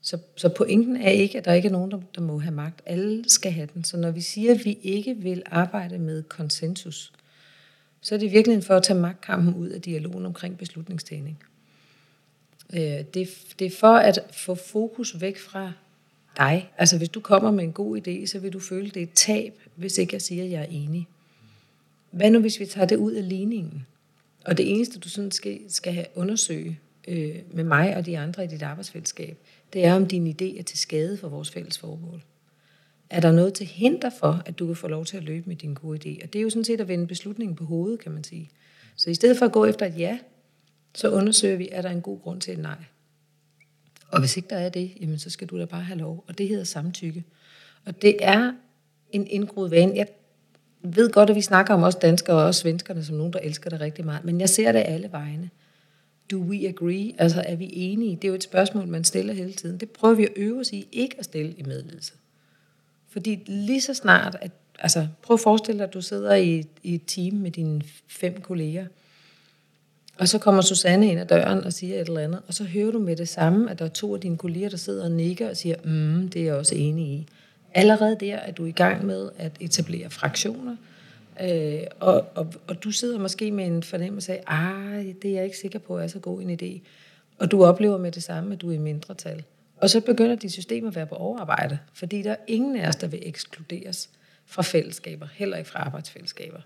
Så, 0.00 0.18
så 0.36 0.48
pointen 0.48 0.96
er 0.96 1.10
ikke, 1.10 1.38
at 1.38 1.44
der 1.44 1.52
ikke 1.52 1.68
er 1.68 1.72
nogen, 1.72 1.90
der, 1.90 2.00
der 2.14 2.20
må 2.20 2.38
have 2.38 2.54
magt. 2.54 2.82
Alle 2.86 3.24
skal 3.28 3.52
have 3.52 3.68
den. 3.74 3.84
Så 3.84 3.96
når 3.96 4.10
vi 4.10 4.20
siger, 4.20 4.54
at 4.54 4.64
vi 4.64 4.78
ikke 4.82 5.16
vil 5.16 5.42
arbejde 5.46 5.98
med 5.98 6.22
konsensus, 6.22 7.12
så 8.00 8.14
er 8.14 8.18
det 8.18 8.32
virkelig 8.32 8.64
for 8.64 8.76
at 8.76 8.82
tage 8.82 8.98
magtkampen 8.98 9.54
ud 9.54 9.68
af 9.68 9.82
dialogen 9.82 10.26
omkring 10.26 10.58
beslutningstagning. 10.58 11.42
Øh, 12.72 12.80
det, 13.14 13.28
det 13.58 13.66
er 13.66 13.70
for 13.70 13.94
at 13.96 14.18
få 14.32 14.54
fokus 14.54 15.20
væk 15.20 15.38
fra 15.38 15.72
dig. 16.36 16.70
Altså 16.78 16.98
hvis 16.98 17.08
du 17.08 17.20
kommer 17.20 17.50
med 17.50 17.64
en 17.64 17.72
god 17.72 17.98
idé, 17.98 18.26
så 18.26 18.38
vil 18.38 18.52
du 18.52 18.60
føle, 18.60 18.86
det 18.90 18.96
er 18.96 19.02
et 19.02 19.12
tab, 19.14 19.52
hvis 19.74 19.98
ikke 19.98 20.14
jeg 20.14 20.22
siger, 20.22 20.44
at 20.44 20.50
jeg 20.50 20.60
er 20.60 20.66
enig. 20.70 21.08
Hvad 22.10 22.30
nu, 22.30 22.38
hvis 22.38 22.60
vi 22.60 22.66
tager 22.66 22.86
det 22.86 22.96
ud 22.96 23.12
af 23.12 23.28
ligningen? 23.28 23.86
Og 24.44 24.58
det 24.58 24.70
eneste, 24.70 24.98
du 24.98 25.08
sådan 25.08 25.30
skal, 25.30 25.60
skal 25.68 25.92
have 25.92 26.06
undersøge 26.14 26.78
øh, 27.08 27.34
med 27.52 27.64
mig 27.64 27.96
og 27.96 28.06
de 28.06 28.18
andre 28.18 28.44
i 28.44 28.46
dit 28.46 28.62
arbejdsfællesskab, 28.62 29.36
det 29.72 29.84
er, 29.84 29.94
om 29.94 30.06
din 30.06 30.26
idé 30.26 30.58
er 30.58 30.62
til 30.62 30.78
skade 30.78 31.16
for 31.16 31.28
vores 31.28 31.50
fælles 31.50 31.78
formål. 31.78 32.22
Er 33.10 33.20
der 33.20 33.32
noget 33.32 33.54
til 33.54 33.66
hinder 33.66 34.10
for, 34.20 34.42
at 34.46 34.58
du 34.58 34.66
kan 34.66 34.76
få 34.76 34.88
lov 34.88 35.04
til 35.04 35.16
at 35.16 35.22
løbe 35.22 35.48
med 35.48 35.56
din 35.56 35.74
gode 35.74 35.98
idé? 35.98 36.24
Og 36.24 36.32
det 36.32 36.38
er 36.38 36.42
jo 36.42 36.50
sådan 36.50 36.64
set 36.64 36.80
at 36.80 36.88
vende 36.88 37.06
beslutningen 37.06 37.56
på 37.56 37.64
hovedet, 37.64 38.00
kan 38.00 38.12
man 38.12 38.24
sige. 38.24 38.50
Så 38.96 39.10
i 39.10 39.14
stedet 39.14 39.38
for 39.38 39.46
at 39.46 39.52
gå 39.52 39.64
efter 39.64 39.86
et 39.86 39.98
ja, 39.98 40.18
så 40.94 41.10
undersøger 41.10 41.56
vi, 41.56 41.68
er 41.72 41.82
der 41.82 41.90
en 41.90 42.00
god 42.00 42.20
grund 42.20 42.40
til 42.40 42.52
et 42.52 42.58
nej. 42.58 42.76
Og 44.10 44.20
hvis 44.20 44.36
ikke 44.36 44.48
der 44.50 44.56
er 44.56 44.68
det, 44.68 44.92
jamen 45.00 45.18
så 45.18 45.30
skal 45.30 45.48
du 45.48 45.58
da 45.58 45.64
bare 45.64 45.82
have 45.82 45.98
lov. 45.98 46.24
Og 46.26 46.38
det 46.38 46.48
hedder 46.48 46.64
samtykke. 46.64 47.24
Og 47.84 48.02
det 48.02 48.16
er 48.20 48.52
en 49.12 49.26
indgroet 49.26 49.70
vane. 49.70 49.96
Jeg 49.96 50.06
ved 50.82 51.10
godt, 51.10 51.30
at 51.30 51.36
vi 51.36 51.40
snakker 51.40 51.74
om 51.74 51.82
os 51.82 51.94
danskere 51.94 52.36
og 52.36 52.44
også 52.44 52.60
svenskerne 52.60 53.04
som 53.04 53.16
nogen, 53.16 53.32
der 53.32 53.38
elsker 53.38 53.70
det 53.70 53.80
rigtig 53.80 54.04
meget. 54.04 54.24
Men 54.24 54.40
jeg 54.40 54.48
ser 54.48 54.72
det 54.72 54.82
alle 54.86 55.12
vegne. 55.12 55.50
Do 56.30 56.38
we 56.38 56.68
agree? 56.68 57.14
Altså 57.18 57.42
er 57.46 57.56
vi 57.56 57.70
enige? 57.72 58.16
Det 58.16 58.24
er 58.24 58.28
jo 58.28 58.34
et 58.34 58.42
spørgsmål, 58.42 58.86
man 58.88 59.04
stiller 59.04 59.34
hele 59.34 59.52
tiden. 59.52 59.78
Det 59.78 59.90
prøver 59.90 60.14
vi 60.14 60.24
at 60.24 60.32
øve 60.36 60.60
os 60.60 60.72
i 60.72 60.88
ikke 60.92 61.16
at 61.18 61.24
stille 61.24 61.54
i 61.58 61.62
medledelse. 61.62 62.12
Fordi 63.08 63.42
lige 63.46 63.80
så 63.80 63.94
snart, 63.94 64.36
at, 64.40 64.50
altså 64.78 65.08
prøv 65.22 65.34
at 65.34 65.40
forestille 65.40 65.78
dig, 65.78 65.88
at 65.88 65.94
du 65.94 66.02
sidder 66.02 66.34
i, 66.34 66.64
i 66.82 66.94
et 66.94 67.02
team 67.06 67.34
med 67.34 67.50
dine 67.50 67.82
fem 68.08 68.40
kolleger, 68.40 68.86
og 70.18 70.28
så 70.28 70.38
kommer 70.38 70.62
Susanne 70.62 71.10
ind 71.10 71.20
ad 71.20 71.26
døren 71.26 71.64
og 71.64 71.72
siger 71.72 72.00
et 72.00 72.08
eller 72.08 72.20
andet, 72.20 72.40
og 72.48 72.54
så 72.54 72.64
hører 72.64 72.92
du 72.92 72.98
med 72.98 73.16
det 73.16 73.28
samme, 73.28 73.70
at 73.70 73.78
der 73.78 73.84
er 73.84 73.88
to 73.88 74.14
af 74.14 74.20
dine 74.20 74.36
kolleger, 74.36 74.68
der 74.68 74.76
sidder 74.76 75.04
og 75.04 75.10
nikker 75.10 75.50
og 75.50 75.56
siger, 75.56 75.76
mm, 75.84 76.28
det 76.28 76.40
er 76.40 76.44
jeg 76.44 76.54
også 76.54 76.74
enig 76.74 77.06
i. 77.06 77.26
Allerede 77.74 78.16
der 78.20 78.36
er 78.36 78.52
du 78.52 78.64
i 78.64 78.70
gang 78.70 79.06
med 79.06 79.30
at 79.38 79.52
etablere 79.60 80.10
fraktioner, 80.10 80.76
øh, 81.42 81.80
og, 82.00 82.26
og, 82.34 82.52
og 82.66 82.84
du 82.84 82.90
sidder 82.90 83.18
måske 83.18 83.50
med 83.50 83.66
en 83.66 83.82
fornemmelse 83.82 84.32
af, 84.32 84.42
ah, 84.46 85.04
det 85.22 85.30
er 85.30 85.34
jeg 85.34 85.44
ikke 85.44 85.58
sikker 85.58 85.78
på 85.78 85.98
er 85.98 86.06
så 86.06 86.18
god 86.18 86.42
en 86.42 86.58
idé. 86.62 86.80
Og 87.38 87.50
du 87.50 87.64
oplever 87.64 87.98
med 87.98 88.12
det 88.12 88.22
samme, 88.22 88.54
at 88.54 88.60
du 88.60 88.68
er 88.68 88.74
i 88.74 88.78
mindretal. 88.78 89.42
Og 89.76 89.90
så 89.90 90.00
begynder 90.00 90.36
dit 90.36 90.52
system 90.52 90.86
at 90.86 90.96
være 90.96 91.06
på 91.06 91.14
overarbejde, 91.14 91.78
fordi 91.94 92.22
der 92.22 92.30
er 92.30 92.36
ingen 92.46 92.76
af 92.76 92.88
os, 92.88 92.96
der 92.96 93.06
vil 93.06 93.20
ekskluderes 93.22 94.08
fra 94.46 94.62
fællesskaber, 94.62 95.26
heller 95.32 95.56
ikke 95.56 95.70
fra 95.70 95.78
arbejdsfællesskaber. 95.78 96.60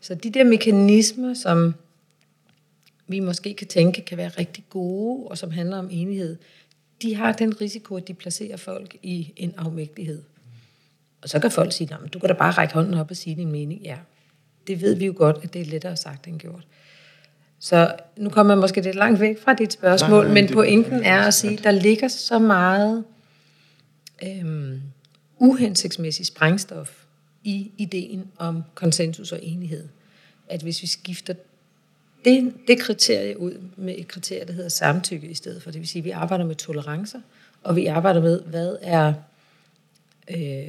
Så 0.00 0.14
de 0.14 0.30
der 0.30 0.44
mekanismer, 0.44 1.34
som 1.34 1.74
vi 3.10 3.20
måske 3.20 3.54
kan 3.54 3.66
tænke 3.66 4.00
kan 4.00 4.18
være 4.18 4.28
rigtig 4.28 4.64
gode, 4.70 5.26
og 5.26 5.38
som 5.38 5.50
handler 5.50 5.78
om 5.78 5.88
enighed, 5.90 6.36
de 7.02 7.14
har 7.14 7.32
den 7.32 7.60
risiko, 7.60 7.96
at 7.96 8.08
de 8.08 8.14
placerer 8.14 8.56
folk 8.56 8.96
i 9.02 9.32
en 9.36 9.54
afmægtighed. 9.56 10.22
Og 11.22 11.28
så 11.28 11.38
kan 11.38 11.50
folk 11.50 11.72
sige, 11.72 11.96
du 12.12 12.18
kan 12.18 12.28
da 12.28 12.34
bare 12.34 12.50
række 12.50 12.74
hånden 12.74 12.94
op 12.94 13.10
og 13.10 13.16
sige 13.16 13.36
din 13.36 13.52
mening. 13.52 13.82
Ja, 13.82 13.96
det 14.66 14.80
ved 14.80 14.94
vi 14.94 15.06
jo 15.06 15.14
godt, 15.16 15.36
at 15.42 15.52
det 15.52 15.60
er 15.60 15.64
lettere 15.64 15.96
sagt 15.96 16.26
end 16.26 16.38
gjort. 16.38 16.66
Så 17.58 17.94
nu 18.16 18.30
kommer 18.30 18.54
man 18.54 18.60
måske 18.60 18.80
lidt 18.80 18.96
langt 18.96 19.20
væk 19.20 19.38
fra 19.38 19.54
dit 19.54 19.72
spørgsmål, 19.72 20.24
nej, 20.24 20.24
nej, 20.24 20.34
men 20.34 20.44
det, 20.44 20.54
pointen 20.54 21.02
er 21.02 21.20
at 21.20 21.34
sige, 21.34 21.52
at 21.58 21.64
der 21.64 21.70
ligger 21.70 22.08
så 22.08 22.38
meget 22.38 23.04
øhm, 24.24 24.80
uhensigtsmæssig 25.38 26.26
sprængstof 26.26 27.04
i 27.44 27.70
ideen 27.78 28.24
om 28.38 28.62
konsensus 28.74 29.32
og 29.32 29.38
enighed, 29.42 29.88
at 30.48 30.62
hvis 30.62 30.82
vi 30.82 30.86
skifter 30.86 31.34
det, 32.24 32.52
det 32.68 32.80
kriterie 32.80 33.40
ud 33.40 33.60
med 33.76 33.94
et 33.98 34.08
kriterie, 34.08 34.44
der 34.46 34.52
hedder 34.52 34.68
samtykke 34.68 35.26
i 35.26 35.34
stedet 35.34 35.62
for. 35.62 35.70
Det 35.70 35.80
vil 35.80 35.88
sige, 35.88 36.00
at 36.00 36.04
vi 36.04 36.10
arbejder 36.10 36.44
med 36.44 36.54
tolerancer, 36.54 37.20
og 37.62 37.76
vi 37.76 37.86
arbejder 37.86 38.20
med, 38.20 38.40
hvad 38.40 38.76
er, 38.82 39.12
øh, 40.30 40.68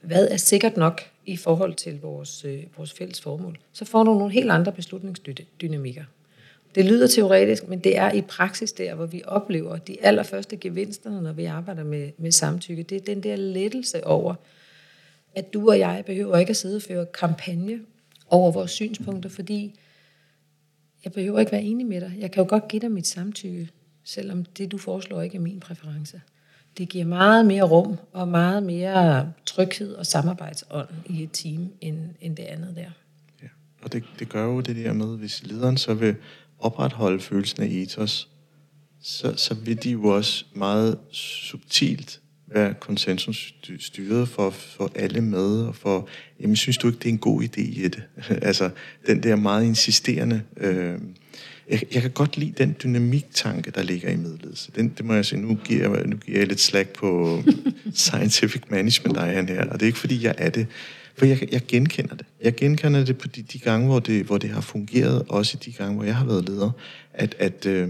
hvad 0.00 0.28
er 0.28 0.36
sikkert 0.36 0.76
nok 0.76 1.00
i 1.26 1.36
forhold 1.36 1.74
til 1.74 2.00
vores, 2.00 2.44
øh, 2.44 2.62
vores 2.76 2.92
fælles 2.92 3.20
formål. 3.20 3.58
Så 3.72 3.84
får 3.84 4.02
du 4.04 4.14
nogle 4.14 4.32
helt 4.32 4.50
andre 4.50 4.72
beslutningsdynamikker. 4.72 6.04
Det 6.74 6.84
lyder 6.84 7.06
teoretisk, 7.06 7.68
men 7.68 7.78
det 7.78 7.96
er 7.96 8.12
i 8.12 8.20
praksis 8.20 8.72
der, 8.72 8.94
hvor 8.94 9.06
vi 9.06 9.22
oplever 9.26 9.76
de 9.76 10.04
allerførste 10.04 10.56
gevinster, 10.56 11.20
når 11.20 11.32
vi 11.32 11.44
arbejder 11.44 11.84
med, 11.84 12.10
med 12.18 12.32
samtykke. 12.32 12.82
Det 12.82 12.96
er 12.96 13.00
den 13.00 13.22
der 13.22 13.36
lettelse 13.36 14.06
over, 14.06 14.34
at 15.34 15.54
du 15.54 15.68
og 15.68 15.78
jeg 15.78 16.02
behøver 16.06 16.38
ikke 16.38 16.50
at 16.50 16.56
sidde 16.56 16.76
og 16.76 16.82
føre 16.82 17.06
kampagne 17.06 17.80
over 18.30 18.50
vores 18.50 18.70
synspunkter, 18.70 19.30
fordi 19.30 19.74
jeg 21.04 21.12
behøver 21.12 21.40
ikke 21.40 21.52
være 21.52 21.62
enig 21.62 21.86
med 21.86 22.00
dig. 22.00 22.16
Jeg 22.18 22.32
kan 22.32 22.42
jo 22.42 22.48
godt 22.48 22.68
give 22.68 22.80
dig 22.80 22.90
mit 22.90 23.06
samtykke, 23.06 23.68
selvom 24.04 24.44
det, 24.44 24.72
du 24.72 24.78
foreslår, 24.78 25.22
ikke 25.22 25.36
er 25.36 25.40
min 25.40 25.60
præference. 25.60 26.20
Det 26.78 26.88
giver 26.88 27.04
meget 27.04 27.46
mere 27.46 27.62
rum 27.62 27.96
og 28.12 28.28
meget 28.28 28.62
mere 28.62 29.32
tryghed 29.46 29.94
og 29.94 30.06
samarbejdsånd 30.06 30.88
i 31.06 31.22
et 31.22 31.30
team, 31.32 31.72
end, 31.80 31.98
end 32.20 32.36
det 32.36 32.42
andet 32.42 32.76
der. 32.76 32.90
Ja. 33.42 33.48
Og 33.82 33.92
det, 33.92 34.04
det 34.18 34.28
gør 34.28 34.44
jo 34.44 34.60
det 34.60 34.76
der 34.76 34.92
med, 34.92 35.18
hvis 35.18 35.46
lederen 35.46 35.76
så 35.76 35.94
vil 35.94 36.16
opretholde 36.58 37.20
følelsen 37.20 37.62
af 37.62 37.66
ethos, 37.66 38.28
så, 39.02 39.36
så 39.36 39.54
vil 39.54 39.82
de 39.82 39.90
jo 39.90 40.08
også 40.08 40.44
meget 40.54 40.98
subtilt 41.12 42.20
være 42.46 42.74
konsensusstyret 42.74 44.28
for, 44.28 44.50
for 44.50 44.92
alle 44.94 45.20
med, 45.20 45.62
og 45.62 45.76
for, 45.76 46.08
jamen 46.40 46.56
synes 46.56 46.78
du 46.78 46.86
ikke, 46.86 46.98
det 46.98 47.04
er 47.04 47.12
en 47.12 47.18
god 47.18 47.42
idé 47.42 47.60
i 47.60 47.88
det? 47.88 48.02
altså, 48.48 48.70
den 49.06 49.22
der 49.22 49.36
meget 49.36 49.64
insisterende, 49.64 50.42
øh, 50.56 50.98
jeg, 51.70 51.82
jeg 51.94 52.02
kan 52.02 52.10
godt 52.10 52.36
lide 52.36 52.52
den 52.58 52.76
dynamiktanke, 52.82 53.70
der 53.70 53.82
ligger 53.82 54.10
i 54.10 54.16
medledelse. 54.16 54.72
Den, 54.76 54.88
det 54.88 55.04
må 55.04 55.14
jeg 55.14 55.24
sige, 55.24 55.40
nu 55.40 55.58
giver 55.64 55.90
jeg, 55.90 56.06
nu 56.06 56.16
giver 56.16 56.38
jeg 56.38 56.48
lidt 56.48 56.60
slag 56.60 56.88
på 56.88 57.42
scientific 57.94 58.62
management, 58.68 59.16
der 59.16 59.22
er 59.22 59.42
her, 59.42 59.64
og 59.64 59.72
det 59.72 59.82
er 59.82 59.86
ikke 59.86 59.98
fordi, 59.98 60.24
jeg 60.24 60.34
er 60.38 60.50
det, 60.50 60.66
for 61.16 61.26
jeg, 61.26 61.52
jeg 61.52 61.62
genkender 61.68 62.14
det. 62.14 62.26
Jeg 62.42 62.54
genkender 62.54 63.04
det 63.04 63.18
på 63.18 63.28
de, 63.28 63.42
de 63.42 63.58
gange, 63.58 63.86
hvor 63.86 63.98
det, 63.98 64.24
hvor 64.24 64.38
det 64.38 64.50
har 64.50 64.60
fungeret, 64.60 65.22
også 65.28 65.58
i 65.60 65.70
de 65.70 65.72
gange, 65.72 65.94
hvor 65.94 66.04
jeg 66.04 66.16
har 66.16 66.24
været 66.24 66.48
leder, 66.48 66.70
at, 67.14 67.34
at 67.38 67.66
øh, 67.66 67.88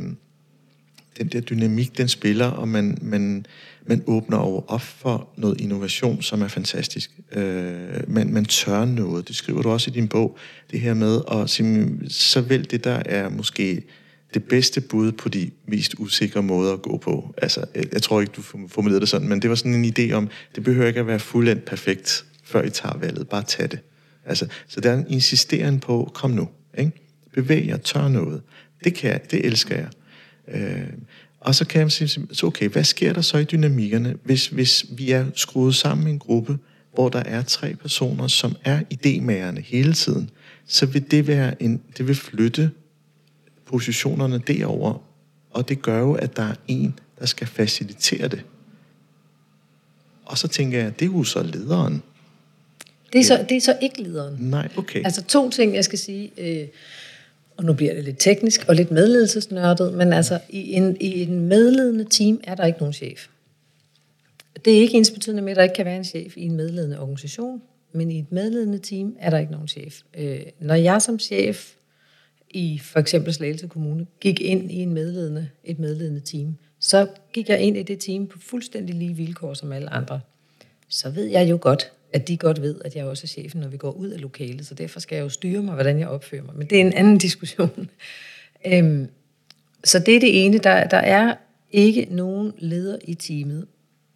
den 1.19 1.29
der 1.29 1.41
dynamik, 1.41 1.99
den 1.99 2.09
spiller, 2.09 2.47
og 2.47 2.69
man, 2.69 2.99
man, 3.03 3.47
man 3.87 4.03
åbner 4.07 4.37
over 4.37 4.63
op 4.69 4.81
for 4.81 5.29
noget 5.37 5.61
innovation, 5.61 6.23
som 6.23 6.43
er 6.43 6.49
fantastisk. 6.49 7.11
Øh, 7.33 7.75
man, 8.09 8.33
man 8.33 8.45
tør 8.45 8.85
noget. 8.85 9.29
Det 9.29 9.37
skriver 9.37 9.63
du 9.63 9.71
også 9.71 9.91
i 9.91 9.95
din 9.95 10.09
bog. 10.09 10.39
Det 10.71 10.81
her 10.81 10.95
med 10.95 11.21
at 11.33 11.51
så 12.13 12.41
vel 12.41 12.71
det, 12.71 12.85
der 12.85 13.03
er 13.07 13.29
måske 13.29 13.83
det 14.35 14.45
bedste 14.45 14.81
bud 14.81 15.13
på 15.13 15.29
de 15.29 15.51
mest 15.67 15.95
usikre 15.99 16.43
måder 16.43 16.73
at 16.73 16.83
gå 16.83 16.97
på. 16.97 17.35
Altså, 17.37 17.65
jeg 17.93 18.03
tror 18.03 18.21
ikke, 18.21 18.33
du 18.37 18.43
formulerede 18.69 19.01
det 19.01 19.09
sådan, 19.09 19.29
men 19.29 19.43
det 19.43 19.51
var 19.51 19.57
sådan 19.57 19.75
en 19.75 19.95
idé 19.99 20.13
om, 20.13 20.29
det 20.55 20.65
behøver 20.65 20.87
ikke 20.87 21.01
at 21.01 21.07
være 21.07 21.19
fuldendt 21.19 21.65
perfekt, 21.65 22.25
før 22.45 22.63
I 22.63 22.71
tager 22.71 22.99
valget. 22.99 23.29
Bare 23.29 23.43
tag 23.43 23.71
det. 23.71 23.79
Altså, 24.25 24.47
så 24.69 24.81
der 24.81 24.91
er 24.91 24.99
en 24.99 25.07
insisteren 25.09 25.81
på, 25.81 26.11
kom 26.15 26.31
nu. 26.31 26.49
Ikke? 26.79 26.93
Bevæg 27.33 27.67
jer, 27.67 27.77
tør 27.77 28.09
noget. 28.09 28.43
Det 28.85 28.95
kan 28.95 29.11
jeg, 29.11 29.21
det 29.31 29.47
elsker 29.47 29.77
jeg. 29.77 29.89
Øh, 30.49 30.89
og 31.45 31.55
så 31.55 31.67
kan 31.67 31.81
jeg 31.81 31.93
sige, 31.93 32.27
så 32.33 32.47
okay, 32.47 32.69
hvad 32.69 32.85
sker 32.85 33.13
der 33.13 33.21
så 33.21 33.39
i 33.39 33.45
dynamikkerne, 33.45 34.17
hvis, 34.25 34.47
hvis 34.47 34.87
vi 34.91 35.11
er 35.11 35.27
skruet 35.35 35.75
sammen 35.75 36.07
i 36.07 36.11
en 36.11 36.19
gruppe, 36.19 36.59
hvor 36.95 37.09
der 37.09 37.19
er 37.19 37.43
tre 37.43 37.75
personer, 37.75 38.27
som 38.29 38.57
er 38.65 38.81
idémagerne 38.95 39.61
hele 39.61 39.93
tiden. 39.93 40.31
så 40.67 40.87
vil 40.87 41.11
det 41.11 41.27
være 41.27 41.63
en, 41.63 41.83
det 41.99 42.09
vil 42.09 42.15
flytte 42.15 42.71
positionerne 43.67 44.39
derover, 44.47 45.03
og 45.51 45.69
det 45.69 45.83
gør 45.83 45.99
jo, 45.99 46.13
at 46.13 46.37
der 46.37 46.43
er 46.43 46.55
en, 46.69 46.99
der 47.19 47.27
skal 47.27 47.47
facilitere 47.47 48.29
det. 48.29 48.43
Og 50.25 50.39
så 50.39 50.49
tænker 50.49 50.79
jeg, 50.79 51.01
det 51.01 51.09
er 51.09 51.13
jo 51.13 51.25
så 51.25 51.43
lederen. 51.43 52.03
Det 53.13 53.21
er 53.21 53.25
så, 53.25 53.47
det 53.49 53.57
er 53.57 53.61
så 53.61 53.77
ikke 53.83 54.03
lederen. 54.03 54.37
Nej, 54.39 54.69
okay. 54.77 55.05
Altså 55.05 55.23
to 55.23 55.51
ting, 55.51 55.75
jeg 55.75 55.85
skal 55.85 55.99
sige, 55.99 56.31
øh, 56.39 56.69
og 57.57 57.65
nu 57.65 57.73
bliver 57.73 57.95
det 57.95 58.05
lidt 58.05 58.17
teknisk 58.19 58.65
og 58.69 58.75
lidt 58.75 58.91
medledelsesnørdet, 58.91 59.95
men 59.95 60.13
altså 60.13 60.39
i 60.49 60.73
en, 60.73 60.97
i 61.01 61.23
en 61.23 61.41
medledende 61.41 62.05
team 62.05 62.41
er 62.45 62.55
der 62.55 62.65
ikke 62.65 62.79
nogen 62.79 62.93
chef. 62.93 63.27
Det 64.65 64.77
er 64.77 64.81
ikke 64.81 64.95
ens 64.95 65.11
betydende 65.11 65.43
med, 65.43 65.51
at 65.51 65.57
der 65.57 65.63
ikke 65.63 65.75
kan 65.75 65.87
være 65.87 65.97
en 65.97 66.05
chef 66.05 66.37
i 66.37 66.43
en 66.43 66.57
medledende 66.57 67.01
organisation, 67.01 67.63
men 67.93 68.11
i 68.11 68.19
et 68.19 68.33
medledende 68.33 68.79
team 68.79 69.17
er 69.19 69.31
der 69.31 69.39
ikke 69.39 69.53
nogen 69.53 69.69
chef. 69.69 70.01
Øh, 70.19 70.41
når 70.61 70.75
jeg 70.75 71.03
som 71.03 71.19
chef 71.19 71.75
i 72.51 72.81
for 72.83 72.99
eksempel 72.99 73.35
Slagelse 73.35 73.69
Kommune 73.69 74.07
gik 74.21 74.41
ind 74.41 74.73
i 74.73 74.77
en 74.77 74.93
medledende, 74.93 75.49
et 75.65 75.79
medledende 75.79 76.21
team, 76.21 76.57
så 76.81 77.07
gik 77.33 77.49
jeg 77.49 77.61
ind 77.61 77.77
i 77.77 77.83
det 77.83 78.01
team 78.01 78.27
på 78.27 78.39
fuldstændig 78.39 78.95
lige 78.95 79.17
vilkår 79.17 79.55
som 79.55 79.73
alle 79.73 79.91
andre. 79.91 80.21
Så 80.89 81.11
ved 81.11 81.25
jeg 81.25 81.51
jo 81.51 81.59
godt, 81.61 81.93
at 82.15 82.29
de 82.29 82.37
godt 82.37 82.63
ved, 82.63 82.81
at 82.85 82.97
jeg 82.97 83.05
også 83.05 83.25
er 83.25 83.29
chefen, 83.29 83.61
når 83.61 83.69
vi 83.69 83.77
går 83.77 83.91
ud 83.91 84.09
af 84.09 84.21
lokalet, 84.21 84.67
så 84.67 84.75
derfor 84.75 85.01
skal 85.01 85.17
jeg 85.17 85.23
jo 85.23 85.29
styre 85.29 85.63
mig, 85.63 85.75
hvordan 85.75 85.99
jeg 85.99 86.09
opfører 86.09 86.43
mig. 86.43 86.55
Men 86.57 86.67
det 86.71 86.77
er 86.77 86.81
en 86.81 86.93
anden 86.93 87.19
diskussion. 87.19 87.91
øhm, 88.67 89.09
så 89.85 89.99
det 89.99 90.17
er 90.17 90.21
det 90.21 90.45
ene. 90.45 90.59
Der, 90.59 90.89
der 90.89 90.97
er 90.97 91.35
ikke 91.73 92.07
nogen 92.11 92.53
leder 92.59 92.99
i 93.05 93.15
teamet. 93.15 93.67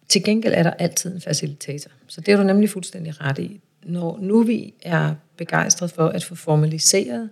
Til 0.09 0.23
gengæld 0.23 0.53
er 0.53 0.63
der 0.63 0.71
altid 0.71 1.15
en 1.15 1.21
facilitator. 1.21 1.91
Så 2.07 2.21
det 2.21 2.31
er 2.31 2.37
du 2.37 2.43
nemlig 2.43 2.69
fuldstændig 2.69 3.21
ret 3.21 3.39
i. 3.39 3.59
Når 3.83 4.19
nu 4.21 4.43
vi 4.43 4.73
er 4.81 5.15
begejstret 5.37 5.91
for 5.91 6.07
at 6.07 6.23
få 6.23 6.35
formaliseret 6.35 7.29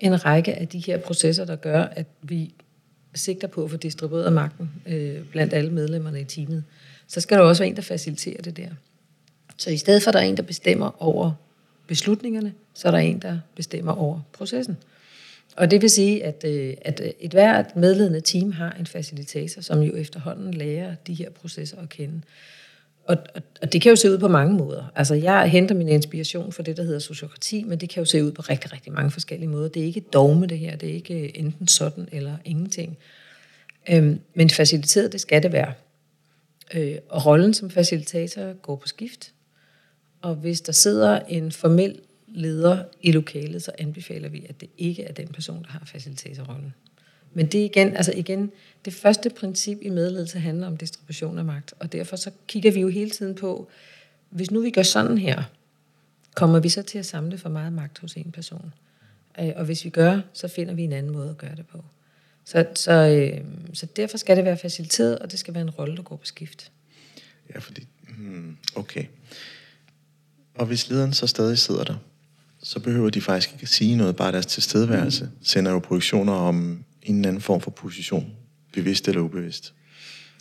en 0.00 0.24
række 0.24 0.54
af 0.54 0.68
de 0.68 0.78
her 0.78 0.98
processer, 0.98 1.44
der 1.44 1.56
gør, 1.56 1.82
at 1.82 2.06
vi 2.22 2.54
sigter 3.14 3.48
på 3.48 3.64
at 3.64 3.70
få 3.70 3.76
distribueret 3.76 4.32
magten 4.32 4.70
øh, 4.86 5.24
blandt 5.24 5.52
alle 5.52 5.70
medlemmerne 5.70 6.20
i 6.20 6.24
teamet, 6.24 6.64
så 7.08 7.20
skal 7.20 7.38
der 7.38 7.44
også 7.44 7.62
være 7.62 7.70
en, 7.70 7.76
der 7.76 7.82
faciliterer 7.82 8.42
det 8.42 8.56
der. 8.56 8.68
Så 9.56 9.70
i 9.70 9.76
stedet 9.76 10.02
for, 10.02 10.10
at 10.10 10.14
der 10.14 10.20
er 10.20 10.24
en, 10.24 10.36
der 10.36 10.42
bestemmer 10.42 11.02
over 11.02 11.32
beslutningerne, 11.86 12.52
så 12.74 12.88
er 12.88 12.92
der 12.92 12.98
en, 12.98 13.18
der 13.18 13.38
bestemmer 13.56 13.92
over 13.92 14.20
processen. 14.32 14.76
Og 15.56 15.70
det 15.70 15.82
vil 15.82 15.90
sige, 15.90 16.24
at, 16.24 16.44
øh, 16.46 16.74
at 16.82 17.00
øh, 17.04 17.10
et 17.20 17.30
hvert 17.30 17.76
medledende 17.76 18.20
team 18.20 18.52
har 18.52 18.76
en 18.80 18.86
facilitator, 18.86 19.62
som 19.62 19.80
jo 19.80 19.96
efterhånden 19.96 20.54
lærer 20.54 20.94
de 21.06 21.14
her 21.14 21.30
processer 21.30 21.82
at 21.82 21.88
kende. 21.88 22.20
Og, 23.04 23.16
og, 23.34 23.42
og 23.62 23.72
det 23.72 23.82
kan 23.82 23.90
jo 23.90 23.96
se 23.96 24.10
ud 24.10 24.18
på 24.18 24.28
mange 24.28 24.54
måder. 24.54 24.92
Altså, 24.94 25.14
jeg 25.14 25.50
henter 25.50 25.74
min 25.74 25.88
inspiration 25.88 26.52
fra 26.52 26.62
det, 26.62 26.76
der 26.76 26.82
hedder 26.82 26.98
sociokrati, 26.98 27.64
men 27.64 27.78
det 27.78 27.88
kan 27.88 28.00
jo 28.00 28.04
se 28.04 28.24
ud 28.24 28.32
på 28.32 28.42
rigtig, 28.42 28.72
rigtig 28.72 28.92
mange 28.92 29.10
forskellige 29.10 29.48
måder. 29.48 29.68
Det 29.68 29.82
er 29.82 29.86
ikke 29.86 30.00
dogme, 30.00 30.46
det 30.46 30.58
her. 30.58 30.76
Det 30.76 30.88
er 30.88 30.94
ikke 30.94 31.20
øh, 31.20 31.30
enten 31.34 31.68
sådan 31.68 32.08
eller 32.12 32.36
ingenting. 32.44 32.98
Øhm, 33.90 34.20
men 34.34 34.50
faciliteret, 34.50 35.12
det 35.12 35.20
skal 35.20 35.42
det 35.42 35.52
være. 35.52 35.72
Øh, 36.74 36.96
og 37.08 37.26
rollen 37.26 37.54
som 37.54 37.70
facilitator 37.70 38.52
går 38.52 38.76
på 38.76 38.88
skift. 38.88 39.33
Og 40.24 40.34
hvis 40.34 40.60
der 40.60 40.72
sidder 40.72 41.20
en 41.20 41.52
formel 41.52 42.00
leder 42.28 42.84
i 43.02 43.12
lokalet, 43.12 43.62
så 43.62 43.72
anbefaler 43.78 44.28
vi, 44.28 44.46
at 44.48 44.60
det 44.60 44.68
ikke 44.78 45.04
er 45.04 45.12
den 45.12 45.28
person, 45.28 45.62
der 45.62 45.70
har 45.70 45.82
facilitatorrollen. 45.86 46.74
Men 47.34 47.46
det 47.46 47.58
igen, 47.58 47.96
altså 47.96 48.12
igen, 48.16 48.52
det 48.84 48.92
første 48.92 49.30
princip 49.30 49.78
i 49.82 49.88
medledelse 49.88 50.38
handler 50.38 50.66
om 50.66 50.76
distribution 50.76 51.38
af 51.38 51.44
magt, 51.44 51.74
og 51.78 51.92
derfor 51.92 52.16
så 52.16 52.30
kigger 52.46 52.72
vi 52.72 52.80
jo 52.80 52.88
hele 52.88 53.10
tiden 53.10 53.34
på, 53.34 53.68
hvis 54.30 54.50
nu 54.50 54.60
vi 54.60 54.70
gør 54.70 54.82
sådan 54.82 55.18
her, 55.18 55.42
kommer 56.34 56.60
vi 56.60 56.68
så 56.68 56.82
til 56.82 56.98
at 56.98 57.06
samle 57.06 57.38
for 57.38 57.48
meget 57.48 57.72
magt 57.72 57.98
hos 57.98 58.14
en 58.14 58.32
person? 58.32 58.72
Øh, 59.40 59.52
og 59.56 59.64
hvis 59.64 59.84
vi 59.84 59.90
gør, 59.90 60.20
så 60.32 60.48
finder 60.48 60.74
vi 60.74 60.82
en 60.82 60.92
anden 60.92 61.12
måde 61.12 61.30
at 61.30 61.38
gøre 61.38 61.56
det 61.56 61.66
på. 61.66 61.84
Så, 62.44 62.66
så, 62.74 62.92
øh, 62.92 63.44
så 63.72 63.86
derfor 63.86 64.18
skal 64.18 64.36
det 64.36 64.44
være 64.44 64.58
faciliteret, 64.58 65.18
og 65.18 65.30
det 65.30 65.38
skal 65.38 65.54
være 65.54 65.62
en 65.62 65.70
rolle, 65.70 65.96
der 65.96 66.02
går 66.02 66.16
på 66.16 66.26
skift. 66.26 66.72
Ja, 67.54 67.58
fordi... 67.58 67.86
Hmm, 68.18 68.56
okay. 68.74 69.04
Og 70.54 70.66
hvis 70.66 70.90
lederen 70.90 71.12
så 71.12 71.26
stadig 71.26 71.58
sidder 71.58 71.84
der, 71.84 71.94
så 72.62 72.80
behøver 72.80 73.10
de 73.10 73.20
faktisk 73.20 73.52
ikke 73.52 73.62
at 73.62 73.68
sige 73.68 73.96
noget, 73.96 74.16
bare 74.16 74.32
deres 74.32 74.46
tilstedeværelse 74.46 75.30
sender 75.42 75.70
jo 75.70 75.78
projektioner 75.78 76.32
om 76.32 76.84
en 77.02 77.16
eller 77.16 77.28
anden 77.28 77.42
form 77.42 77.60
for 77.60 77.70
position, 77.70 78.32
bevidst 78.72 79.08
eller 79.08 79.20
ubevidst. 79.20 79.74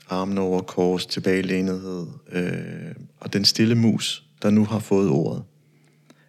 Armen 0.09 0.37
over 0.37 0.61
kors, 0.61 1.05
tilbagelænethed, 1.05 2.07
øh, 2.31 2.95
og 3.19 3.33
den 3.33 3.45
stille 3.45 3.75
mus, 3.75 4.23
der 4.41 4.49
nu 4.49 4.65
har 4.65 4.79
fået 4.79 5.09
ordet. 5.09 5.43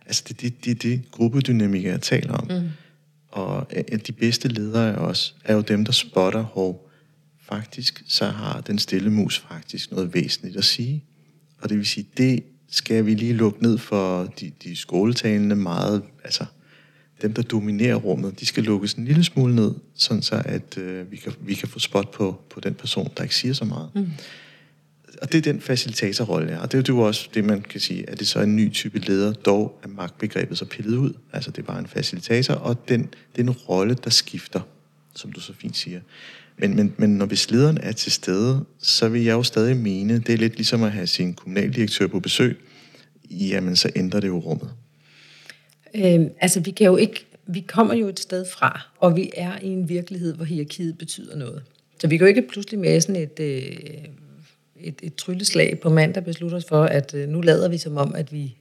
Altså 0.07 0.25
det 0.29 0.31
er 0.31 0.41
det, 0.41 0.65
det, 0.65 0.83
det 0.83 1.03
gruppedynamik, 1.11 1.85
jeg 1.85 2.01
taler 2.01 2.33
om. 2.33 2.47
Mm. 2.51 2.69
Og 3.29 3.73
at 3.73 4.07
de 4.07 4.13
bedste 4.13 4.49
ledere 4.49 4.95
af 4.95 4.97
os, 4.97 5.37
er 5.45 5.55
jo 5.55 5.61
dem, 5.61 5.85
der 5.85 5.93
spotter, 5.93 6.45
hvor 6.45 6.91
faktisk 7.43 8.03
så 8.09 8.27
har 8.27 8.61
den 8.61 8.79
stille 8.79 9.11
mus 9.11 9.39
faktisk 9.49 9.91
noget 9.91 10.15
væsentligt 10.15 10.57
at 10.57 10.65
sige. 10.65 11.05
Og 11.61 11.69
det 11.69 11.79
vil 11.79 11.87
sige, 11.87 12.07
det 12.17 12.45
skal 12.75 13.07
vi 13.07 13.15
lige 13.15 13.33
lukke 13.33 13.63
ned 13.63 13.79
for 13.79 14.33
de, 14.41 14.53
de 14.63 14.77
skoletalende 14.77 15.57
meget, 15.57 16.03
altså 16.25 16.45
dem, 17.23 17.33
der 17.33 17.43
dominerer 17.43 17.95
rummet, 17.95 18.41
de 18.41 18.47
skal 18.47 18.63
lukkes 18.63 18.95
en 18.95 19.05
lille 19.05 19.25
smule 19.25 19.55
ned, 19.55 19.75
sådan 19.95 20.23
så 20.23 20.43
at 20.45 20.79
øh, 20.79 21.11
vi, 21.11 21.17
kan, 21.17 21.33
vi 21.41 21.55
kan 21.55 21.69
få 21.69 21.79
spot 21.79 22.11
på, 22.11 22.41
på 22.51 22.61
den 22.61 22.75
person, 22.75 23.11
der 23.17 23.23
ikke 23.23 23.35
siger 23.35 23.55
så 23.55 23.65
meget. 23.65 23.91
Mm. 23.95 24.11
Og 25.23 25.33
det 25.33 25.39
er 25.39 25.53
den 25.53 25.61
facilitatorrolle, 25.61 26.53
ja. 26.53 26.59
Og 26.59 26.73
det 26.73 26.79
er 26.89 26.95
jo 26.95 26.99
også 27.01 27.29
det, 27.35 27.45
man 27.45 27.63
kan 27.63 27.81
sige, 27.81 28.11
at 28.11 28.19
det 28.19 28.29
så 28.29 28.39
er 28.39 28.43
en 28.43 28.57
ny 28.57 28.73
type 28.73 28.99
leder, 28.99 29.33
dog 29.33 29.81
er 29.83 29.89
magtbegrebet 29.89 30.59
så 30.59 30.65
pillet 30.65 30.97
ud. 30.97 31.13
Altså 31.33 31.51
det 31.51 31.59
er 31.59 31.67
bare 31.67 31.79
en 31.79 31.87
facilitator, 31.87 32.55
og 32.55 32.89
den, 32.89 33.03
det 33.03 33.39
er 33.39 33.43
en 33.43 33.51
rolle, 33.51 33.97
der 34.05 34.11
skifter, 34.11 34.61
som 35.15 35.33
du 35.33 35.41
så 35.41 35.53
fint 35.53 35.77
siger. 35.77 36.01
Men, 36.57 36.77
men, 36.77 36.95
men 36.97 37.11
når 37.11 37.27
hvis 37.27 37.51
lederen 37.51 37.79
er 37.83 37.93
til 37.93 38.13
stede, 38.13 38.65
så 38.79 39.09
vil 39.09 39.25
jeg 39.25 39.33
jo 39.33 39.43
stadig 39.43 39.77
mene, 39.77 40.19
det 40.19 40.33
er 40.33 40.37
lidt 40.37 40.57
ligesom 40.57 40.83
at 40.83 40.93
have 40.93 41.07
sin 41.07 41.35
kommunaldirektør 41.35 42.07
på 42.07 42.21
besøg, 42.21 42.59
jamen 43.31 43.77
så 43.77 43.91
ændrer 43.97 44.21
det 44.21 44.29
jo 44.29 44.39
rummet. 44.39 44.71
Øhm, 45.95 46.29
altså 46.41 46.61
vi 46.61 46.71
kan 46.71 46.87
jo 46.87 46.97
ikke, 46.97 47.27
vi 47.47 47.61
kommer 47.61 47.95
jo 47.95 48.09
et 48.09 48.21
sted 48.21 48.45
fra, 48.45 48.81
og 48.99 49.17
vi 49.17 49.31
er 49.37 49.59
i 49.63 49.67
en 49.67 49.89
virkelighed, 49.89 50.35
hvor 50.35 50.45
hierarkiet 50.45 50.99
betyder 50.99 51.37
noget. 51.37 51.63
Så 52.01 52.07
vi 52.09 52.17
kan 52.17 52.25
jo 52.25 52.29
ikke 52.29 52.49
pludselig 52.53 52.81
med 52.81 53.01
sådan 53.01 53.23
et, 53.23 53.41
øh, 53.41 53.77
et, 54.81 54.95
et 55.03 55.15
trylleslag 55.15 55.81
på 55.81 55.91
mandag 55.91 56.25
beslutte 56.25 56.55
os 56.55 56.65
for, 56.65 56.85
at 56.85 57.15
øh, 57.15 57.29
nu 57.29 57.41
lader 57.41 57.69
vi 57.69 57.79
som 57.79 57.97
om, 57.97 58.15
at 58.15 58.33
vi 58.33 58.57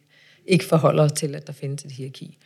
ikke 0.47 0.65
forholder 0.65 1.03
os 1.03 1.11
til, 1.11 1.35
at 1.35 1.47
der 1.47 1.53
findes 1.53 1.85
et 1.85 1.91
hierarki. 1.91 2.37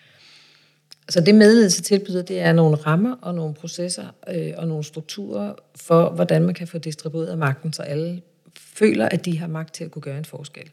Så 1.10 1.22
det 1.22 1.36
medledelse 1.36 1.82
tilbyder, 1.82 2.22
det 2.22 2.40
er 2.40 2.54
nogle 2.54 2.76
rammer 2.76 3.16
og 3.22 3.36
nogle 3.36 3.54
processer 3.54 4.06
øh, 4.30 4.54
og 4.58 4.68
nogle 4.68 4.84
strukturer 4.84 5.54
for, 5.76 6.10
hvordan 6.10 6.44
man 6.44 6.54
kan 6.54 6.68
få 6.68 6.78
distribueret 6.78 7.38
magten, 7.38 7.74
så 7.74 7.82
alle 7.82 8.22
føler, 8.58 9.10
at 9.10 9.26
de 9.26 9.40
har 9.40 9.48
magt 9.48 9.74
til 9.74 9.84
at 9.84 9.92
kunne 9.92 10.02
gøre 10.02 10.18
en 10.18 10.26
forskel. 10.26 10.70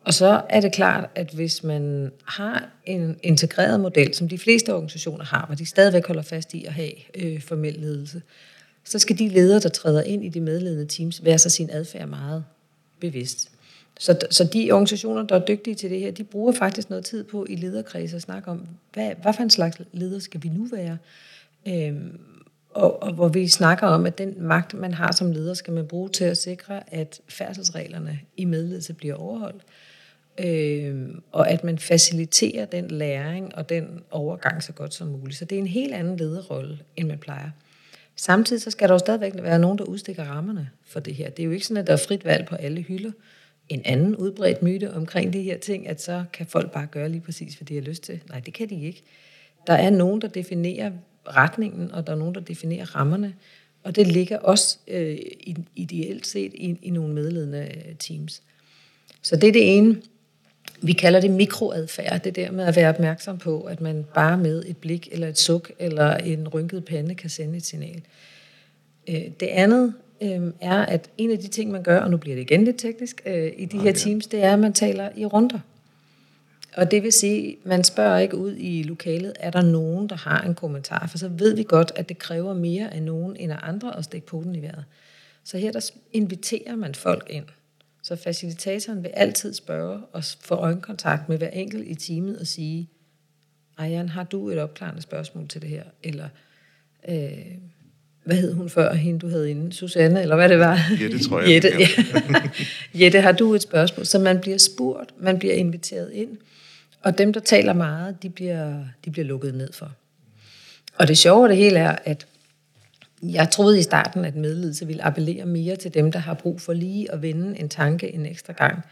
Og 0.00 0.14
så 0.14 0.42
er 0.48 0.60
det 0.60 0.72
klart, 0.72 1.10
at 1.14 1.30
hvis 1.30 1.64
man 1.64 2.12
har 2.24 2.68
en 2.84 3.18
integreret 3.22 3.80
model, 3.80 4.14
som 4.14 4.28
de 4.28 4.38
fleste 4.38 4.74
organisationer 4.74 5.24
har, 5.24 5.46
hvor 5.46 5.54
de 5.54 5.66
stadigvæk 5.66 6.06
holder 6.06 6.22
fast 6.22 6.54
i 6.54 6.64
at 6.64 6.72
have 6.72 6.92
øh, 7.14 7.40
formel 7.40 7.74
ledelse, 7.74 8.22
så 8.84 8.98
skal 8.98 9.18
de 9.18 9.28
ledere, 9.28 9.60
der 9.60 9.68
træder 9.68 10.02
ind 10.02 10.24
i 10.24 10.28
de 10.28 10.40
medledende 10.40 10.86
teams, 10.86 11.24
være 11.24 11.38
sig 11.38 11.52
sin 11.52 11.70
adfærd 11.70 12.08
meget 12.08 12.44
bevidst. 13.00 13.50
Så, 13.98 14.18
så 14.30 14.44
de 14.44 14.72
organisationer, 14.72 15.22
der 15.22 15.34
er 15.34 15.44
dygtige 15.44 15.74
til 15.74 15.90
det 15.90 16.00
her, 16.00 16.10
de 16.10 16.24
bruger 16.24 16.52
faktisk 16.52 16.90
noget 16.90 17.04
tid 17.04 17.24
på 17.24 17.46
i 17.48 17.56
lederkredse 17.56 18.16
at 18.16 18.22
snakke 18.22 18.50
om, 18.50 18.66
hvad, 18.92 19.12
hvad 19.22 19.32
for 19.32 19.42
en 19.42 19.50
slags 19.50 19.80
leder 19.92 20.18
skal 20.18 20.42
vi 20.42 20.48
nu 20.48 20.64
være? 20.64 20.98
Øhm, 21.68 22.20
og, 22.70 23.02
og 23.02 23.12
hvor 23.12 23.28
vi 23.28 23.48
snakker 23.48 23.86
om, 23.86 24.06
at 24.06 24.18
den 24.18 24.34
magt, 24.38 24.74
man 24.74 24.94
har 24.94 25.12
som 25.12 25.32
leder, 25.32 25.54
skal 25.54 25.72
man 25.72 25.86
bruge 25.86 26.08
til 26.08 26.24
at 26.24 26.36
sikre, 26.36 26.94
at 26.94 27.20
færdselsreglerne 27.28 28.20
i 28.36 28.44
medledelse 28.44 28.94
bliver 28.94 29.14
overholdt. 29.14 29.62
Øhm, 30.38 31.22
og 31.32 31.50
at 31.50 31.64
man 31.64 31.78
faciliterer 31.78 32.64
den 32.64 32.88
læring 32.88 33.54
og 33.54 33.68
den 33.68 34.02
overgang 34.10 34.62
så 34.62 34.72
godt 34.72 34.94
som 34.94 35.08
muligt. 35.08 35.38
Så 35.38 35.44
det 35.44 35.56
er 35.56 35.60
en 35.60 35.66
helt 35.66 35.94
anden 35.94 36.16
lederrolle, 36.16 36.78
end 36.96 37.08
man 37.08 37.18
plejer. 37.18 37.50
Samtidig 38.16 38.62
så 38.62 38.70
skal 38.70 38.88
der 38.88 38.94
jo 38.94 38.98
stadigvæk 38.98 39.32
være 39.42 39.58
nogen, 39.58 39.78
der 39.78 39.84
udstikker 39.84 40.24
rammerne 40.24 40.70
for 40.86 41.00
det 41.00 41.14
her. 41.14 41.30
Det 41.30 41.42
er 41.42 41.44
jo 41.46 41.52
ikke 41.52 41.66
sådan, 41.66 41.80
at 41.80 41.86
der 41.86 41.92
er 41.92 41.96
frit 42.08 42.24
valg 42.24 42.46
på 42.46 42.54
alle 42.54 42.80
hylder 42.80 43.10
en 43.68 43.82
anden 43.84 44.16
udbredt 44.16 44.62
myte 44.62 44.94
omkring 44.94 45.32
de 45.32 45.42
her 45.42 45.58
ting, 45.58 45.88
at 45.88 46.02
så 46.02 46.24
kan 46.32 46.46
folk 46.46 46.72
bare 46.72 46.86
gøre 46.86 47.08
lige 47.08 47.20
præcis, 47.20 47.54
hvad 47.54 47.66
de 47.66 47.74
har 47.74 47.82
lyst 47.82 48.02
til. 48.02 48.20
Nej, 48.28 48.40
det 48.40 48.54
kan 48.54 48.68
de 48.68 48.84
ikke. 48.84 49.02
Der 49.66 49.72
er 49.72 49.90
nogen, 49.90 50.20
der 50.20 50.28
definerer 50.28 50.90
retningen, 51.26 51.92
og 51.92 52.06
der 52.06 52.12
er 52.12 52.16
nogen, 52.16 52.34
der 52.34 52.40
definerer 52.40 52.96
rammerne, 52.96 53.34
og 53.82 53.96
det 53.96 54.06
ligger 54.06 54.38
også 54.38 54.78
øh, 54.88 55.18
ideelt 55.76 56.26
set 56.26 56.54
i, 56.54 56.76
i 56.82 56.90
nogle 56.90 57.14
medledende 57.14 57.68
øh, 57.76 57.94
teams. 57.98 58.42
Så 59.22 59.36
det 59.36 59.48
er 59.48 59.52
det 59.52 59.76
ene. 59.76 60.02
Vi 60.82 60.92
kalder 60.92 61.20
det 61.20 61.30
mikroadfærd, 61.30 62.22
det 62.22 62.36
der 62.36 62.50
med 62.50 62.64
at 62.64 62.76
være 62.76 62.88
opmærksom 62.88 63.38
på, 63.38 63.62
at 63.62 63.80
man 63.80 64.06
bare 64.14 64.38
med 64.38 64.64
et 64.66 64.76
blik, 64.76 65.08
eller 65.12 65.28
et 65.28 65.38
suk, 65.38 65.72
eller 65.78 66.16
en 66.16 66.48
rynket 66.48 66.84
pande 66.84 67.14
kan 67.14 67.30
sende 67.30 67.56
et 67.56 67.64
signal. 67.64 68.02
Øh, 69.08 69.22
det 69.40 69.46
andet 69.46 69.94
øh, 70.22 70.52
er, 70.60 70.76
at 70.76 71.10
en 71.18 71.30
af 71.30 71.38
de 71.38 71.48
ting, 71.48 71.70
man 71.70 71.82
gør, 71.82 72.00
og 72.00 72.10
nu 72.10 72.16
bliver 72.16 72.36
det 72.36 72.42
igen 72.42 72.64
lidt 72.64 72.78
teknisk, 72.78 73.22
øh, 73.26 73.52
i 73.56 73.64
de 73.64 73.78
her 73.78 73.92
teams, 73.92 74.26
det 74.26 74.44
er, 74.44 74.52
at 74.52 74.58
man 74.58 74.72
taler 74.72 75.10
i 75.16 75.26
runder. 75.26 75.58
Og 76.76 76.90
det 76.90 77.02
vil 77.02 77.12
sige, 77.12 77.56
man 77.64 77.84
spørger 77.84 78.18
ikke 78.18 78.36
ud 78.36 78.54
i 78.58 78.82
lokalet, 78.82 79.32
er 79.40 79.50
der 79.50 79.62
nogen, 79.62 80.08
der 80.08 80.16
har 80.16 80.42
en 80.42 80.54
kommentar, 80.54 81.06
for 81.06 81.18
så 81.18 81.28
ved 81.28 81.56
vi 81.56 81.62
godt, 81.62 81.92
at 81.96 82.08
det 82.08 82.18
kræver 82.18 82.54
mere 82.54 82.94
af 82.94 83.02
nogen 83.02 83.36
end 83.36 83.52
af 83.52 83.58
andre 83.62 83.98
at 83.98 84.04
stikke 84.04 84.26
poten 84.26 84.54
i 84.54 84.62
vejret. 84.62 84.84
Så 85.44 85.58
her 85.58 85.72
der 85.72 85.90
inviterer 86.12 86.76
man 86.76 86.94
folk 86.94 87.26
ind. 87.30 87.44
Så 88.02 88.16
facilitatoren 88.16 89.02
vil 89.02 89.10
altid 89.14 89.54
spørge 89.54 90.00
og 90.12 90.24
få 90.24 90.54
øjenkontakt 90.54 91.28
med 91.28 91.38
hver 91.38 91.48
enkelt 91.48 91.88
i 91.88 91.94
teamet 91.94 92.38
og 92.38 92.46
sige, 92.46 92.88
Ejern, 93.78 94.08
har 94.08 94.24
du 94.24 94.50
et 94.50 94.58
opklarende 94.58 95.02
spørgsmål 95.02 95.48
til 95.48 95.62
det 95.62 95.70
her? 95.70 95.82
Eller, 96.02 96.28
øh, 97.08 97.54
hvad 98.28 98.36
hed 98.36 98.52
hun 98.52 98.70
før, 98.70 98.94
hende 98.94 99.20
du 99.20 99.28
havde 99.28 99.50
inde? 99.50 99.72
Susanne, 99.72 100.22
eller 100.22 100.36
hvad 100.36 100.48
det 100.48 100.58
var? 100.58 100.80
Jette, 101.00 101.28
tror 101.28 101.40
jeg. 101.40 101.50
Jette, 101.54 101.68
ja. 101.78 101.88
Jette, 103.04 103.20
har 103.20 103.32
du 103.32 103.54
et 103.54 103.62
spørgsmål? 103.62 104.06
Så 104.06 104.18
man 104.18 104.40
bliver 104.40 104.58
spurgt, 104.58 105.10
man 105.20 105.38
bliver 105.38 105.54
inviteret 105.54 106.12
ind, 106.12 106.36
og 107.02 107.18
dem, 107.18 107.32
der 107.32 107.40
taler 107.40 107.72
meget, 107.72 108.22
de 108.22 108.30
bliver, 108.30 108.74
de 109.04 109.10
bliver 109.10 109.24
lukket 109.24 109.54
ned 109.54 109.72
for. 109.72 109.92
Og 110.98 111.08
det 111.08 111.18
sjove 111.18 111.44
af 111.44 111.48
det 111.48 111.56
hele 111.56 111.78
er, 111.78 111.96
at 112.04 112.26
jeg 113.22 113.50
troede 113.50 113.78
i 113.78 113.82
starten, 113.82 114.24
at 114.24 114.36
medledelse 114.36 114.86
ville 114.86 115.04
appellere 115.04 115.46
mere 115.46 115.76
til 115.76 115.94
dem, 115.94 116.12
der 116.12 116.18
har 116.18 116.34
brug 116.34 116.60
for 116.60 116.72
lige 116.72 117.12
at 117.12 117.22
vende 117.22 117.60
en 117.60 117.68
tanke 117.68 118.14
en 118.14 118.26
ekstra 118.26 118.52
gang, 118.52 118.84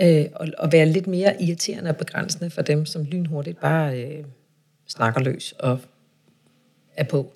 øh, 0.00 0.24
og, 0.34 0.48
og 0.58 0.72
være 0.72 0.86
lidt 0.86 1.06
mere 1.06 1.42
irriterende 1.42 1.90
og 1.90 1.96
begrænsende 1.96 2.50
for 2.50 2.62
dem, 2.62 2.86
som 2.86 3.04
lynhurtigt 3.04 3.60
bare 3.60 4.02
øh, 4.02 4.24
snakker 4.88 5.20
løs 5.20 5.54
og 5.58 5.78
er 6.96 7.04
på. 7.04 7.32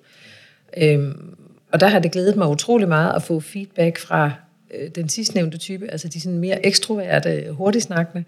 Øhm, 0.77 1.35
og 1.71 1.79
der 1.79 1.87
har 1.87 1.99
det 1.99 2.11
glædet 2.11 2.35
mig 2.35 2.47
utrolig 2.47 2.87
meget 2.87 3.15
at 3.15 3.23
få 3.23 3.39
feedback 3.39 3.99
fra 3.99 4.31
øh, 4.73 4.89
den 4.89 5.09
sidstnævnte 5.09 5.57
type, 5.57 5.91
altså 5.91 6.07
de 6.07 6.21
sådan 6.21 6.39
mere 6.39 6.65
ekstroverte, 6.65 7.51
hurtigsnakkende, 7.51 8.23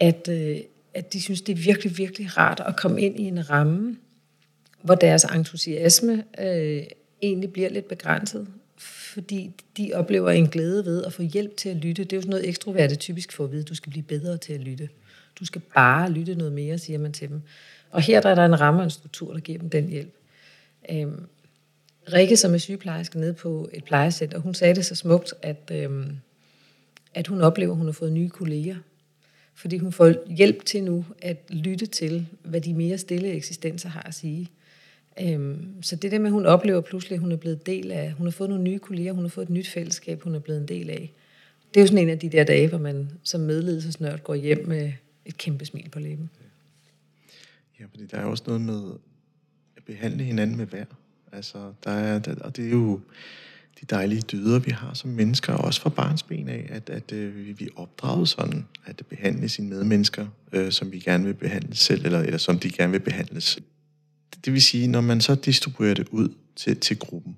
at, 0.00 0.28
øh, 0.28 0.56
at 0.94 1.12
de 1.12 1.22
synes, 1.22 1.42
det 1.42 1.52
er 1.52 1.56
virkelig, 1.56 1.98
virkelig 1.98 2.38
rart 2.38 2.62
at 2.66 2.76
komme 2.76 3.00
ind 3.00 3.20
i 3.20 3.22
en 3.22 3.50
ramme, 3.50 3.96
hvor 4.82 4.94
deres 4.94 5.24
entusiasme 5.24 6.24
øh, 6.40 6.82
egentlig 7.22 7.52
bliver 7.52 7.68
lidt 7.68 7.88
begrænset, 7.88 8.46
fordi 8.76 9.50
de 9.76 9.90
oplever 9.94 10.30
en 10.30 10.48
glæde 10.48 10.84
ved 10.84 11.04
at 11.04 11.12
få 11.12 11.22
hjælp 11.22 11.56
til 11.56 11.68
at 11.68 11.76
lytte. 11.76 12.04
Det 12.04 12.12
er 12.12 12.16
jo 12.16 12.20
sådan 12.20 12.30
noget 12.30 12.48
ekstroverte 12.48 12.96
typisk 12.96 13.32
for 13.32 13.44
at 13.44 13.52
vide, 13.52 13.62
du 13.62 13.74
skal 13.74 13.90
blive 13.90 14.02
bedre 14.02 14.36
til 14.36 14.52
at 14.52 14.60
lytte. 14.60 14.88
Du 15.38 15.44
skal 15.44 15.62
bare 15.74 16.10
lytte 16.10 16.34
noget 16.34 16.52
mere, 16.52 16.78
siger 16.78 16.98
man 16.98 17.12
til 17.12 17.28
dem. 17.28 17.42
Og 17.90 18.02
her 18.02 18.20
der 18.20 18.28
er 18.28 18.34
der 18.34 18.44
en 18.44 18.60
ramme 18.60 18.80
og 18.80 18.84
en 18.84 18.90
struktur, 18.90 19.32
der 19.32 19.40
giver 19.40 19.58
dem 19.58 19.70
den 19.70 19.88
hjælp. 19.88 20.14
Øhm, 20.90 21.20
Rikke, 22.12 22.36
som 22.36 22.54
er 22.54 22.58
sygeplejerske 22.58 23.20
nede 23.20 23.34
på 23.34 23.68
et 23.72 23.84
plejecenter, 23.84 24.38
hun 24.38 24.54
sagde 24.54 24.74
det 24.74 24.84
så 24.84 24.94
smukt, 24.94 25.34
at, 25.42 25.70
øhm, 25.72 26.16
at 27.14 27.26
hun 27.26 27.40
oplever, 27.40 27.72
at 27.72 27.76
hun 27.76 27.86
har 27.86 27.92
fået 27.92 28.12
nye 28.12 28.28
kolleger. 28.28 28.76
Fordi 29.54 29.78
hun 29.78 29.92
får 29.92 30.34
hjælp 30.36 30.64
til 30.64 30.84
nu 30.84 31.04
at 31.22 31.44
lytte 31.48 31.86
til, 31.86 32.26
hvad 32.42 32.60
de 32.60 32.74
mere 32.74 32.98
stille 32.98 33.32
eksistenser 33.32 33.88
har 33.88 34.02
at 34.02 34.14
sige. 34.14 34.50
Øhm, 35.20 35.82
så 35.82 35.96
det 35.96 36.10
der 36.10 36.18
med, 36.18 36.26
at 36.26 36.32
hun 36.32 36.46
oplever 36.46 36.80
pludselig, 36.80 37.16
at 37.16 37.20
hun 37.20 37.32
er 37.32 37.36
blevet 37.36 37.66
del 37.66 37.92
af, 37.92 38.12
hun 38.12 38.26
har 38.26 38.32
fået 38.32 38.50
nogle 38.50 38.64
nye 38.64 38.78
kolleger, 38.78 39.12
hun 39.12 39.24
har 39.24 39.28
fået 39.28 39.44
et 39.44 39.50
nyt 39.50 39.68
fællesskab, 39.68 40.22
hun 40.22 40.34
er 40.34 40.38
blevet 40.38 40.60
en 40.60 40.68
del 40.68 40.90
af. 40.90 41.12
Det 41.74 41.80
er 41.80 41.84
jo 41.84 41.86
sådan 41.86 42.02
en 42.02 42.08
af 42.08 42.18
de 42.18 42.28
der 42.28 42.44
dage, 42.44 42.68
hvor 42.68 42.78
man 42.78 43.10
som 43.22 43.40
medledelsesnørd 43.40 44.22
går 44.22 44.34
hjem 44.34 44.68
med 44.68 44.92
et 45.24 45.38
kæmpe 45.38 45.64
smil 45.64 45.88
på 45.88 45.98
læben. 45.98 46.30
Ja, 47.80 47.84
fordi 47.90 48.06
der 48.06 48.16
er 48.18 48.24
også 48.24 48.44
noget 48.46 48.60
med 48.60 48.92
at 49.76 49.84
behandle 49.84 50.24
hinanden 50.24 50.56
med 50.56 50.66
værd. 50.66 50.88
Altså, 51.36 51.72
der 51.84 51.90
er, 51.90 52.18
der, 52.18 52.34
og 52.34 52.56
det 52.56 52.66
er 52.66 52.70
jo 52.70 53.00
de 53.80 53.86
dejlige 53.90 54.20
dyder, 54.20 54.58
vi 54.58 54.70
har 54.70 54.94
som 54.94 55.10
mennesker, 55.10 55.52
også 55.52 55.80
fra 55.80 55.90
barnsben 55.90 56.48
af, 56.48 56.66
at, 56.70 56.90
at, 56.90 57.12
at 57.12 57.12
øh, 57.12 57.58
vi 57.58 57.64
er 57.64 57.80
opdraget 57.80 58.28
sådan, 58.28 58.66
at 58.86 59.02
behandle 59.08 59.48
sine 59.48 59.68
medmennesker, 59.68 60.26
øh, 60.52 60.72
som 60.72 60.92
vi 60.92 60.98
gerne 60.98 61.24
vil 61.24 61.34
behandle 61.34 61.76
selv, 61.76 62.04
eller, 62.04 62.20
eller 62.20 62.38
som 62.38 62.58
de 62.58 62.70
gerne 62.70 62.92
vil 62.92 63.00
behandles. 63.00 63.58
Det 64.44 64.52
vil 64.52 64.62
sige, 64.62 64.86
når 64.86 65.00
man 65.00 65.20
så 65.20 65.34
distribuerer 65.34 65.94
det 65.94 66.08
ud 66.08 66.28
til, 66.56 66.76
til 66.76 66.98
gruppen, 66.98 67.36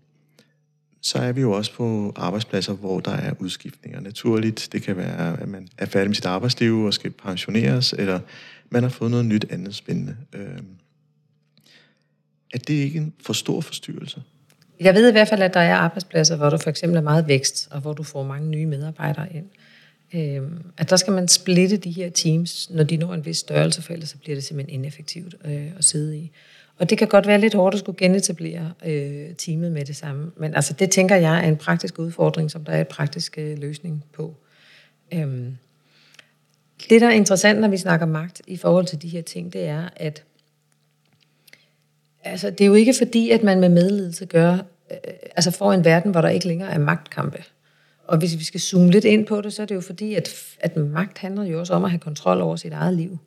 så 1.03 1.19
er 1.19 1.33
vi 1.33 1.41
jo 1.41 1.53
også 1.53 1.73
på 1.73 2.13
arbejdspladser, 2.17 2.73
hvor 2.73 3.01
der 3.01 3.11
er 3.11 3.35
udskiftninger. 3.39 4.01
Naturligt, 4.01 4.69
det 4.73 4.83
kan 4.83 4.97
være, 4.97 5.41
at 5.41 5.49
man 5.49 5.69
er 5.79 5.87
færdig 5.87 6.09
med 6.09 6.15
sit 6.15 6.27
arbejdsliv 6.27 6.81
og 6.81 6.95
skal 6.95 7.11
pensioneres, 7.11 7.93
eller 7.99 8.21
man 8.71 8.83
har 8.83 8.91
fået 8.91 9.11
noget 9.11 9.27
nyt 9.27 9.47
andet 9.51 9.75
spændende. 9.75 10.17
Øh, 10.33 10.59
er 12.61 12.65
det 12.67 12.75
ikke 12.75 12.99
en 12.99 13.13
for 13.27 13.33
stor 13.33 13.61
forstyrrelse? 13.61 14.23
Jeg 14.81 14.95
ved 14.95 15.09
i 15.09 15.13
hvert 15.13 15.29
fald, 15.29 15.43
at 15.43 15.55
der 15.55 15.61
er 15.61 15.75
arbejdspladser, 15.75 16.37
hvor 16.37 16.51
der 16.51 16.57
for 16.57 16.71
eksempel 16.71 16.97
er 16.97 17.03
meget 17.03 17.29
vækst, 17.29 17.69
og 17.71 17.81
hvor 17.81 17.93
du 17.93 18.03
får 18.03 18.25
mange 18.25 18.49
nye 18.49 18.67
medarbejdere 18.67 19.27
ind. 19.35 19.47
Øhm, 20.15 20.63
at 20.79 20.91
der 20.91 20.97
skal 20.97 21.13
man 21.13 21.29
splitte 21.29 21.77
de 21.77 21.91
her 21.91 22.11
teams, 22.11 22.71
når 22.71 22.85
de 22.85 22.97
når 22.97 23.15
en 23.15 23.27
vis 23.27 23.39
størrelse, 23.39 23.83
for 23.83 23.93
ellers 23.93 24.09
så 24.09 24.19
bliver 24.19 24.37
det 24.37 24.45
simpelthen 24.45 24.81
ineffektivt 24.81 25.35
øh, 25.45 25.67
at 25.79 25.85
sidde 25.85 26.19
i. 26.19 26.31
Og 26.79 26.91
det 26.91 26.99
kan 26.99 27.09
godt 27.09 27.27
være 27.27 27.41
lidt 27.41 27.55
hårdt 27.55 27.75
at 27.75 27.79
skulle 27.79 27.99
genetablere 27.99 28.73
øh, 28.87 29.35
teamet 29.39 29.73
med 29.73 29.85
det 29.85 29.97
samme. 29.97 30.31
Men 30.37 30.55
altså, 30.55 30.73
det 30.73 30.91
tænker 30.91 31.17
jeg 31.17 31.45
er 31.45 31.49
en 31.49 31.57
praktisk 31.57 31.99
udfordring, 31.99 32.51
som 32.51 32.65
der 32.65 32.73
er 32.73 32.81
en 32.81 32.87
praktisk 32.91 33.39
øh, 33.39 33.59
løsning 33.59 34.05
på. 34.13 34.35
Øhm. 35.15 35.57
Det, 36.91 37.01
der 37.01 37.07
er 37.07 37.13
interessant, 37.13 37.61
når 37.61 37.69
vi 37.69 37.77
snakker 37.77 38.07
magt 38.07 38.43
i 38.47 38.57
forhold 38.57 38.87
til 38.87 39.03
de 39.03 39.09
her 39.09 39.23
ting, 39.23 39.53
det 39.53 39.65
er, 39.65 39.89
at 39.97 40.25
altså, 42.31 42.51
det 42.51 42.61
er 42.61 42.67
jo 42.67 42.75
ikke 42.75 42.95
fordi, 42.99 43.31
at 43.31 43.43
man 43.43 43.61
med 43.61 43.69
medledelse 43.69 44.27
gør, 44.27 44.53
øh, 44.91 44.97
altså 45.37 45.51
får 45.51 45.73
en 45.73 45.85
verden, 45.85 46.11
hvor 46.11 46.21
der 46.21 46.29
ikke 46.29 46.49
længere 46.49 46.71
er 46.71 46.79
magtkampe. 46.79 47.45
Og 48.07 48.19
hvis 48.19 48.39
vi 48.39 48.45
skal 48.45 48.61
zoome 48.61 48.91
lidt 48.91 49.05
ind 49.05 49.27
på 49.27 49.41
det, 49.41 49.53
så 49.53 49.63
er 49.63 49.67
det 49.67 49.75
jo 49.75 49.81
fordi, 49.81 50.15
at, 50.15 50.35
at 50.61 50.77
magt 50.77 51.19
handler 51.19 51.45
jo 51.45 51.61
også 51.61 51.75
om 51.75 51.85
at 51.85 51.91
have 51.91 52.01
kontrol 52.01 52.41
over 52.41 52.57
sit 52.57 52.73
eget 52.73 52.95
liv. 52.95 53.19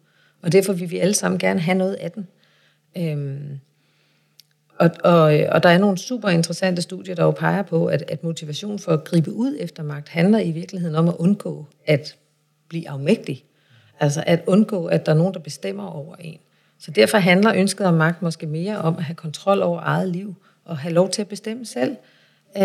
Og 0.41 0.51
derfor 0.51 0.73
vil 0.73 0.91
vi 0.91 0.99
alle 0.99 1.13
sammen 1.13 1.39
gerne 1.39 1.59
have 1.59 1.77
noget 1.77 1.93
af 1.93 2.11
den. 2.11 2.27
Øhm, 2.97 3.59
og, 4.79 4.89
og, 5.03 5.21
og 5.51 5.63
der 5.63 5.69
er 5.69 5.77
nogle 5.77 5.97
super 5.97 6.29
interessante 6.29 6.81
studier, 6.81 7.15
der 7.15 7.23
jo 7.23 7.31
peger 7.31 7.61
på, 7.61 7.85
at, 7.85 8.03
at 8.07 8.23
motivation 8.23 8.79
for 8.79 8.91
at 8.91 9.03
gribe 9.03 9.33
ud 9.33 9.57
efter 9.59 9.83
magt 9.83 10.09
handler 10.09 10.39
i 10.39 10.51
virkeligheden 10.51 10.95
om 10.95 11.07
at 11.07 11.15
undgå 11.19 11.65
at 11.85 12.15
blive 12.69 12.89
afmægtig. 12.89 13.45
Altså 13.99 14.23
at 14.27 14.43
undgå, 14.47 14.85
at 14.85 15.05
der 15.05 15.11
er 15.11 15.15
nogen, 15.15 15.33
der 15.33 15.39
bestemmer 15.39 15.87
over 15.87 16.15
en. 16.15 16.39
Så 16.79 16.91
derfor 16.91 17.17
handler 17.17 17.53
ønsket 17.55 17.87
om 17.87 17.93
magt 17.93 18.21
måske 18.21 18.47
mere 18.47 18.77
om 18.77 18.97
at 18.97 19.03
have 19.03 19.15
kontrol 19.15 19.61
over 19.61 19.81
eget 19.81 20.09
liv, 20.09 20.35
og 20.65 20.77
have 20.77 20.93
lov 20.93 21.09
til 21.09 21.21
at 21.21 21.27
bestemme 21.27 21.65
selv. 21.65 21.95
Øh, 22.57 22.63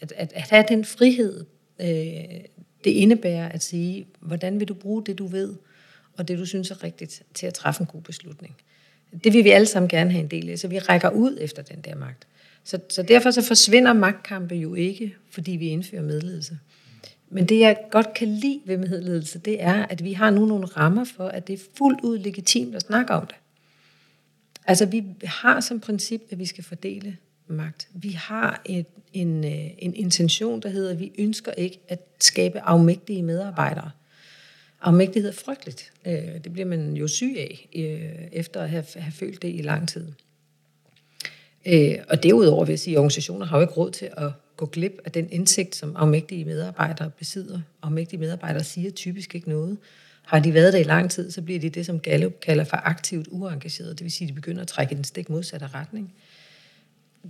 at, 0.00 0.12
at, 0.16 0.32
at 0.32 0.42
have 0.50 0.64
den 0.68 0.84
frihed, 0.84 1.44
øh, 1.80 1.88
det 2.84 2.90
indebærer 2.90 3.48
at 3.48 3.62
sige, 3.62 4.06
hvordan 4.20 4.60
vil 4.60 4.68
du 4.68 4.74
bruge 4.74 5.04
det, 5.06 5.18
du 5.18 5.26
ved, 5.26 5.54
og 6.16 6.28
det, 6.28 6.38
du 6.38 6.46
synes 6.46 6.70
er 6.70 6.84
rigtigt, 6.84 7.22
til 7.34 7.46
at 7.46 7.54
træffe 7.54 7.80
en 7.80 7.86
god 7.86 8.02
beslutning. 8.02 8.56
Det 9.24 9.32
vil 9.32 9.44
vi 9.44 9.50
alle 9.50 9.66
sammen 9.66 9.88
gerne 9.88 10.10
have 10.10 10.22
en 10.22 10.30
del 10.30 10.50
af, 10.50 10.58
så 10.58 10.68
vi 10.68 10.78
rækker 10.78 11.10
ud 11.10 11.38
efter 11.40 11.62
den 11.62 11.80
der 11.80 11.94
magt. 11.94 12.26
Så, 12.64 12.78
så 12.88 13.02
derfor 13.02 13.30
så 13.30 13.42
forsvinder 13.42 13.92
magtkampe 13.92 14.54
jo 14.54 14.74
ikke, 14.74 15.14
fordi 15.30 15.50
vi 15.50 15.68
indfører 15.68 16.02
medledelse. 16.02 16.58
Men 17.30 17.46
det, 17.46 17.60
jeg 17.60 17.78
godt 17.90 18.14
kan 18.14 18.28
lide 18.28 18.60
ved 18.64 18.76
medledelse, 18.76 19.38
det 19.38 19.62
er, 19.62 19.86
at 19.86 20.04
vi 20.04 20.12
har 20.12 20.30
nu 20.30 20.46
nogle 20.46 20.66
rammer 20.66 21.04
for, 21.04 21.28
at 21.28 21.46
det 21.46 21.52
er 21.52 21.64
fuldt 21.78 22.00
ud 22.00 22.18
legitimt 22.18 22.74
at 22.74 22.82
snakke 22.82 23.12
om 23.12 23.26
det. 23.26 23.36
Altså, 24.66 24.86
vi 24.86 25.04
har 25.24 25.60
som 25.60 25.80
princip, 25.80 26.22
at 26.30 26.38
vi 26.38 26.46
skal 26.46 26.64
fordele 26.64 27.16
magt. 27.46 27.88
Vi 27.94 28.10
har 28.10 28.62
et, 28.64 28.86
en, 29.12 29.44
øh, 29.44 29.70
en 29.78 29.94
intention, 29.94 30.60
der 30.60 30.68
hedder, 30.68 30.90
at 30.90 31.00
vi 31.00 31.12
ønsker 31.18 31.52
ikke 31.52 31.80
at 31.88 32.06
skabe 32.20 32.60
afmægtige 32.60 33.22
medarbejdere. 33.22 33.90
Afmægtighed 34.80 35.30
er 35.30 35.34
frygteligt. 35.34 35.92
Øh, 36.06 36.44
det 36.44 36.52
bliver 36.52 36.66
man 36.66 36.96
jo 36.96 37.08
syg 37.08 37.34
af, 37.38 37.68
øh, 37.74 38.28
efter 38.32 38.62
at 38.62 38.70
have, 38.70 38.84
have 38.96 39.12
følt 39.12 39.42
det 39.42 39.54
i 39.54 39.62
lang 39.62 39.88
tid. 39.88 40.06
Og 42.08 42.22
derudover 42.22 42.64
vil 42.64 42.72
jeg 42.72 42.78
sige, 42.78 42.94
at 42.94 42.98
organisationer 42.98 43.46
har 43.46 43.56
jo 43.56 43.62
ikke 43.62 43.74
råd 43.74 43.90
til 43.90 44.10
at 44.16 44.30
gå 44.58 44.66
glip 44.66 45.00
af 45.04 45.12
den 45.12 45.28
indsigt, 45.30 45.76
som 45.76 45.96
afmægtige 45.96 46.44
medarbejdere 46.44 47.10
besidder. 47.10 47.60
Afmægtige 47.82 48.20
medarbejdere 48.20 48.64
siger 48.64 48.90
typisk 48.90 49.34
ikke 49.34 49.48
noget. 49.48 49.78
Har 50.22 50.38
de 50.38 50.54
været 50.54 50.72
der 50.72 50.78
i 50.78 50.82
lang 50.82 51.10
tid, 51.10 51.30
så 51.30 51.42
bliver 51.42 51.60
de 51.60 51.70
det, 51.70 51.86
som 51.86 52.00
Gallup 52.00 52.40
kalder 52.40 52.64
for 52.64 52.76
aktivt 52.76 53.28
uengageret. 53.30 53.98
Det 53.98 54.04
vil 54.04 54.12
sige, 54.12 54.26
at 54.26 54.28
de 54.28 54.34
begynder 54.34 54.62
at 54.62 54.68
trække 54.68 54.92
i 54.92 54.96
den 54.96 55.04
stik 55.04 55.30
modsatte 55.30 55.66
retning. 55.66 56.14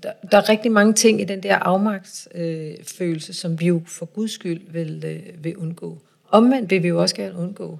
Der, 0.02 0.12
der 0.30 0.38
er 0.38 0.48
rigtig 0.48 0.72
mange 0.72 0.92
ting 0.92 1.20
i 1.20 1.24
den 1.24 1.42
der 1.42 1.56
afmagtsfølelse, 1.56 3.30
øh, 3.30 3.34
som 3.34 3.60
vi 3.60 3.66
jo 3.66 3.82
for 3.86 4.06
guds 4.06 4.30
skyld 4.30 4.60
vil, 4.70 5.04
øh, 5.06 5.44
vil 5.44 5.56
undgå. 5.56 5.98
Omvendt 6.28 6.70
vil 6.70 6.82
vi 6.82 6.88
jo 6.88 7.02
også 7.02 7.14
gerne 7.14 7.38
undgå, 7.38 7.78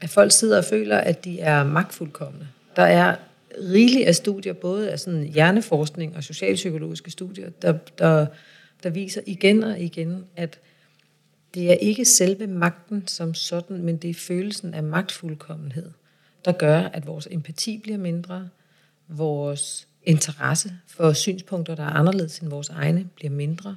at 0.00 0.10
folk 0.10 0.32
sidder 0.32 0.58
og 0.58 0.64
føler, 0.64 0.98
at 0.98 1.24
de 1.24 1.40
er 1.40 1.64
magtfuldkommende. 1.64 2.46
Der 2.76 2.82
er 2.82 3.16
rigeligt 3.58 4.08
af 4.08 4.14
studier, 4.14 4.52
både 4.52 4.90
af 4.90 5.00
sådan 5.00 5.22
hjerneforskning 5.22 6.16
og 6.16 6.24
socialpsykologiske 6.24 7.10
studier, 7.10 7.50
der, 7.50 7.72
der, 7.98 8.26
der 8.82 8.90
viser 8.90 9.20
igen 9.26 9.64
og 9.64 9.80
igen, 9.80 10.24
at 10.36 10.60
det 11.54 11.70
er 11.70 11.74
ikke 11.74 12.04
selve 12.04 12.46
magten 12.46 13.06
som 13.06 13.34
sådan, 13.34 13.82
men 13.82 13.96
det 13.96 14.10
er 14.10 14.14
følelsen 14.14 14.74
af 14.74 14.82
magtfuldkommenhed, 14.82 15.90
der 16.44 16.52
gør, 16.52 16.78
at 16.78 17.06
vores 17.06 17.28
empati 17.30 17.78
bliver 17.78 17.98
mindre, 17.98 18.48
vores 19.08 19.88
interesse 20.02 20.72
for 20.86 21.12
synspunkter, 21.12 21.74
der 21.74 21.82
er 21.82 21.90
anderledes 21.90 22.38
end 22.38 22.48
vores 22.48 22.68
egne, 22.68 23.08
bliver 23.14 23.30
mindre. 23.30 23.76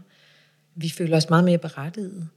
Vi 0.76 0.90
føler 0.90 1.18
os 1.18 1.30
meget 1.30 1.44
mere 1.44 1.58
berettiget. 1.58 2.28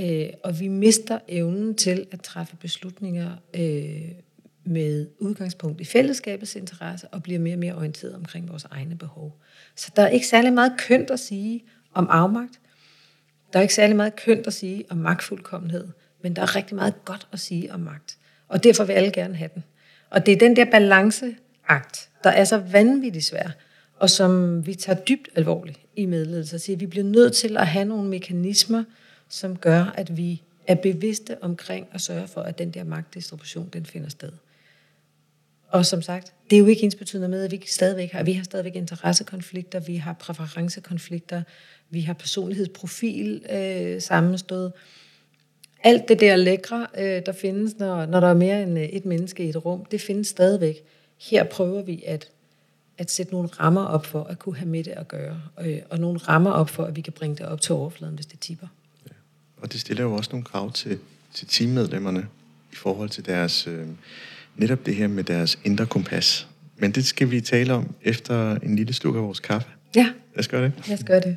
Øh, 0.00 0.28
og 0.44 0.60
vi 0.60 0.68
mister 0.68 1.18
evnen 1.28 1.74
til 1.74 2.06
at 2.10 2.20
træffe 2.20 2.56
beslutninger 2.56 3.36
øh, 3.54 4.10
med 4.64 5.06
udgangspunkt 5.18 5.80
i 5.80 5.84
fællesskabets 5.84 6.56
interesse 6.56 7.08
og 7.08 7.22
bliver 7.22 7.40
mere 7.40 7.54
og 7.54 7.58
mere 7.58 7.74
orienteret 7.74 8.14
omkring 8.14 8.48
vores 8.48 8.64
egne 8.64 8.96
behov. 8.96 9.40
Så 9.76 9.92
der 9.96 10.02
er 10.02 10.08
ikke 10.08 10.26
særlig 10.26 10.52
meget 10.52 10.72
kønt 10.78 11.10
at 11.10 11.20
sige 11.20 11.64
om 11.94 12.06
afmagt. 12.10 12.60
Der 13.52 13.58
er 13.58 13.62
ikke 13.62 13.74
særlig 13.74 13.96
meget 13.96 14.16
kønt 14.16 14.46
at 14.46 14.52
sige 14.52 14.84
om 14.90 14.96
magtfuldkommenhed, 14.96 15.88
men 16.22 16.36
der 16.36 16.42
er 16.42 16.56
rigtig 16.56 16.76
meget 16.76 17.04
godt 17.04 17.28
at 17.32 17.40
sige 17.40 17.72
om 17.72 17.80
magt. 17.80 18.18
Og 18.48 18.64
derfor 18.64 18.84
vil 18.84 18.92
alle 18.92 19.12
gerne 19.12 19.36
have 19.36 19.50
den. 19.54 19.64
Og 20.10 20.26
det 20.26 20.32
er 20.32 20.38
den 20.38 20.56
der 20.56 20.70
balanceakt, 20.70 22.10
der 22.24 22.30
er 22.30 22.44
så 22.44 22.58
vanvittigt 22.58 23.24
svær, 23.24 23.50
og 23.98 24.10
som 24.10 24.66
vi 24.66 24.74
tager 24.74 25.00
dybt 25.00 25.28
alvorligt 25.34 25.80
i 25.96 26.06
medledelse. 26.06 26.58
Så 26.58 26.76
vi 26.76 26.86
bliver 26.86 27.04
nødt 27.04 27.32
til 27.32 27.56
at 27.56 27.66
have 27.66 27.84
nogle 27.84 28.08
mekanismer, 28.08 28.84
som 29.28 29.56
gør, 29.56 29.94
at 29.96 30.16
vi 30.16 30.42
er 30.66 30.74
bevidste 30.74 31.42
omkring 31.42 31.86
at 31.92 32.00
sørge 32.00 32.28
for, 32.28 32.40
at 32.40 32.58
den 32.58 32.70
der 32.70 32.84
magtdistribution, 32.84 33.68
den 33.72 33.86
finder 33.86 34.08
sted. 34.08 34.32
Og 35.68 35.86
som 35.86 36.02
sagt, 36.02 36.32
det 36.50 36.56
er 36.56 36.60
jo 36.60 36.66
ikke 36.66 36.82
ens 36.82 36.94
betydende 36.94 37.28
med, 37.28 37.44
at 37.44 37.50
vi 37.50 37.62
stadigvæk 37.66 38.12
har, 38.12 38.22
vi 38.22 38.32
har 38.32 38.44
stadigvæk 38.44 38.74
interessekonflikter, 38.76 39.80
vi 39.80 39.96
har 39.96 40.12
præferencekonflikter, 40.12 41.42
vi 41.90 42.00
har 42.00 42.12
personlighedsprofil 42.12 43.42
øh, 43.50 44.02
sammenstød. 44.02 44.70
Alt 45.82 46.08
det 46.08 46.20
der 46.20 46.36
lækre, 46.36 46.86
øh, 46.98 47.22
der 47.26 47.32
findes, 47.32 47.78
når, 47.78 48.06
når 48.06 48.20
der 48.20 48.28
er 48.28 48.34
mere 48.34 48.62
end 48.62 48.78
øh, 48.78 48.84
et 48.84 49.04
menneske 49.04 49.44
i 49.44 49.48
et 49.48 49.64
rum, 49.64 49.84
det 49.84 50.00
findes 50.00 50.26
stadigvæk. 50.26 50.76
Her 51.18 51.44
prøver 51.44 51.82
vi 51.82 52.02
at, 52.06 52.28
at 52.98 53.10
sætte 53.10 53.32
nogle 53.32 53.48
rammer 53.48 53.84
op 53.84 54.06
for 54.06 54.24
at 54.24 54.38
kunne 54.38 54.56
have 54.56 54.68
med 54.68 54.84
det 54.84 54.90
at 54.90 55.08
gøre, 55.08 55.40
øh, 55.60 55.78
og 55.90 55.98
nogle 55.98 56.18
rammer 56.18 56.50
op 56.50 56.70
for, 56.70 56.84
at 56.84 56.96
vi 56.96 57.00
kan 57.00 57.12
bringe 57.12 57.36
det 57.36 57.46
op 57.46 57.60
til 57.60 57.74
overfladen, 57.74 58.14
hvis 58.14 58.26
det 58.26 58.40
tipper. 58.40 58.66
Ja. 59.06 59.14
Og 59.56 59.72
det 59.72 59.80
stiller 59.80 60.04
jo 60.04 60.14
også 60.14 60.30
nogle 60.32 60.44
krav 60.44 60.72
til, 60.72 60.98
til 61.34 61.48
teammedlemmerne 61.48 62.28
i 62.72 62.76
forhold 62.76 63.08
til 63.08 63.26
deres... 63.26 63.66
Øh, 63.66 63.86
netop 64.56 64.86
det 64.86 64.94
her 64.94 65.08
med 65.08 65.24
deres 65.24 65.58
indre 65.64 65.86
kompas. 65.86 66.48
Men 66.76 66.90
det 66.90 67.04
skal 67.04 67.30
vi 67.30 67.40
tale 67.40 67.72
om 67.74 67.94
efter 68.02 68.56
en 68.56 68.76
lille 68.76 68.92
sluk 68.92 69.16
af 69.16 69.22
vores 69.22 69.40
kaffe. 69.40 69.68
Ja. 69.96 70.06
Lad 70.34 70.38
os 70.38 70.48
gøre 70.48 70.64
det. 70.64 70.72
Lad 70.88 70.98
os 70.98 71.04
gøre 71.04 71.20
det. 71.20 71.36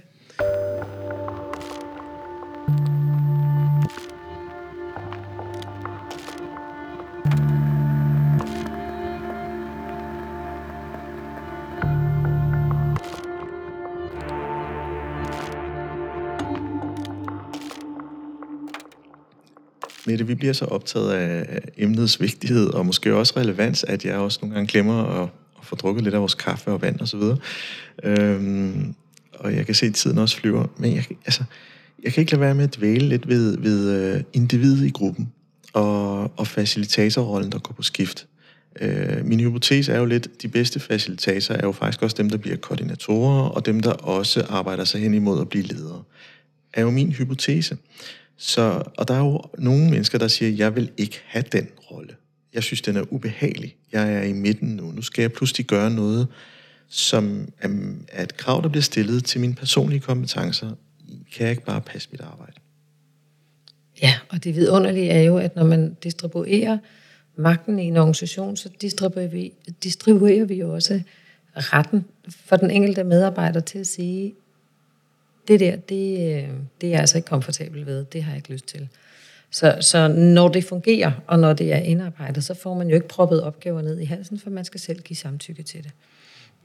Vi 20.28 20.36
bliver 20.36 20.54
så 20.54 20.66
optaget 20.66 21.12
af 21.12 21.62
emnets 21.78 22.22
vigtighed, 22.22 22.68
og 22.68 22.86
måske 22.86 23.16
også 23.16 23.34
relevans, 23.38 23.84
at 23.84 24.06
jeg 24.06 24.16
også 24.16 24.40
nogle 24.42 24.56
gange 24.56 24.72
glemmer 24.72 25.04
at, 25.04 25.30
at 25.60 25.66
få 25.66 25.76
drukket 25.76 26.04
lidt 26.04 26.16
af 26.16 26.20
vores 26.22 26.36
kaffe 26.36 26.72
og 26.72 26.82
vand 26.82 27.02
osv. 27.02 27.20
Og, 27.20 27.40
øhm, 28.04 28.96
og 29.34 29.56
jeg 29.56 29.66
kan 29.66 29.76
se, 29.76 29.86
at 29.86 29.94
tiden 29.94 30.18
også 30.18 30.38
flyver. 30.38 30.66
Men 30.78 30.96
jeg, 30.96 31.06
altså, 31.26 31.44
jeg 32.04 32.14
kan 32.14 32.22
ikke 32.22 32.32
lade 32.32 32.42
være 32.42 32.56
med 32.56 32.64
at 32.64 32.76
dvæle 32.76 33.10
lidt 33.10 33.28
ved, 33.28 33.58
ved 33.58 34.16
uh, 34.16 34.22
individet 34.34 34.86
i 34.86 34.90
gruppen 34.90 35.32
og, 35.74 36.32
og 36.40 36.48
facilitatorrollen, 36.48 37.52
der 37.52 37.60
går 37.60 37.74
på 37.74 37.84
skift. 37.84 38.28
Øh, 38.82 39.26
min 39.26 39.40
hypotese 39.40 39.94
er 39.94 40.00
jo 40.00 40.06
lidt, 40.06 40.42
de 40.42 40.48
bedste 40.48 40.80
facilitatorer 40.80 41.60
er 41.60 41.66
jo 41.66 41.72
faktisk 41.72 42.02
også 42.02 42.16
dem, 42.18 42.30
der 42.30 42.38
bliver 42.38 42.58
koordinatorer, 42.58 43.50
og 43.50 43.66
dem, 43.66 43.80
der 43.80 43.92
også 43.92 44.46
arbejder 44.50 44.84
sig 44.84 45.02
hen 45.02 45.14
imod 45.14 45.42
at 45.42 45.50
blive 45.50 45.64
ledere. 45.64 46.04
Er 46.74 46.82
jo 46.82 46.90
min 46.90 47.12
hypotese. 47.12 47.78
Så, 48.38 48.84
og 48.98 49.08
der 49.08 49.14
er 49.14 49.20
jo 49.20 49.42
nogle 49.58 49.90
mennesker, 49.90 50.18
der 50.18 50.28
siger, 50.28 50.52
jeg 50.52 50.76
vil 50.76 50.92
ikke 50.98 51.22
have 51.26 51.44
den 51.52 51.68
rolle. 51.92 52.16
Jeg 52.54 52.64
synes, 52.64 52.82
den 52.82 52.98
er 52.98 53.14
ubehagelig. 53.14 53.76
Jeg 53.92 54.14
er 54.14 54.22
i 54.22 54.34
midten 54.34 54.70
nu. 54.70 54.92
Nu 54.92 55.02
skal 55.02 55.22
jeg 55.22 55.32
pludselig 55.32 55.66
gøre 55.66 55.92
noget, 55.92 56.28
som 56.88 57.54
er 58.12 58.24
et 58.24 58.38
krav, 58.38 58.62
der 58.64 58.70
bliver 58.70 58.82
stillet 58.82 59.26
til 59.26 59.42
mine 59.42 59.56
personlige 59.56 60.00
kompetencer. 60.00 60.72
Kan 61.36 61.44
jeg 61.44 61.50
ikke 61.50 61.66
bare 61.66 61.82
passe 61.82 62.10
mit 62.12 62.22
arbejde? 62.22 62.54
Ja, 64.02 64.14
og 64.30 64.44
det 64.44 64.56
vidunderlige 64.56 65.10
er 65.10 65.22
jo, 65.22 65.38
at 65.38 65.56
når 65.56 65.64
man 65.66 65.98
distribuerer 66.04 66.78
magten 67.36 67.80
i 67.80 67.84
en 67.84 67.98
organisation, 67.98 68.58
så 68.58 68.70
distribuerer 68.82 69.28
vi, 69.28 69.54
distribuerer 69.84 70.46
vi 70.46 70.56
jo 70.56 70.74
også 70.74 71.02
retten 71.56 72.06
for 72.30 72.56
den 72.56 72.72
enkelte 72.72 73.04
medarbejder 73.04 73.60
til 73.60 73.80
at 73.80 73.88
sige, 73.88 74.34
det 75.48 75.60
der, 75.60 75.76
det, 75.76 76.14
øh, 76.14 76.50
det 76.82 76.88
er 76.88 76.92
jeg 76.92 77.00
altså 77.00 77.18
ikke 77.18 77.28
komfortabel 77.30 77.86
ved. 77.86 78.06
Det 78.06 78.24
har 78.24 78.32
jeg 78.32 78.38
ikke 78.38 78.52
lyst 78.52 78.68
til. 78.68 78.88
Så, 79.52 79.78
så 79.82 80.08
når 80.08 80.48
det 80.48 80.64
fungerer, 80.64 81.12
og 81.28 81.40
når 81.40 81.54
det 81.54 81.74
er 81.74 81.78
indarbejdet, 81.78 82.44
så 82.44 82.54
får 82.54 82.74
man 82.74 82.88
jo 82.88 82.96
ikke 82.96 83.08
proppet 83.08 83.44
opgaver 83.44 83.82
ned 83.82 84.00
i 84.00 84.06
halsen, 84.06 84.40
for 84.40 84.50
man 84.50 84.66
skal 84.66 84.80
selv 84.80 85.02
give 85.02 85.18
samtykke 85.18 85.64
til 85.64 85.84
det. 85.84 85.92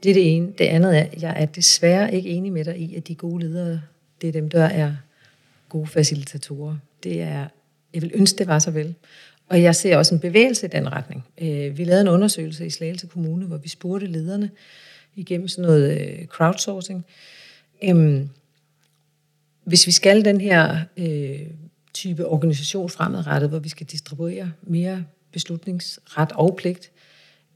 Det 0.03 0.09
er 0.09 0.13
det 0.13 0.35
ene. 0.35 0.53
Det 0.57 0.65
andet 0.65 0.97
er, 0.99 1.05
jeg 1.19 1.41
er 1.41 1.45
desværre 1.45 2.13
ikke 2.15 2.29
enig 2.29 2.53
med 2.53 2.65
dig 2.65 2.77
i, 2.77 2.95
at 2.95 3.07
de 3.07 3.15
gode 3.15 3.43
ledere, 3.43 3.81
det 4.21 4.27
er 4.27 4.31
dem, 4.31 4.49
der 4.49 4.63
er 4.63 4.95
gode 5.69 5.87
facilitatorer. 5.87 6.77
Det 7.03 7.21
er, 7.21 7.47
jeg 7.93 8.01
vil 8.01 8.11
ønske, 8.13 8.37
det 8.37 8.47
var 8.47 8.59
så 8.59 8.71
vel. 8.71 8.95
Og 9.49 9.61
jeg 9.61 9.75
ser 9.75 9.97
også 9.97 10.15
en 10.15 10.21
bevægelse 10.21 10.65
i 10.65 10.69
den 10.69 10.91
retning. 10.91 11.25
Øh, 11.41 11.77
vi 11.77 11.83
lavede 11.83 12.01
en 12.01 12.07
undersøgelse 12.07 12.65
i 12.65 12.69
Slagelse 12.69 13.07
Kommune, 13.07 13.45
hvor 13.45 13.57
vi 13.57 13.69
spurgte 13.69 14.07
lederne 14.07 14.49
igennem 15.15 15.47
sådan 15.47 15.61
noget 15.61 16.01
øh, 16.01 16.25
crowdsourcing. 16.25 17.05
Øhm, 17.83 18.29
hvis 19.63 19.87
vi 19.87 19.91
skal 19.91 20.25
den 20.25 20.41
her 20.41 20.79
øh, 20.97 21.39
type 21.93 22.27
organisation 22.27 22.89
fremadrettet, 22.89 23.49
hvor 23.49 23.59
vi 23.59 23.69
skal 23.69 23.87
distribuere 23.87 24.51
mere 24.61 25.05
beslutningsret 25.31 26.31
og 26.31 26.55
pligt, 26.55 26.91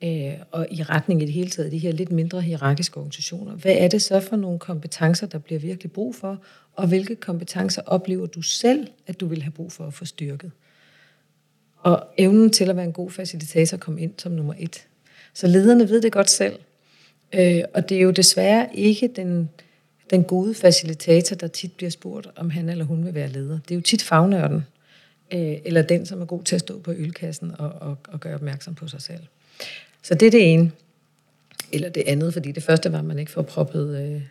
øh, 0.03 0.33
og 0.51 0.67
i 0.71 0.83
retning 0.83 1.21
i 1.21 1.25
det 1.25 1.33
hele 1.33 1.49
taget 1.49 1.71
de 1.71 1.77
her 1.77 1.91
lidt 1.91 2.11
mindre 2.11 2.41
hierarkiske 2.41 2.97
organisationer, 2.97 3.55
hvad 3.55 3.75
er 3.77 3.87
det 3.87 4.01
så 4.01 4.19
for 4.19 4.35
nogle 4.35 4.59
kompetencer, 4.59 5.27
der 5.27 5.37
bliver 5.37 5.59
virkelig 5.59 5.91
brug 5.91 6.15
for, 6.15 6.41
og 6.73 6.87
hvilke 6.87 7.15
kompetencer 7.15 7.81
oplever 7.85 8.25
du 8.25 8.41
selv, 8.41 8.87
at 9.07 9.19
du 9.19 9.27
vil 9.27 9.41
have 9.41 9.51
brug 9.51 9.71
for 9.71 9.87
at 9.87 9.93
få 9.93 10.05
styrket? 10.05 10.51
Og 11.77 12.03
evnen 12.17 12.49
til 12.49 12.69
at 12.69 12.75
være 12.75 12.85
en 12.85 12.93
god 12.93 13.11
facilitator 13.11 13.77
kom 13.77 13.97
ind 13.97 14.13
som 14.17 14.31
nummer 14.31 14.53
et. 14.59 14.87
Så 15.33 15.47
lederne 15.47 15.89
ved 15.89 16.01
det 16.01 16.11
godt 16.11 16.29
selv, 16.29 16.59
øh, 17.33 17.61
og 17.73 17.89
det 17.89 17.97
er 17.97 18.01
jo 18.01 18.11
desværre 18.11 18.67
ikke 18.73 19.09
den 19.15 19.49
den 20.09 20.23
gode 20.23 20.53
facilitator, 20.53 21.35
der 21.35 21.47
tit 21.47 21.71
bliver 21.71 21.89
spurgt, 21.89 22.27
om 22.35 22.49
han 22.49 22.69
eller 22.69 22.85
hun 22.85 23.05
vil 23.05 23.13
være 23.13 23.27
leder. 23.27 23.59
Det 23.59 23.71
er 23.71 23.75
jo 23.75 23.81
tit 23.81 24.03
fagnørden, 24.03 24.65
øh, 25.33 25.55
eller 25.65 25.81
den, 25.81 26.05
som 26.05 26.21
er 26.21 26.25
god 26.25 26.43
til 26.43 26.55
at 26.55 26.61
stå 26.61 26.79
på 26.79 26.91
ølkassen 26.91 27.51
og, 27.59 27.69
og, 27.69 27.97
og 28.07 28.19
gøre 28.19 28.35
opmærksom 28.35 28.75
på 28.75 28.87
sig 28.87 29.01
selv. 29.01 29.23
Så 30.03 30.15
det 30.15 30.25
er 30.25 30.31
det 30.31 30.53
ene. 30.53 30.71
Eller 31.71 31.89
det 31.89 32.03
andet, 32.07 32.33
fordi 32.33 32.51
det 32.51 32.63
første 32.63 32.91
var, 32.91 32.99
at 32.99 33.05
man 33.05 33.19
ikke 33.19 33.31
får 33.31 33.41
proppet 33.41 33.97
øh, 33.97 34.21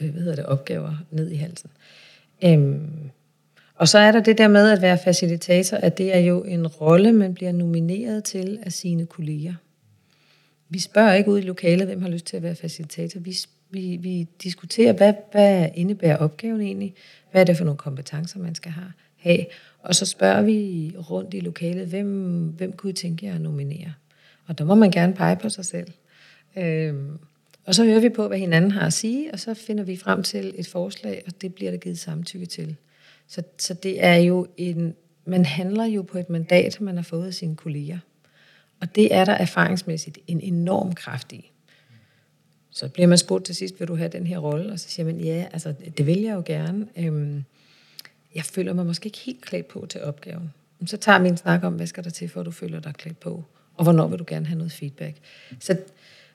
øh, 0.00 0.12
hvad 0.12 0.22
hedder 0.22 0.36
det, 0.36 0.46
opgaver 0.46 0.94
ned 1.10 1.30
i 1.30 1.34
halsen. 1.34 1.70
Øhm, 2.44 3.10
og 3.74 3.88
så 3.88 3.98
er 3.98 4.12
der 4.12 4.20
det 4.20 4.38
der 4.38 4.48
med 4.48 4.70
at 4.70 4.82
være 4.82 4.98
facilitator, 5.04 5.76
at 5.76 5.98
det 5.98 6.14
er 6.14 6.18
jo 6.18 6.42
en 6.42 6.66
rolle, 6.66 7.12
man 7.12 7.34
bliver 7.34 7.52
nomineret 7.52 8.24
til 8.24 8.58
af 8.62 8.72
sine 8.72 9.06
kolleger. 9.06 9.54
Vi 10.68 10.78
spørger 10.78 11.14
ikke 11.14 11.30
ud 11.30 11.38
i 11.38 11.42
lokalet, 11.42 11.86
hvem 11.86 12.02
har 12.02 12.08
lyst 12.08 12.26
til 12.26 12.36
at 12.36 12.42
være 12.42 12.54
facilitator. 12.54 13.20
Vi 13.20 13.36
vi, 13.74 13.96
vi 13.96 14.28
diskuterer, 14.42 14.92
hvad, 14.92 15.14
hvad 15.32 15.68
indebærer 15.74 16.16
opgaven 16.16 16.60
egentlig? 16.60 16.94
Hvad 17.30 17.40
er 17.40 17.44
det 17.44 17.56
for 17.56 17.64
nogle 17.64 17.78
kompetencer, 17.78 18.38
man 18.38 18.54
skal 18.54 18.72
have? 19.16 19.46
Og 19.82 19.94
så 19.94 20.06
spørger 20.06 20.42
vi 20.42 20.92
rundt 21.10 21.34
i 21.34 21.40
lokalet, 21.40 21.86
hvem, 21.86 22.38
hvem 22.56 22.72
kunne 22.72 22.90
I 22.90 22.94
tænke 22.94 23.26
jer 23.26 23.34
at 23.34 23.40
nominere? 23.40 23.92
Og 24.46 24.58
der 24.58 24.64
må 24.64 24.74
man 24.74 24.90
gerne 24.90 25.14
pege 25.14 25.36
på 25.36 25.48
sig 25.48 25.64
selv. 25.64 25.92
Øhm, 26.56 27.18
og 27.66 27.74
så 27.74 27.84
hører 27.84 28.00
vi 28.00 28.08
på, 28.08 28.28
hvad 28.28 28.38
hinanden 28.38 28.70
har 28.70 28.86
at 28.86 28.92
sige, 28.92 29.32
og 29.32 29.40
så 29.40 29.54
finder 29.54 29.84
vi 29.84 29.96
frem 29.96 30.22
til 30.22 30.54
et 30.56 30.66
forslag, 30.66 31.22
og 31.26 31.32
det 31.40 31.54
bliver 31.54 31.70
der 31.70 31.78
givet 31.78 31.98
samtykke 31.98 32.46
til. 32.46 32.76
Så, 33.28 33.42
så 33.58 33.74
det 33.74 34.04
er 34.04 34.16
jo 34.16 34.46
en, 34.56 34.94
man 35.24 35.44
handler 35.44 35.84
jo 35.84 36.02
på 36.02 36.18
et 36.18 36.30
mandat, 36.30 36.80
man 36.80 36.96
har 36.96 37.02
fået 37.02 37.26
af 37.26 37.34
sine 37.34 37.56
kolleger. 37.56 37.98
Og 38.80 38.94
det 38.94 39.14
er 39.14 39.24
der 39.24 39.32
erfaringsmæssigt 39.32 40.18
en 40.26 40.40
enorm 40.40 40.92
kraft 40.92 41.32
i. 41.32 41.50
Så 42.74 42.88
bliver 42.88 43.06
man 43.06 43.18
spurgt 43.18 43.44
til 43.44 43.54
sidst, 43.54 43.80
vil 43.80 43.88
du 43.88 43.96
have 43.96 44.08
den 44.08 44.26
her 44.26 44.38
rolle? 44.38 44.72
Og 44.72 44.80
så 44.80 44.88
siger 44.88 45.06
man, 45.06 45.20
ja, 45.20 45.46
altså, 45.52 45.74
det 45.98 46.06
vil 46.06 46.20
jeg 46.20 46.34
jo 46.34 46.42
gerne. 46.46 46.86
Øhm, 46.98 47.44
jeg 48.34 48.44
føler 48.44 48.72
mig 48.72 48.86
måske 48.86 49.06
ikke 49.06 49.18
helt 49.18 49.40
klædt 49.40 49.68
på 49.68 49.86
til 49.88 50.02
opgaven. 50.02 50.52
Så 50.86 50.96
tager 50.96 51.18
vi 51.18 51.28
en 51.28 51.36
snak 51.36 51.64
om, 51.64 51.72
hvad 51.72 51.86
skal 51.86 52.04
der 52.04 52.10
til, 52.10 52.28
for 52.28 52.40
at 52.40 52.46
du 52.46 52.50
føler 52.50 52.80
dig 52.80 52.94
klædt 52.94 53.20
på? 53.20 53.44
Og 53.74 53.84
hvornår 53.84 54.08
vil 54.08 54.18
du 54.18 54.24
gerne 54.26 54.46
have 54.46 54.58
noget 54.58 54.72
feedback? 54.72 55.16
Så, 55.60 55.76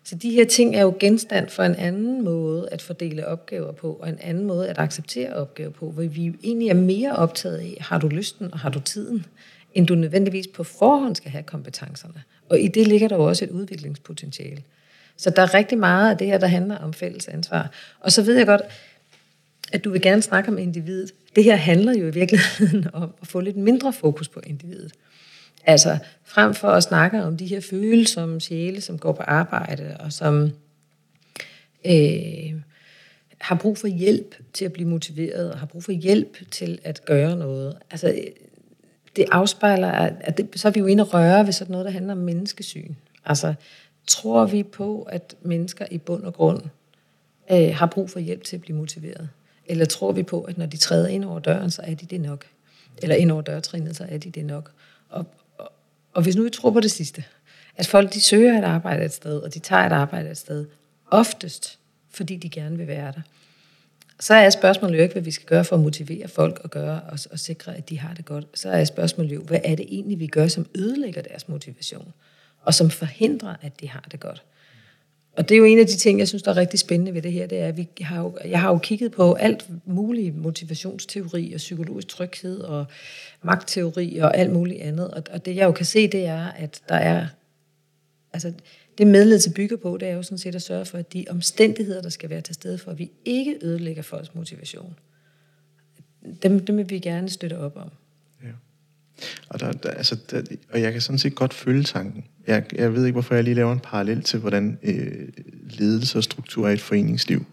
så 0.04 0.16
de 0.16 0.32
her 0.32 0.46
ting 0.46 0.76
er 0.76 0.82
jo 0.82 0.94
genstand 1.00 1.50
for 1.50 1.64
en 1.64 1.76
anden 1.76 2.24
måde 2.24 2.70
at 2.72 2.82
fordele 2.82 3.28
opgaver 3.28 3.72
på, 3.72 3.94
og 3.94 4.10
en 4.10 4.20
anden 4.22 4.46
måde 4.46 4.70
at 4.70 4.80
acceptere 4.80 5.34
opgaver 5.34 5.72
på, 5.72 5.92
hvor 5.92 6.04
vi 6.04 6.34
egentlig 6.44 6.70
er 6.70 6.74
mere 6.74 7.16
optaget 7.16 7.58
af, 7.58 7.78
har 7.80 8.00
du 8.00 8.08
lysten 8.08 8.54
og 8.54 8.60
har 8.60 8.70
du 8.70 8.80
tiden, 8.80 9.26
end 9.74 9.88
du 9.88 9.96
nødvendigvis 9.96 10.48
på 10.48 10.64
forhånd 10.64 11.16
skal 11.16 11.32
have 11.32 11.44
kompetencerne. 11.44 12.24
Og 12.50 12.60
i 12.60 12.68
det 12.68 12.88
ligger 12.88 13.08
der 13.08 13.16
jo 13.16 13.24
også 13.24 13.46
et 13.46 13.52
udviklingspotentiale. 13.52 14.64
Så 15.20 15.30
der 15.30 15.42
er 15.42 15.54
rigtig 15.54 15.78
meget 15.78 16.12
af 16.12 16.18
det 16.18 16.28
her, 16.28 16.38
der 16.38 16.48
handler 16.48 16.78
om 16.78 16.94
fælles 16.94 17.28
ansvar. 17.28 17.72
Og 18.00 18.12
så 18.12 18.22
ved 18.22 18.38
jeg 18.38 18.46
godt, 18.46 18.62
at 19.72 19.84
du 19.84 19.92
vil 19.92 20.02
gerne 20.02 20.22
snakke 20.22 20.52
om 20.52 20.58
individet. 20.58 21.12
Det 21.36 21.44
her 21.44 21.56
handler 21.56 21.94
jo 21.94 22.08
i 22.08 22.12
virkeligheden 22.12 22.88
om 22.94 23.14
at 23.22 23.28
få 23.28 23.40
lidt 23.40 23.58
mindre 23.58 23.94
fokus 23.94 24.28
på 24.28 24.42
individet. 24.46 24.92
Altså 25.66 25.98
frem 26.26 26.54
for 26.54 26.68
at 26.68 26.84
snakke 26.84 27.24
om 27.24 27.38
de 27.38 27.46
her 27.46 27.62
følsomme 27.62 28.42
sjæle, 28.42 28.82
som 28.82 28.98
går 28.98 29.12
på 29.12 29.24
arbejde 29.24 29.98
og 30.00 30.14
som 30.14 30.52
øh, 31.86 32.54
har 33.38 33.56
brug 33.56 33.78
for 33.78 33.88
hjælp 33.88 34.36
til 34.54 34.66
at 34.66 34.74
blive 34.74 34.88
motiveret 34.88 35.52
og 35.52 35.60
har 35.60 35.66
brug 35.66 35.84
for 35.84 35.92
hjælp 35.92 36.52
til 36.52 36.80
at 36.84 37.06
gøre 37.06 37.36
noget. 37.36 37.78
Altså 37.92 38.22
det 39.16 39.26
afspejler, 39.32 39.92
at 40.20 40.38
det, 40.38 40.50
så 40.56 40.68
er 40.68 40.72
vi 40.72 40.80
jo 40.80 40.86
inde 40.86 41.04
og 41.04 41.14
røre 41.14 41.46
ved 41.46 41.54
sådan 41.54 41.72
noget, 41.72 41.86
der 41.86 41.92
handler 41.92 42.14
om 42.14 42.20
menneskesyn. 42.20 42.94
Altså 43.26 43.54
tror 44.10 44.46
vi 44.46 44.64
på, 44.64 45.02
at 45.02 45.36
mennesker 45.42 45.86
i 45.92 45.98
bund 45.98 46.24
og 46.24 46.34
grund 46.34 46.62
øh, 47.52 47.76
har 47.76 47.86
brug 47.86 48.10
for 48.10 48.20
hjælp 48.20 48.44
til 48.44 48.56
at 48.56 48.62
blive 48.62 48.78
motiveret? 48.78 49.30
Eller 49.66 49.86
tror 49.86 50.12
vi 50.12 50.24
på, 50.24 50.42
at 50.42 50.58
når 50.58 50.66
de 50.66 50.78
træder 50.78 51.08
ind 51.08 51.26
over 51.26 51.40
døren, 51.40 51.72
så 51.72 51.82
er 51.82 51.94
de 51.94 52.06
det 52.06 52.22
nok? 52.22 52.46
Eller 53.02 53.16
ind 53.16 53.32
over 53.32 53.42
dørtrinnet, 53.42 53.96
så 53.96 54.06
er 54.10 54.18
de 54.18 54.30
det 54.30 54.46
nok? 54.46 54.72
Og, 55.10 55.26
og, 55.58 55.72
og 56.14 56.22
hvis 56.22 56.36
nu 56.36 56.44
vi 56.44 56.50
tror 56.50 56.72
på 56.72 56.80
det 56.80 56.92
sidste, 56.92 57.24
at 57.76 57.88
folk 57.88 58.14
de 58.14 58.22
søger 58.22 58.58
et 58.58 58.64
arbejde 58.64 59.06
et 59.06 59.14
sted, 59.14 59.40
og 59.40 59.54
de 59.54 59.60
tager 59.60 59.86
et 59.86 59.92
arbejde 59.92 60.30
et 60.30 60.38
sted, 60.38 60.66
oftest 61.12 61.80
fordi 62.10 62.36
de 62.36 62.50
gerne 62.50 62.78
vil 62.78 62.88
være 62.88 63.12
der, 63.12 63.22
så 64.20 64.34
er 64.34 64.50
spørgsmålet 64.50 64.98
jo 64.98 65.04
ikke, 65.04 65.14
hvad 65.14 65.22
vi 65.22 65.32
skal 65.32 65.46
gøre 65.46 65.66
for 65.66 65.76
at 65.76 65.82
motivere 65.82 66.28
folk 66.28 66.60
og 66.64 66.70
gøre 66.70 67.02
og, 67.02 67.20
og 67.32 67.40
sikre, 67.40 67.78
at 67.78 67.90
de 67.90 68.00
har 68.00 68.14
det 68.14 68.26
godt. 68.26 68.46
Så 68.54 68.70
er 68.70 68.84
spørgsmålet 68.84 69.36
jo, 69.36 69.42
hvad 69.42 69.60
er 69.64 69.76
det 69.76 69.86
egentlig, 69.90 70.20
vi 70.20 70.28
gør, 70.28 70.48
som 70.48 70.66
ødelægger 70.76 71.22
deres 71.22 71.48
motivation, 71.48 72.14
og 72.70 72.74
som 72.74 72.90
forhindrer, 72.90 73.56
at 73.62 73.82
de 73.82 73.90
har 73.90 74.08
det 74.12 74.20
godt. 74.20 74.44
Og 75.38 75.50
det 75.50 75.56
er 75.56 75.60
jo 75.60 75.66
en 75.66 75.80
af 75.80 75.88
de 75.88 75.98
ting, 75.98 76.20
jeg 76.20 76.28
synes, 76.28 76.44
der 76.44 76.52
er 76.52 76.58
rigtig 76.58 76.80
spændende 76.80 77.14
ved 77.14 77.22
det 77.22 77.32
her, 77.32 77.48
det 77.48 77.60
er, 77.60 77.68
at 77.68 77.78
vi 77.78 77.88
har 78.02 78.22
jo, 78.22 78.38
jeg 78.46 78.62
har 78.62 78.70
jo 78.70 78.78
kigget 78.78 79.12
på 79.12 79.34
alt 79.34 79.66
muligt 79.86 80.36
motivationsteori 80.36 81.54
og 81.54 81.58
psykologisk 81.58 82.08
tryghed 82.08 82.60
og 82.60 82.86
magtteori 83.42 84.18
og 84.18 84.38
alt 84.38 84.52
muligt 84.52 84.82
andet. 84.82 85.12
Og, 85.12 85.24
og 85.32 85.46
det 85.46 85.56
jeg 85.56 85.66
jo 85.66 85.72
kan 85.72 85.86
se, 85.86 86.08
det 86.08 86.26
er, 86.26 86.48
at 86.48 86.82
der 86.90 86.96
er, 86.96 87.28
altså 88.34 88.54
det 88.98 89.08
medledelse 89.08 89.54
bygger 89.54 89.78
på, 89.78 89.98
det 89.98 90.08
er 90.08 90.14
jo 90.14 90.24
sådan 90.24 90.38
set 90.38 90.56
at 90.56 90.62
sørge 90.62 90.86
for, 90.86 90.98
at 90.98 91.14
de 91.14 91.26
omstændigheder, 91.30 92.02
der 92.02 92.10
skal 92.10 92.30
være 92.30 92.42
til 92.42 92.56
stede 92.56 92.78
for, 92.78 92.92
at 92.92 93.00
vi 93.00 93.12
ikke 93.26 93.60
ødelægger 93.62 94.02
folks 94.02 94.36
motivation, 94.36 94.96
dem, 96.44 96.66
dem 96.66 96.78
vil 96.78 96.90
vi 96.90 97.00
gerne 97.00 97.30
støtte 97.30 97.58
op 97.58 97.78
om. 97.78 97.90
Og, 99.50 99.60
der, 99.60 99.72
der, 99.72 99.90
altså, 99.90 100.18
der, 100.32 100.42
og 100.72 100.82
jeg 100.82 100.92
kan 100.92 101.02
sådan 101.02 101.20
set 101.20 101.36
godt 101.36 101.54
følge 101.54 101.84
tanken. 101.84 102.24
Jeg, 102.48 102.64
jeg 102.76 102.94
ved 102.94 103.06
ikke, 103.06 103.14
hvorfor 103.14 103.36
jeg 103.36 103.44
lige 103.44 103.54
laver 103.54 103.74
en 103.74 103.80
parallel 103.80 104.24
til, 104.24 104.40
hvordan 104.40 104.80
øh, 104.84 105.28
ledelse 105.70 106.18
og 106.18 106.24
struktur 106.24 106.68
er 106.68 106.72
et 106.72 106.82
foreningsliv, 106.82 107.46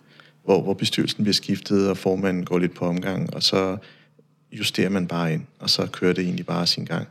hvor, 0.45 0.63
hvor 0.63 0.75
bestyrelsen 0.75 1.25
bliver 1.25 1.35
skiftet, 1.35 1.91
og 1.91 1.99
formanden 1.99 2.45
går 2.45 2.59
lidt 2.59 2.75
på 2.75 2.87
omgang, 2.87 3.35
og 3.35 3.43
så 3.43 3.77
justerer 4.53 4.89
man 4.89 5.07
bare 5.07 5.33
ind, 5.33 5.43
og 5.59 5.71
så 5.71 5.87
kører 5.87 6.13
det 6.13 6.25
egentlig 6.25 6.47
bare 6.47 6.67
sin 6.67 6.85
gang. 6.85 7.09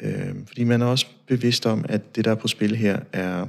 Øh, 0.00 0.34
fordi 0.46 0.64
man 0.64 0.82
er 0.82 0.86
også 0.86 1.06
bevidst 1.26 1.66
om, 1.66 1.84
at 1.88 2.16
det, 2.16 2.24
der 2.24 2.30
er 2.30 2.34
på 2.34 2.48
spil 2.48 2.76
her, 2.76 3.00
er, 3.12 3.46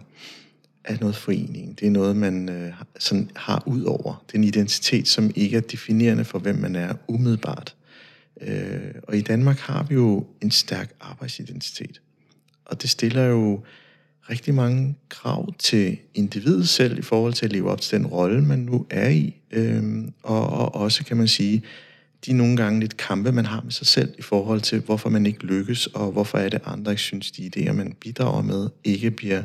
er 0.84 0.98
noget 1.00 1.16
forening. 1.16 1.80
Det 1.80 1.88
er 1.88 1.92
noget, 1.92 2.16
man 2.16 2.50
øh, 2.50 2.74
sådan 3.00 3.30
har 3.36 3.64
ud 3.66 3.84
over. 3.84 4.24
Det 4.28 4.34
er 4.34 4.38
en 4.38 4.44
identitet, 4.44 5.08
som 5.08 5.32
ikke 5.36 5.58
er 5.58 5.62
definerende 5.62 6.26
for, 6.26 6.40
hvem 6.40 6.56
man 6.56 6.76
er 6.76 6.94
umiddelbart. 7.08 7.76
Øh, 8.42 8.96
og 9.04 9.18
i 9.18 9.22
Danmark 9.22 9.58
har 9.58 9.84
vi 9.84 9.96
jo 9.96 10.28
en 10.42 10.52
stærk 10.52 10.92
arbejdsidentitet. 11.00 12.02
Og 12.66 12.82
det 12.82 12.90
stiller 12.90 13.24
jo 13.24 13.64
rigtig 14.30 14.54
mange 14.54 14.96
krav 15.10 15.54
til 15.60 15.98
individet 16.14 16.70
selv 16.70 17.00
i 17.00 17.02
forhold 17.02 17.34
til 17.34 17.46
at 17.46 17.52
leve 17.52 17.72
op 17.72 17.82
til 17.82 17.98
den 17.98 18.08
rolle, 18.08 18.42
man 18.42 18.60
nu 18.60 18.86
er 18.90 19.10
i. 19.10 19.36
Øh, 19.52 20.04
og, 20.24 20.50
og 20.50 20.76
også, 20.76 21.06
kan 21.06 21.18
man 21.18 21.28
sige, 21.28 21.64
de 22.26 22.34
nogle 22.34 22.58
gange 22.58 22.80
lidt 22.80 22.98
kampe, 22.98 23.32
man 23.32 23.46
har 23.46 23.62
med 23.62 23.72
sig 23.72 23.88
selv 23.88 24.14
i 24.20 24.22
forhold 24.22 24.62
til, 24.62 24.80
hvorfor 24.80 25.10
man 25.10 25.26
ikke 25.26 25.46
lykkes, 25.46 25.88
og 25.88 26.12
hvorfor 26.12 26.38
er 26.38 26.50
det 26.50 26.62
andre 26.66 26.92
ikke 26.92 27.02
synes, 27.02 27.32
de 27.32 27.52
idéer, 27.56 27.72
man 27.72 27.96
bidrager 28.02 28.42
med, 28.42 28.70
ikke 28.84 29.12
bliver 29.12 29.44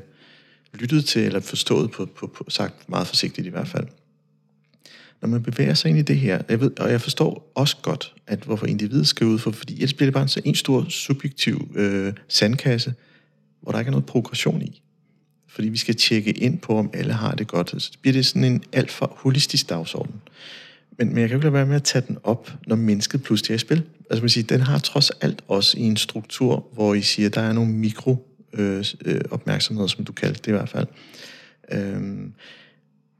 lyttet 0.75 1.05
til 1.05 1.23
eller 1.23 1.41
forstået 1.41 1.91
på, 1.91 2.07
på, 2.07 2.27
på 2.27 2.45
sagt 2.49 2.89
meget 2.89 3.07
forsigtigt 3.07 3.47
i 3.47 3.51
hvert 3.51 3.69
fald. 3.69 3.87
Når 5.23 5.29
man 5.29 5.43
bevæger 5.43 5.75
sig 5.75 5.89
ind 5.89 5.99
i 5.99 6.03
det 6.03 6.17
her, 6.17 6.43
jeg 6.49 6.61
ved, 6.61 6.81
og 6.81 6.91
jeg 6.91 7.01
forstår 7.01 7.53
også 7.55 7.77
godt, 7.83 8.15
at 8.27 8.39
hvorfor 8.39 8.67
individet 8.67 9.07
skal 9.07 9.27
ud 9.27 9.39
for, 9.39 9.51
fordi 9.51 9.75
ellers 9.75 9.95
bliver 9.95 10.07
det 10.07 10.15
bare 10.15 10.23
en, 10.23 10.29
så 10.29 10.41
en 10.45 10.55
stor 10.55 10.87
subjektiv 10.89 11.71
øh, 11.75 12.13
sandkasse, 12.29 12.95
hvor 13.63 13.73
der 13.73 13.79
ikke 13.79 13.89
er 13.89 13.93
noget 13.93 14.07
progression 14.07 14.63
i. 14.63 14.83
Fordi 15.49 15.69
vi 15.69 15.77
skal 15.77 15.95
tjekke 15.95 16.33
ind 16.33 16.59
på, 16.59 16.79
om 16.79 16.91
alle 16.95 17.13
har 17.13 17.35
det 17.35 17.47
godt. 17.47 17.71
Altså, 17.73 17.93
så 17.93 17.99
bliver 18.01 18.13
det 18.13 18.27
sådan 18.27 18.45
en 18.45 18.63
alt 18.73 18.91
for 18.91 19.17
holistisk 19.17 19.69
dagsorden. 19.69 20.15
Men, 20.99 21.09
men 21.09 21.19
jeg 21.19 21.29
kan 21.29 21.35
jo 21.35 21.39
ikke 21.39 21.45
lade 21.45 21.53
være 21.53 21.67
med 21.67 21.77
at 21.77 21.83
tage 21.83 22.05
den 22.09 22.19
op, 22.23 22.53
når 22.67 22.77
mennesket 22.77 23.23
pludselig 23.23 23.51
er 23.51 23.55
i 23.55 23.59
spil. 23.59 23.83
Altså 24.11 24.23
man 24.23 24.29
siger, 24.29 24.47
den 24.47 24.61
har 24.61 24.79
trods 24.79 25.11
alt 25.11 25.45
også 25.49 25.79
i 25.79 25.83
en 25.83 25.97
struktur, 25.97 26.67
hvor 26.73 26.95
I 26.95 27.03
siger, 27.03 27.29
der 27.29 27.41
er 27.41 27.53
nogle 27.53 27.73
mikro 27.73 28.29
øh, 28.53 28.85
øh, 29.05 29.21
opmærksomheder, 29.31 29.87
som 29.87 30.05
du 30.05 30.13
kaldte 30.13 30.41
det 30.45 30.49
i 30.49 30.51
hvert 30.51 30.69
fald. 30.69 30.87
Øhm, 31.73 32.33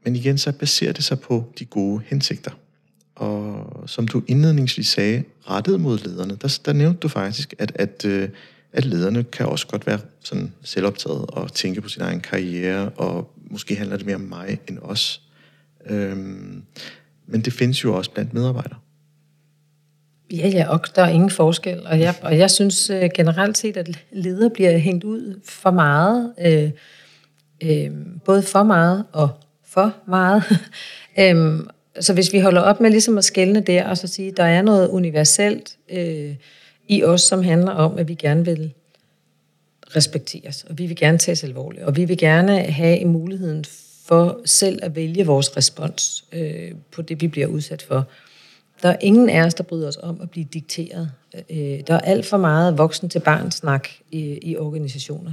men 0.07 0.15
igen, 0.15 0.37
så 0.37 0.51
baserer 0.51 0.93
det 0.93 1.03
sig 1.03 1.19
på 1.19 1.45
de 1.59 1.65
gode 1.65 2.01
hensigter. 2.05 2.51
Og 3.15 3.83
som 3.85 4.07
du 4.07 4.23
indledningsvis 4.27 4.87
sagde, 4.87 5.23
rettet 5.49 5.81
mod 5.81 5.97
lederne, 5.97 6.37
der, 6.41 6.59
der 6.65 6.73
nævnte 6.73 6.99
du 6.99 7.07
faktisk, 7.07 7.53
at, 7.59 7.71
at, 7.75 8.05
øh, 8.05 8.29
at 8.73 8.85
lederne 8.85 9.23
kan 9.23 9.45
også 9.45 9.67
godt 9.67 9.87
være 9.87 9.99
sådan 10.19 10.53
selvoptaget 10.63 11.25
og 11.27 11.53
tænke 11.53 11.81
på 11.81 11.89
sin 11.89 12.01
egen 12.01 12.19
karriere, 12.19 12.89
og 12.89 13.31
måske 13.51 13.75
handler 13.75 13.97
det 13.97 14.05
mere 14.05 14.15
om 14.15 14.21
mig 14.21 14.59
end 14.67 14.79
os. 14.81 15.21
Øhm, 15.85 16.63
men 17.27 17.41
det 17.41 17.53
findes 17.53 17.83
jo 17.83 17.95
også 17.95 18.11
blandt 18.11 18.33
medarbejdere. 18.33 18.79
Ja, 20.33 20.47
ja, 20.47 20.69
og 20.69 20.79
der 20.95 21.01
er 21.01 21.09
ingen 21.09 21.31
forskel. 21.31 21.87
Og 21.87 21.99
jeg, 21.99 22.15
og 22.21 22.37
jeg 22.37 22.51
synes 22.51 22.89
øh, 22.89 23.09
generelt 23.15 23.57
set, 23.57 23.77
at 23.77 24.03
ledere 24.11 24.49
bliver 24.49 24.77
hængt 24.77 25.03
ud 25.03 25.39
for 25.43 25.71
meget. 25.71 26.33
Øh, 26.45 26.71
øh, 27.63 27.91
både 28.25 28.43
for 28.43 28.63
meget 28.63 29.05
og 29.11 29.29
for 29.77 29.93
meget. 30.07 30.43
øhm, 31.19 31.67
så 31.99 32.13
hvis 32.13 32.33
vi 32.33 32.39
holder 32.39 32.61
op 32.61 32.81
med 32.81 32.89
ligesom 32.89 33.17
at 33.17 33.25
skælne 33.25 33.59
der, 33.59 33.87
og 33.87 33.97
så 33.97 34.07
sige, 34.07 34.31
der 34.31 34.43
er 34.43 34.61
noget 34.61 34.87
universelt 34.87 35.77
øh, 35.89 36.35
i 36.87 37.03
os, 37.03 37.21
som 37.21 37.43
handler 37.43 37.71
om, 37.71 37.97
at 37.97 38.07
vi 38.07 38.13
gerne 38.13 38.45
vil 38.45 38.73
respekteres, 39.95 40.63
og 40.69 40.77
vi 40.77 40.85
vil 40.85 40.95
gerne 40.95 41.17
tages 41.17 41.43
alvorligt, 41.43 41.83
og 41.83 41.95
vi 41.95 42.05
vil 42.05 42.17
gerne 42.17 42.59
have 42.59 43.05
muligheden 43.05 43.65
for 44.05 44.41
selv 44.45 44.79
at 44.83 44.95
vælge 44.95 45.25
vores 45.25 45.57
respons 45.57 46.25
øh, 46.31 46.71
på 46.91 47.01
det, 47.01 47.21
vi 47.21 47.27
bliver 47.27 47.47
udsat 47.47 47.81
for. 47.81 48.07
Der 48.81 48.89
er 48.89 48.97
ingen 49.01 49.29
af 49.29 49.45
os, 49.45 49.53
der 49.53 49.63
bryder 49.63 49.87
os 49.87 49.97
om 50.03 50.19
at 50.21 50.29
blive 50.29 50.47
dikteret. 50.53 51.11
Øh, 51.49 51.79
der 51.87 51.93
er 51.93 51.99
alt 51.99 52.25
for 52.25 52.37
meget 52.37 52.77
voksen 52.77 53.09
til 53.09 53.19
barn 53.19 53.51
snak 53.51 53.89
i, 54.11 54.39
i 54.41 54.57
organisationer. 54.57 55.31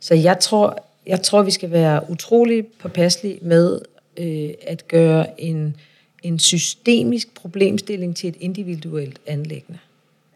Så 0.00 0.14
jeg 0.14 0.38
tror, 0.40 0.86
jeg 1.06 1.22
tror, 1.22 1.42
vi 1.42 1.50
skal 1.50 1.70
være 1.70 2.10
utrolig 2.10 2.66
påpasselige 2.66 3.38
med 3.42 3.80
øh, 4.16 4.50
at 4.62 4.88
gøre 4.88 5.40
en, 5.40 5.76
en 6.22 6.38
systemisk 6.38 7.34
problemstilling 7.34 8.16
til 8.16 8.28
et 8.28 8.36
individuelt 8.40 9.18
anlæggende. 9.26 9.78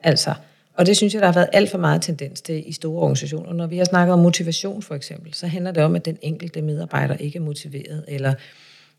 Altså, 0.03 0.35
og 0.75 0.87
det 0.87 0.97
synes 0.97 1.15
jeg, 1.15 1.21
der 1.21 1.27
har 1.27 1.35
været 1.35 1.49
alt 1.53 1.71
for 1.71 1.79
meget 1.79 2.03
tendens 2.03 2.41
til 2.41 2.69
i 2.69 2.73
store 2.73 3.03
organisationer. 3.03 3.53
Når 3.53 3.67
vi 3.67 3.79
har 3.79 3.85
snakket 3.85 4.13
om 4.13 4.19
motivation 4.19 4.83
for 4.83 4.95
eksempel, 4.95 5.35
så 5.35 5.47
handler 5.47 5.73
det 5.73 5.83
om, 5.83 5.97
at 5.97 6.05
den 6.05 6.19
enkelte 6.23 6.63
medarbejder 6.63 7.17
ikke 7.17 7.37
er 7.37 7.43
motiveret, 7.43 8.05
eller 8.09 8.35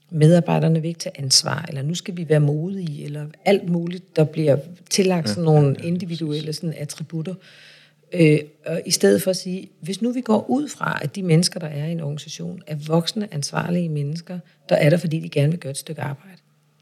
medarbejderne 0.09 0.81
vil 0.81 0.87
ikke 0.87 0.99
tage 0.99 1.19
ansvar, 1.19 1.65
eller 1.69 1.81
nu 1.81 1.95
skal 1.95 2.17
vi 2.17 2.29
være 2.29 2.39
modige, 2.39 3.05
eller 3.05 3.25
alt 3.45 3.69
muligt, 3.69 4.15
der 4.15 4.23
bliver 4.23 4.57
tillagt 4.89 5.29
sådan 5.29 5.43
nogle 5.43 5.75
individuelle 5.83 6.53
sådan 6.53 6.73
attributter. 6.77 7.33
Øh, 7.33 7.70
Øh, 8.13 8.39
og 8.65 8.81
I 8.85 8.91
stedet 8.91 9.23
for 9.23 9.29
at 9.29 9.37
sige, 9.37 9.69
hvis 9.79 10.01
nu 10.01 10.11
vi 10.11 10.21
går 10.21 10.49
ud 10.49 10.67
fra, 10.67 10.99
at 11.01 11.15
de 11.15 11.23
mennesker, 11.23 11.59
der 11.59 11.67
er 11.67 11.85
i 11.85 11.91
en 11.91 11.99
organisation, 11.99 12.61
er 12.67 12.75
voksne, 12.75 13.33
ansvarlige 13.33 13.89
mennesker, 13.89 14.39
der 14.69 14.75
er 14.75 14.89
der, 14.89 14.97
fordi 14.97 15.19
de 15.19 15.29
gerne 15.29 15.51
vil 15.51 15.59
gøre 15.59 15.71
et 15.71 15.77
stykke 15.77 16.01
arbejde. 16.01 16.37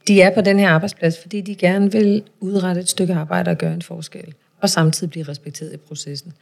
De 0.07 0.21
er 0.21 0.33
på 0.33 0.41
den 0.41 0.59
her 0.59 0.69
arbejdsplads, 0.69 1.19
fordi 1.21 1.41
de 1.41 1.55
gerne 1.55 1.91
vil 1.91 2.23
udrette 2.39 2.81
et 2.81 2.89
stykke 2.89 3.13
arbejde 3.13 3.51
og 3.51 3.57
gøre 3.57 3.73
en 3.73 3.81
forskel 3.81 4.33
og 4.61 4.69
samtidig 4.69 5.09
blive 5.09 5.27
respekteret 5.27 5.73
i 5.73 5.77
processen. 5.77 6.33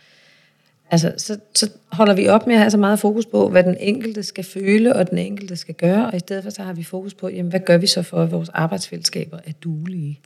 Altså, 0.92 1.14
så, 1.18 1.40
så 1.56 1.70
holder 1.92 2.14
vi 2.14 2.28
op 2.28 2.48
med 2.48 2.56
at 2.56 2.62
have 2.62 2.72
så 2.72 2.78
meget 2.78 3.00
fokus 3.00 3.26
på, 3.26 3.50
hvad 3.50 3.64
den 3.64 3.78
enkelte 3.80 4.24
skal 4.24 4.44
føle, 4.44 4.96
og 4.96 5.10
den 5.10 5.18
enkelte 5.18 5.56
skal 5.56 5.76
gøre, 5.76 6.08
og 6.08 6.16
i 6.16 6.20
stedet 6.20 6.44
for 6.44 6.50
så 6.50 6.64
har 6.64 6.74
vi 6.74 6.84
fokus 6.84 7.14
på, 7.14 7.30
jamen, 7.30 7.50
hvad 7.50 7.60
gør 7.60 7.78
vi 7.78 7.88
så 7.88 8.02
for, 8.02 8.24
at 8.24 8.32
vores 8.32 8.50
arbejdsfællesskaber 8.50 9.40
er 9.46 9.52
duelige? 9.52 10.20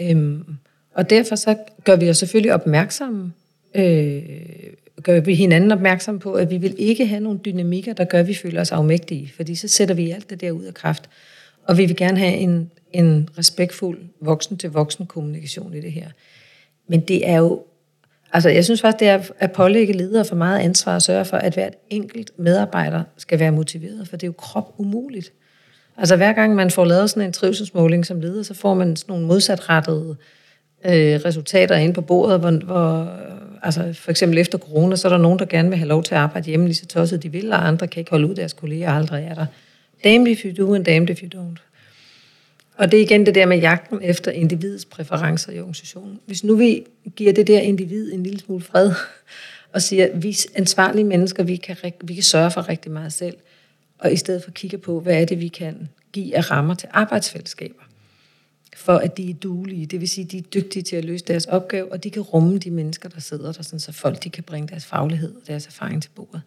Øhm, 0.00 0.56
og 0.96 1.10
derfor 1.10 1.36
så 1.36 1.56
gør 1.84 1.96
vi 1.96 2.10
os 2.10 2.18
selvfølgelig 2.18 2.54
opmærksomme, 2.54 3.32
øh, 3.74 4.22
gør 5.02 5.20
vi 5.20 5.34
hinanden 5.34 5.72
opmærksom 5.72 6.18
på, 6.18 6.32
at 6.32 6.50
vi 6.50 6.56
vil 6.56 6.74
ikke 6.78 7.06
have 7.06 7.20
nogle 7.20 7.38
dynamikker, 7.44 7.92
der 7.92 8.04
gør, 8.04 8.20
at 8.20 8.26
vi 8.26 8.34
føler 8.34 8.60
os 8.60 8.72
afmægtige, 8.72 9.32
fordi 9.36 9.54
så 9.54 9.68
sætter 9.68 9.94
vi 9.94 10.10
alt 10.10 10.30
det 10.30 10.40
der 10.40 10.50
ud 10.50 10.64
af 10.64 10.74
kraft. 10.74 11.08
Og 11.64 11.78
vi 11.78 11.86
vil 11.86 11.96
gerne 11.96 12.18
have 12.18 12.32
en, 12.32 12.70
en 12.92 13.28
respektfuld 13.38 13.98
voksen-til-voksen 14.20 15.06
kommunikation 15.06 15.74
i 15.74 15.80
det 15.80 15.92
her. 15.92 16.06
Men 16.88 17.00
det 17.00 17.28
er 17.28 17.36
jo, 17.36 17.64
altså 18.32 18.48
jeg 18.48 18.64
synes 18.64 18.80
faktisk, 18.80 19.00
det 19.00 19.08
er 19.08 19.22
at 19.38 19.52
pålægge 19.52 19.92
ledere 19.92 20.24
for 20.24 20.36
meget 20.36 20.60
ansvar 20.60 20.96
at 20.96 21.02
sørge 21.02 21.24
for, 21.24 21.36
at 21.36 21.54
hvert 21.54 21.74
enkelt 21.90 22.30
medarbejder 22.38 23.02
skal 23.16 23.38
være 23.38 23.52
motiveret, 23.52 24.08
for 24.08 24.16
det 24.16 24.22
er 24.22 24.28
jo 24.28 24.32
krop 24.32 24.74
umuligt. 24.78 25.32
Altså 25.96 26.16
hver 26.16 26.32
gang 26.32 26.54
man 26.54 26.70
får 26.70 26.84
lavet 26.84 27.10
sådan 27.10 27.22
en 27.22 27.32
trivselsmåling 27.32 28.06
som 28.06 28.20
leder, 28.20 28.42
så 28.42 28.54
får 28.54 28.74
man 28.74 28.96
sådan 28.96 29.12
nogle 29.12 29.26
modsatrettede 29.26 30.16
øh, 30.20 30.35
øh, 30.86 31.20
resultater 31.24 31.76
ind 31.76 31.94
på 31.94 32.00
bordet, 32.00 32.40
hvor, 32.40 32.50
hvor 32.50 33.12
altså 33.62 33.92
for 33.92 34.10
eksempel 34.10 34.38
efter 34.38 34.58
corona, 34.58 34.96
så 34.96 35.08
er 35.08 35.12
der 35.12 35.18
nogen, 35.18 35.38
der 35.38 35.44
gerne 35.44 35.68
vil 35.68 35.78
have 35.78 35.88
lov 35.88 36.02
til 36.02 36.14
at 36.14 36.20
arbejde 36.20 36.46
hjemme 36.46 36.66
lige 36.66 36.74
så 36.74 36.86
tosset 36.86 37.22
de 37.22 37.32
vil, 37.32 37.52
og 37.52 37.66
andre 37.66 37.86
kan 37.88 38.00
ikke 38.00 38.10
holde 38.10 38.28
ud, 38.28 38.34
deres 38.34 38.52
kolleger 38.52 38.92
aldrig 38.92 39.24
er 39.24 39.34
der. 39.34 39.46
Damned 40.04 40.32
if 40.32 40.44
you 40.44 40.66
do, 40.66 40.74
and 40.74 40.84
damned 40.84 41.10
if 41.10 41.22
you 41.22 41.40
don't. 41.40 41.62
Og 42.76 42.92
det 42.92 42.98
er 42.98 43.02
igen 43.02 43.26
det 43.26 43.34
der 43.34 43.46
med 43.46 43.58
jagten 43.58 43.98
efter 44.02 44.30
individets 44.30 44.84
præferencer 44.84 45.52
i 45.52 45.58
organisationen. 45.58 46.20
Hvis 46.26 46.44
nu 46.44 46.56
vi 46.56 46.84
giver 47.16 47.32
det 47.32 47.46
der 47.46 47.60
individ 47.60 48.12
en 48.12 48.22
lille 48.22 48.40
smule 48.40 48.62
fred, 48.62 48.90
og 49.74 49.82
siger, 49.82 50.04
at 50.04 50.22
vi 50.22 50.28
er 50.28 50.46
ansvarlige 50.54 51.04
mennesker, 51.04 51.42
vi 51.42 51.56
kan, 51.56 51.76
vi 52.04 52.14
kan 52.14 52.22
sørge 52.22 52.50
for 52.50 52.68
rigtig 52.68 52.92
meget 52.92 53.12
selv, 53.12 53.36
og 53.98 54.12
i 54.12 54.16
stedet 54.16 54.44
for 54.44 54.50
kigge 54.50 54.78
på, 54.78 55.00
hvad 55.00 55.20
er 55.20 55.24
det, 55.24 55.40
vi 55.40 55.48
kan 55.48 55.88
give 56.12 56.36
af 56.36 56.50
rammer 56.50 56.74
til 56.74 56.88
arbejdsfællesskaber, 56.92 57.82
for 58.76 58.96
at 58.96 59.16
de 59.16 59.30
er 59.30 59.34
duelige. 59.34 59.86
Det 59.86 60.00
vil 60.00 60.08
sige, 60.08 60.24
at 60.24 60.32
de 60.32 60.38
er 60.38 60.42
dygtige 60.42 60.82
til 60.82 60.96
at 60.96 61.04
løse 61.04 61.24
deres 61.24 61.46
opgave, 61.46 61.92
og 61.92 62.04
de 62.04 62.10
kan 62.10 62.22
rumme 62.22 62.58
de 62.58 62.70
mennesker, 62.70 63.08
der 63.08 63.20
sidder 63.20 63.52
der, 63.52 63.62
sådan, 63.62 63.80
så 63.80 63.92
folk 63.92 64.24
de 64.24 64.30
kan 64.30 64.44
bringe 64.44 64.68
deres 64.68 64.84
faglighed 64.84 65.34
og 65.34 65.42
deres 65.46 65.66
erfaring 65.66 66.02
til 66.02 66.10
bordet. 66.14 66.42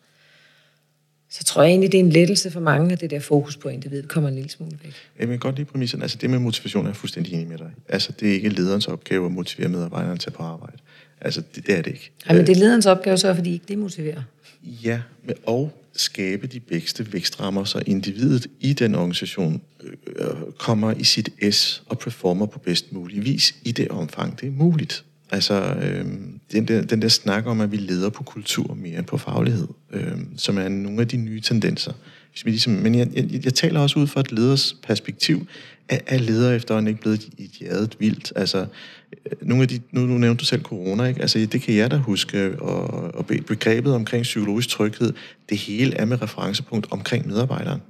Så 1.32 1.44
tror 1.44 1.62
jeg 1.62 1.70
egentlig, 1.70 1.92
det 1.92 2.00
er 2.00 2.04
en 2.04 2.10
lettelse 2.10 2.52
for 2.52 2.60
mange, 2.60 2.94
at 2.94 3.02
det 3.02 3.10
der 3.10 3.20
fokus 3.20 3.58
på 3.58 3.70
individet 3.70 4.08
kommer 4.08 4.30
en 4.30 4.36
lille 4.36 4.50
smule 4.50 4.80
væk. 4.84 4.94
Jeg 5.20 5.30
vil 5.30 5.40
godt 5.40 5.56
lide 5.56 5.66
præmissen. 5.66 6.02
Altså 6.02 6.18
det 6.18 6.30
med 6.30 6.40
motivation 6.40 6.86
er 6.86 6.90
jeg 6.90 6.96
fuldstændig 6.96 7.34
enig 7.34 7.48
med 7.48 7.58
dig. 7.58 7.72
Altså 7.90 8.12
det 8.20 8.30
er 8.30 8.34
ikke 8.34 8.50
lederens 8.50 8.88
opgave 8.88 9.26
at 9.26 9.32
motivere 9.32 9.70
medarbejderne 9.70 10.18
til 10.18 10.30
at 10.30 10.34
på 10.34 10.44
arbejde. 10.44 10.78
Altså 11.22 11.44
det, 11.56 11.68
det 11.68 11.78
er 11.78 11.82
det 11.82 11.92
ikke. 11.92 12.12
Ja, 12.30 12.34
men 12.34 12.48
det 12.48 12.56
er 12.56 12.60
lederens 12.60 12.86
opgave 12.86 13.18
så, 13.18 13.34
fordi 13.34 13.54
ikke 13.54 13.66
demotiverer. 13.68 14.24
Ja, 14.64 15.02
men 15.24 15.36
og 15.46 15.72
skabe 16.00 16.48
de 16.48 16.60
bedste 16.60 17.14
vækstrammer, 17.14 17.64
så 17.64 17.82
individet 17.86 18.48
i 18.60 18.74
den 18.74 18.96
organisation 18.96 19.62
øh, 19.84 19.94
øh, 20.16 20.52
kommer 20.58 20.94
i 20.94 21.04
sit 21.04 21.30
S 21.52 21.84
og 21.86 22.00
performer 22.00 22.46
på 22.46 22.60
bedst 22.60 22.94
mulig 22.94 23.26
vis 23.26 23.56
i 23.64 23.72
det 23.72 23.88
omfang, 23.88 24.42
det 24.42 24.48
er 24.48 24.52
muligt. 24.52 25.06
Altså, 25.32 25.76
øh, 25.82 26.06
den, 26.52 26.68
der, 26.68 26.82
den 26.82 27.02
der 27.02 27.08
snak 27.08 27.46
om, 27.46 27.62
at 27.62 27.72
vi 27.72 27.78
leder 27.78 28.10
på 28.10 28.24
kultur 28.24 28.74
mere 28.74 28.98
end 28.98 29.06
på 29.06 29.18
faglighed, 29.18 29.68
øh, 29.92 30.18
som 30.38 30.58
er 30.58 30.70
nogle 30.70 31.02
af 31.02 31.08
de 31.08 31.18
nye 31.18 31.42
tendenser. 31.42 31.94
Hvis 32.32 32.46
vi 32.46 32.50
ligesom, 32.50 32.74
men 32.74 32.96
jeg, 32.96 33.08
jeg, 33.14 33.46
jeg 33.46 33.54
taler 33.54 33.80
også 33.80 34.00
ud 34.00 34.08
fra 34.08 34.20
et 34.20 34.32
leders 34.32 34.76
perspektiv. 34.84 35.48
Er, 35.90 36.00
er 36.08 36.18
ledere 36.18 36.56
efterhånden 36.56 36.88
ikke 36.88 37.02
blevet 37.02 37.30
jadet 37.62 37.96
vildt? 38.00 38.34
Altså, 38.36 38.58
øh, 38.60 39.48
nogle 39.48 39.62
af 39.62 39.68
de, 39.68 39.80
nu, 39.92 40.02
nu 40.02 40.18
nævnte 40.18 40.42
du 40.42 40.46
selv 40.46 40.62
corona, 40.62 41.04
ikke? 41.04 41.22
Altså, 41.22 41.40
det 41.52 41.62
kan 41.62 41.76
jeg 41.76 41.92
da 41.92 41.98
huske, 41.98 42.62
og, 42.62 43.16
og 43.16 43.26
begrebet 43.26 43.94
omkring 43.94 44.24
psykologisk 44.24 44.70
tryghed, 44.70 45.14
det 45.50 45.58
hele 45.58 45.96
er 45.96 46.06
med 46.06 46.22
referencepunkt 46.22 46.88
omkring 46.92 47.28
medarbejderen. 47.28 47.82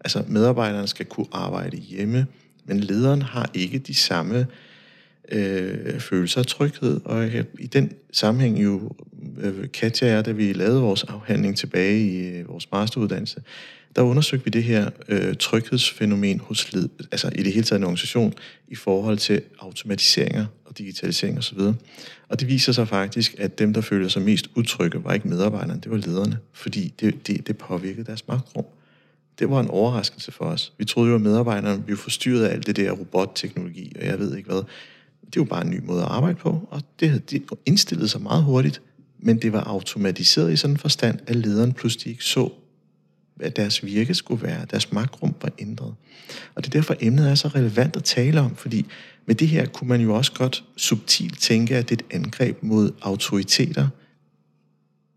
Altså, 0.00 0.22
medarbejderen 0.28 0.86
skal 0.86 1.06
kunne 1.06 1.26
arbejde 1.32 1.76
hjemme, 1.76 2.26
men 2.64 2.80
lederen 2.80 3.22
har 3.22 3.50
ikke 3.54 3.78
de 3.78 3.94
samme 3.94 4.46
øh, 5.28 6.00
følelser 6.00 6.40
af 6.40 6.46
tryghed, 6.46 7.00
og 7.04 7.26
i 7.58 7.66
den 7.66 7.92
sammenhæng 8.12 8.62
jo, 8.62 8.90
øh, 9.40 9.68
Katja 9.72 10.06
og 10.06 10.12
jeg, 10.12 10.26
da 10.26 10.30
vi 10.30 10.52
lavede 10.52 10.80
vores 10.80 11.04
afhandling 11.04 11.56
tilbage 11.56 12.08
i 12.08 12.28
øh, 12.28 12.48
vores 12.48 12.72
masteruddannelse, 12.72 13.42
der 13.96 14.02
undersøgte 14.02 14.44
vi 14.44 14.50
det 14.50 14.64
her 14.64 14.90
øh, 15.08 15.36
tryghedsfænomen 15.36 16.40
hos 16.40 16.72
led, 16.72 16.88
altså 17.12 17.30
i 17.34 17.42
det 17.42 17.52
hele 17.52 17.64
taget 17.64 17.80
en 17.80 17.84
organisation 17.84 18.34
i 18.68 18.74
forhold 18.74 19.18
til 19.18 19.42
automatiseringer 19.58 20.46
og 20.64 20.78
digitalisering 20.78 21.38
osv. 21.38 21.58
Og 22.28 22.40
det 22.40 22.48
viser 22.48 22.72
sig 22.72 22.88
faktisk, 22.88 23.34
at 23.38 23.58
dem, 23.58 23.74
der 23.74 23.80
føler 23.80 24.08
sig 24.08 24.22
mest 24.22 24.50
utrygge, 24.56 25.04
var 25.04 25.12
ikke 25.12 25.28
medarbejderne, 25.28 25.80
det 25.80 25.90
var 25.90 25.96
lederne, 25.96 26.38
fordi 26.52 26.94
det, 27.00 27.26
det, 27.26 27.46
det 27.46 27.58
påvirkede 27.58 28.06
deres 28.06 28.28
magtrum. 28.28 28.64
Det 29.38 29.50
var 29.50 29.60
en 29.60 29.68
overraskelse 29.68 30.32
for 30.32 30.44
os. 30.44 30.72
Vi 30.78 30.84
troede 30.84 31.08
jo, 31.08 31.14
at 31.14 31.20
medarbejderne 31.20 31.82
blev 31.82 31.96
forstyrret 31.96 32.44
af 32.44 32.52
alt 32.52 32.66
det 32.66 32.76
der 32.76 32.90
robotteknologi, 32.90 33.92
og 34.00 34.06
jeg 34.06 34.18
ved 34.18 34.36
ikke 34.36 34.50
hvad. 34.50 34.62
Det 35.34 35.40
var 35.40 35.44
bare 35.44 35.64
en 35.64 35.70
ny 35.70 35.80
måde 35.84 36.02
at 36.02 36.08
arbejde 36.08 36.38
på, 36.38 36.68
og 36.70 36.82
det, 37.00 37.08
havde 37.08 37.22
de 37.30 37.40
indstillet 37.66 38.10
sig 38.10 38.22
meget 38.22 38.42
hurtigt, 38.42 38.82
men 39.18 39.42
det 39.42 39.52
var 39.52 39.60
automatiseret 39.60 40.52
i 40.52 40.56
sådan 40.56 40.74
en 40.74 40.78
forstand, 40.78 41.18
at 41.26 41.36
lederen 41.36 41.72
pludselig 41.72 42.10
ikke 42.10 42.24
så, 42.24 42.52
hvad 43.36 43.50
deres 43.50 43.84
virke 43.84 44.14
skulle 44.14 44.42
være. 44.42 44.66
Deres 44.70 44.92
magtrum 44.92 45.34
var 45.42 45.52
ændret. 45.58 45.94
Og 46.54 46.64
det 46.64 46.74
er 46.74 46.78
derfor, 46.78 46.96
emnet 47.00 47.30
er 47.30 47.34
så 47.34 47.48
relevant 47.48 47.96
at 47.96 48.04
tale 48.04 48.40
om, 48.40 48.56
fordi 48.56 48.86
med 49.26 49.34
det 49.34 49.48
her 49.48 49.66
kunne 49.66 49.88
man 49.88 50.00
jo 50.00 50.14
også 50.14 50.32
godt 50.32 50.64
subtilt 50.76 51.40
tænke, 51.40 51.76
at 51.76 51.88
det 51.88 52.02
er 52.02 52.06
et 52.06 52.14
angreb 52.16 52.62
mod 52.62 52.92
autoriteter, 53.02 53.88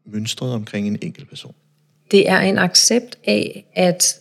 mønstret 0.06 0.54
omkring 0.54 0.88
en 0.88 0.98
enkelt 1.02 1.30
person. 1.30 1.54
Det 2.12 2.30
er 2.30 2.40
en 2.40 2.58
accept 2.58 3.18
af, 3.24 3.66
at 3.74 4.16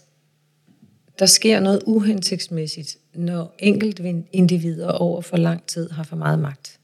der 1.19 1.27
sker 1.27 1.61
noget 1.61 1.83
uhensigtsmæssigt, 1.87 2.97
når 3.15 3.55
enkelte 3.59 4.25
individer 4.33 4.89
over 4.89 5.21
for 5.23 5.37
lang 5.37 5.67
tid 5.67 5.91
har 5.91 6.03
for 6.03 6.17
meget 6.17 6.39
magt. 6.39 6.79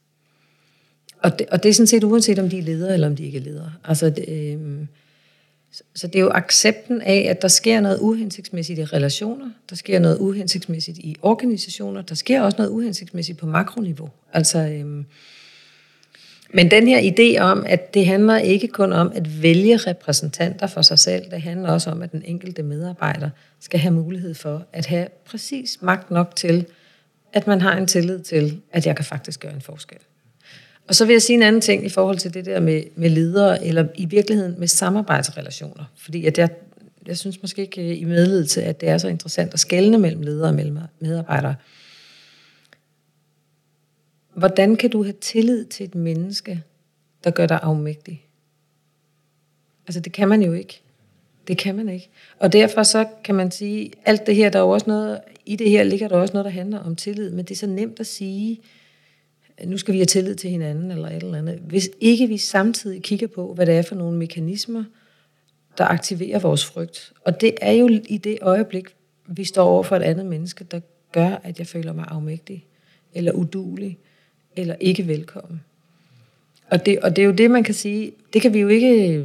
Og 1.18 1.38
det, 1.38 1.46
og 1.46 1.62
det 1.62 1.68
er 1.68 1.72
sådan 1.72 1.86
set 1.86 2.04
uanset 2.04 2.38
om 2.38 2.48
de 2.48 2.58
er 2.58 2.62
ledere 2.62 2.94
eller 2.94 3.06
om 3.06 3.16
de 3.16 3.24
ikke 3.24 3.38
er 3.38 3.42
ledere. 3.42 3.72
Altså, 3.84 4.10
det, 4.10 4.28
øh, 4.28 4.86
så 5.94 6.06
det 6.06 6.16
er 6.16 6.20
jo 6.20 6.30
accepten 6.34 7.00
af, 7.00 7.26
at 7.30 7.42
der 7.42 7.48
sker 7.48 7.80
noget 7.80 7.98
uhensigtsmæssigt 8.00 8.78
i 8.78 8.84
relationer, 8.84 9.50
der 9.70 9.76
sker 9.76 9.98
noget 9.98 10.18
uhensigtsmæssigt 10.18 10.98
i 10.98 11.16
organisationer, 11.22 12.02
der 12.02 12.14
sker 12.14 12.40
også 12.40 12.58
noget 12.58 12.70
uhensigtsmæssigt 12.70 13.38
på 13.38 13.46
makroniveau. 13.46 14.10
Altså, 14.32 14.58
øhm, 14.58 15.06
men 16.54 16.70
den 16.70 16.88
her 16.88 17.12
idé 17.12 17.40
om, 17.40 17.64
at 17.68 17.94
det 17.94 18.06
handler 18.06 18.38
ikke 18.38 18.68
kun 18.68 18.92
om 18.92 19.12
at 19.14 19.42
vælge 19.42 19.76
repræsentanter 19.76 20.66
for 20.66 20.82
sig 20.82 20.98
selv, 20.98 21.30
det 21.30 21.42
handler 21.42 21.68
også 21.70 21.90
om, 21.90 22.02
at 22.02 22.12
den 22.12 22.22
enkelte 22.24 22.62
medarbejder 22.62 23.30
skal 23.60 23.80
have 23.80 23.94
mulighed 23.94 24.34
for 24.34 24.66
at 24.72 24.86
have 24.86 25.08
præcis 25.24 25.78
magt 25.80 26.10
nok 26.10 26.36
til, 26.36 26.66
at 27.32 27.46
man 27.46 27.60
har 27.60 27.76
en 27.76 27.86
tillid 27.86 28.20
til, 28.20 28.60
at 28.72 28.86
jeg 28.86 28.96
kan 28.96 29.04
faktisk 29.04 29.40
gøre 29.40 29.54
en 29.54 29.60
forskel. 29.60 29.98
Og 30.92 30.96
så 30.96 31.04
vil 31.04 31.12
jeg 31.12 31.22
sige 31.22 31.36
en 31.36 31.42
anden 31.42 31.60
ting 31.60 31.86
i 31.86 31.88
forhold 31.88 32.18
til 32.18 32.34
det 32.34 32.44
der 32.44 32.60
med, 32.60 32.82
med 32.96 33.10
ledere, 33.10 33.66
eller 33.66 33.86
i 33.94 34.06
virkeligheden 34.06 34.54
med 34.58 34.68
samarbejdsrelationer. 34.68 35.84
Fordi 35.96 36.26
at 36.26 36.38
jeg, 36.38 36.48
jeg 37.06 37.18
synes 37.18 37.42
måske 37.42 37.62
ikke 37.62 37.82
øh, 37.82 38.00
i 38.00 38.04
medledelse, 38.04 38.62
at 38.62 38.80
det 38.80 38.88
er 38.88 38.98
så 38.98 39.08
interessant 39.08 39.54
at 39.54 39.60
skelne 39.60 39.98
mellem 39.98 40.22
ledere 40.22 40.48
og 40.48 40.54
mellem 40.54 40.78
medarbejdere. 41.00 41.54
Hvordan 44.34 44.76
kan 44.76 44.90
du 44.90 45.02
have 45.02 45.14
tillid 45.20 45.64
til 45.64 45.84
et 45.84 45.94
menneske, 45.94 46.62
der 47.24 47.30
gør 47.30 47.46
dig 47.46 47.60
afmægtig? 47.62 48.26
Altså 49.86 50.00
det 50.00 50.12
kan 50.12 50.28
man 50.28 50.42
jo 50.42 50.52
ikke. 50.52 50.82
Det 51.48 51.58
kan 51.58 51.76
man 51.76 51.88
ikke. 51.88 52.10
Og 52.38 52.52
derfor 52.52 52.82
så 52.82 53.06
kan 53.24 53.34
man 53.34 53.50
sige, 53.50 53.92
alt 54.04 54.26
det 54.26 54.36
her, 54.36 54.50
der 54.50 54.58
er 54.58 54.62
jo 54.62 54.70
også 54.70 54.86
noget, 54.86 55.20
i 55.46 55.56
det 55.56 55.70
her 55.70 55.82
ligger 55.82 56.08
der 56.08 56.16
også 56.16 56.34
noget, 56.34 56.44
der 56.44 56.50
handler 56.50 56.78
om 56.78 56.96
tillid, 56.96 57.30
men 57.30 57.44
det 57.44 57.50
er 57.50 57.58
så 57.58 57.66
nemt 57.66 58.00
at 58.00 58.06
sige, 58.06 58.60
nu 59.66 59.78
skal 59.78 59.94
vi 59.94 59.98
have 59.98 60.06
tillid 60.06 60.34
til 60.34 60.50
hinanden, 60.50 60.90
eller 60.90 61.08
et 61.08 61.22
eller 61.22 61.38
andet. 61.38 61.58
Hvis 61.58 61.90
ikke 62.00 62.26
vi 62.26 62.36
samtidig 62.36 63.02
kigger 63.02 63.26
på, 63.26 63.54
hvad 63.54 63.66
det 63.66 63.74
er 63.74 63.82
for 63.82 63.94
nogle 63.94 64.18
mekanismer, 64.18 64.84
der 65.78 65.84
aktiverer 65.84 66.38
vores 66.38 66.64
frygt. 66.64 67.12
Og 67.24 67.40
det 67.40 67.54
er 67.60 67.72
jo 67.72 67.88
i 68.08 68.18
det 68.18 68.38
øjeblik, 68.40 68.84
vi 69.26 69.44
står 69.44 69.64
over 69.64 69.82
for 69.82 69.96
et 69.96 70.02
andet 70.02 70.26
menneske, 70.26 70.64
der 70.64 70.80
gør, 71.12 71.40
at 71.42 71.58
jeg 71.58 71.66
føler 71.66 71.92
mig 71.92 72.04
afmægtig, 72.08 72.66
eller 73.14 73.32
udulig, 73.32 73.98
eller 74.56 74.74
ikke 74.80 75.06
velkommen. 75.06 75.60
Og 76.70 76.86
det, 76.86 76.98
og 76.98 77.16
det 77.16 77.22
er 77.22 77.26
jo 77.26 77.32
det, 77.32 77.50
man 77.50 77.64
kan 77.64 77.74
sige, 77.74 78.12
det 78.32 78.42
kan 78.42 78.54
vi 78.54 78.60
jo 78.60 78.68
ikke, 78.68 79.16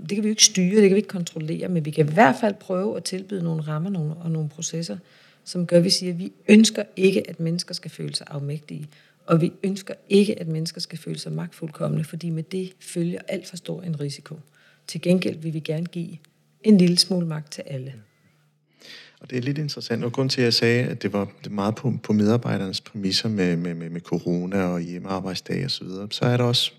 det 0.00 0.08
kan 0.08 0.22
vi 0.22 0.28
jo 0.28 0.32
ikke 0.32 0.44
styre, 0.44 0.80
det 0.80 0.88
kan 0.88 0.94
vi 0.94 0.96
ikke 0.96 1.08
kontrollere, 1.08 1.68
men 1.68 1.84
vi 1.84 1.90
kan 1.90 2.08
i 2.08 2.12
hvert 2.12 2.36
fald 2.40 2.54
prøve 2.54 2.96
at 2.96 3.04
tilbyde 3.04 3.42
nogle 3.42 3.62
rammer 3.62 3.90
nogle, 3.90 4.14
og 4.14 4.30
nogle 4.30 4.48
processer, 4.48 4.96
som 5.44 5.66
gør, 5.66 5.76
at 5.76 5.84
vi 5.84 5.90
siger, 5.90 6.12
at 6.12 6.18
vi 6.18 6.32
ønsker 6.48 6.82
ikke, 6.96 7.30
at 7.30 7.40
mennesker 7.40 7.74
skal 7.74 7.90
føle 7.90 8.14
sig 8.14 8.26
afmægtige. 8.30 8.88
Og 9.26 9.40
vi 9.40 9.52
ønsker 9.62 9.94
ikke, 10.08 10.40
at 10.40 10.48
mennesker 10.48 10.80
skal 10.80 10.98
føle 10.98 11.18
sig 11.18 11.32
magtfuldkommende, 11.32 12.04
fordi 12.04 12.30
med 12.30 12.42
det 12.42 12.72
følger 12.80 13.20
alt 13.28 13.48
for 13.48 13.56
stor 13.56 13.82
en 13.82 14.00
risiko. 14.00 14.38
Til 14.86 15.00
gengæld 15.00 15.38
vil 15.38 15.54
vi 15.54 15.60
gerne 15.60 15.86
give 15.86 16.16
en 16.62 16.78
lille 16.78 16.98
smule 16.98 17.26
magt 17.26 17.52
til 17.52 17.62
alle. 17.66 17.94
Og 19.20 19.30
det 19.30 19.38
er 19.38 19.42
lidt 19.42 19.58
interessant, 19.58 20.04
og 20.04 20.12
grund 20.12 20.30
til, 20.30 20.40
at 20.40 20.44
jeg 20.44 20.54
sagde, 20.54 20.84
at 20.84 21.02
det 21.02 21.12
var 21.12 21.32
meget 21.50 21.74
på, 21.74 21.92
på 22.02 22.12
medarbejdernes 22.12 22.80
præmisser 22.80 23.28
med, 23.28 23.56
med, 23.56 23.74
med, 23.74 23.90
med 23.90 24.00
corona 24.00 24.62
og 24.62 24.80
hjemmearbejdsdag 24.80 25.64
osv., 25.64 25.68
så, 25.68 25.84
videre, 25.84 26.08
så 26.10 26.24
er 26.24 26.36
der 26.36 26.44
også 26.44 26.72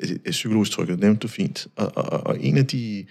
øh, 0.00 0.10
øh, 0.10 0.30
psykologisk 0.30 0.72
trykket, 0.72 0.98
nævnte 0.98 1.20
du 1.20 1.28
fint. 1.28 1.66
Og, 1.76 1.92
og, 1.96 2.26
og 2.26 2.40
en 2.40 2.58
af 2.58 2.66
de 2.66 3.04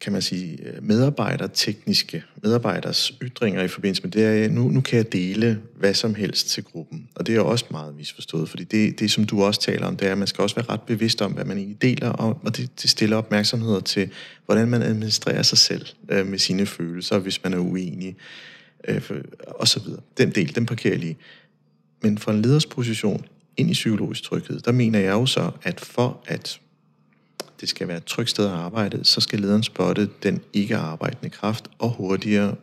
kan 0.00 0.12
man 0.12 0.22
sige, 0.22 0.58
øh, 0.62 0.84
medarbejdertekniske, 0.84 2.22
medarbejders 2.42 3.12
ytringer 3.22 3.62
i 3.62 3.68
forbindelse 3.68 4.02
med 4.02 4.10
det, 4.10 4.44
er, 4.44 4.48
nu, 4.48 4.68
nu 4.68 4.80
kan 4.80 4.96
jeg 4.96 5.12
dele 5.12 5.60
hvad 5.76 5.94
som 5.94 6.14
helst 6.14 6.48
til 6.48 6.64
gruppen. 6.64 7.08
Og 7.14 7.26
det 7.26 7.36
er 7.36 7.40
også 7.40 7.64
meget 7.70 7.94
misforstået, 7.96 8.48
fordi 8.48 8.64
det, 8.64 9.00
det, 9.00 9.10
som 9.10 9.24
du 9.24 9.42
også 9.42 9.60
taler 9.60 9.86
om, 9.86 9.96
det 9.96 10.08
er, 10.08 10.12
at 10.12 10.18
man 10.18 10.26
skal 10.26 10.42
også 10.42 10.56
være 10.56 10.66
ret 10.68 10.82
bevidst 10.82 11.22
om, 11.22 11.32
hvad 11.32 11.44
man 11.44 11.56
egentlig 11.56 11.82
deler, 11.82 12.08
og 12.10 12.56
det, 12.56 12.82
det 12.82 12.90
stiller 12.90 13.16
opmærksomheder 13.16 13.80
til, 13.80 14.10
hvordan 14.46 14.68
man 14.68 14.82
administrerer 14.82 15.42
sig 15.42 15.58
selv 15.58 15.86
øh, 16.08 16.26
med 16.26 16.38
sine 16.38 16.66
følelser, 16.66 17.18
hvis 17.18 17.44
man 17.44 17.54
er 17.54 17.58
uenig, 17.58 18.16
øh, 18.88 19.10
og 19.46 19.68
så 19.68 19.80
videre. 19.80 20.00
Den 20.18 20.30
del, 20.30 20.54
den 20.54 20.66
parkerer 20.66 20.92
jeg 20.92 21.00
lige. 21.00 21.16
Men 22.02 22.18
fra 22.18 22.32
en 22.32 22.42
leders 22.42 22.66
position 22.66 23.24
ind 23.56 23.70
i 23.70 23.72
psykologisk 23.72 24.22
tryghed, 24.22 24.60
der 24.60 24.72
mener 24.72 24.98
jeg 24.98 25.12
jo 25.12 25.26
så, 25.26 25.50
at 25.62 25.80
for 25.80 26.24
at 26.26 26.59
det 27.60 27.68
skal 27.68 27.88
være 27.88 27.96
et 27.96 28.04
trygt 28.04 28.30
sted 28.30 28.46
at 28.46 28.52
arbejde, 28.52 29.04
så 29.04 29.20
skal 29.20 29.40
lederen 29.40 29.62
spotte 29.62 30.08
den 30.22 30.40
ikke 30.52 30.76
arbejdende 30.76 31.30
kraft 31.30 31.68
og 31.78 31.90
hurtigere 31.90 32.54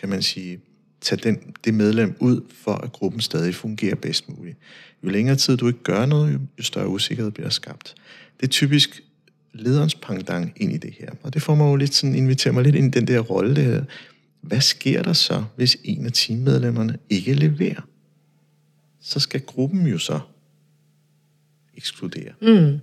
kan 0.00 0.08
man 0.08 0.22
sige, 0.22 0.60
tage 1.00 1.20
den, 1.22 1.54
det 1.64 1.74
medlem 1.74 2.16
ud, 2.20 2.40
for 2.64 2.72
at 2.72 2.92
gruppen 2.92 3.20
stadig 3.20 3.54
fungerer 3.54 3.94
bedst 3.94 4.28
muligt. 4.28 4.58
Jo 5.04 5.08
længere 5.08 5.36
tid 5.36 5.56
du 5.56 5.66
ikke 5.66 5.82
gør 5.82 6.06
noget, 6.06 6.40
jo 6.58 6.62
større 6.64 6.88
usikkerhed 6.88 7.30
bliver 7.30 7.48
skabt. 7.48 7.94
Det 8.40 8.46
er 8.46 8.50
typisk 8.50 9.02
lederens 9.52 9.94
pangdang 9.94 10.52
ind 10.56 10.72
i 10.72 10.76
det 10.76 10.94
her. 11.00 11.10
Og 11.22 11.34
det 11.34 11.42
får 11.42 11.54
mig 11.54 11.64
jo 11.64 11.76
lidt 11.76 11.94
sådan, 11.94 12.14
inviterer 12.14 12.54
mig 12.54 12.64
lidt 12.64 12.76
ind 12.76 12.96
i 12.96 12.98
den 12.98 13.08
der 13.08 13.20
rolle, 13.20 13.56
det 13.56 13.64
her. 13.64 13.84
Hvad 14.40 14.60
sker 14.60 15.02
der 15.02 15.12
så, 15.12 15.44
hvis 15.56 15.76
en 15.84 16.06
af 16.06 16.12
teammedlemmerne 16.12 16.98
ikke 17.10 17.32
leverer? 17.32 17.80
Så 19.00 19.20
skal 19.20 19.40
gruppen 19.40 19.86
jo 19.86 19.98
så 19.98 20.20
ekskludere. 21.76 22.32
Mm. 22.42 22.78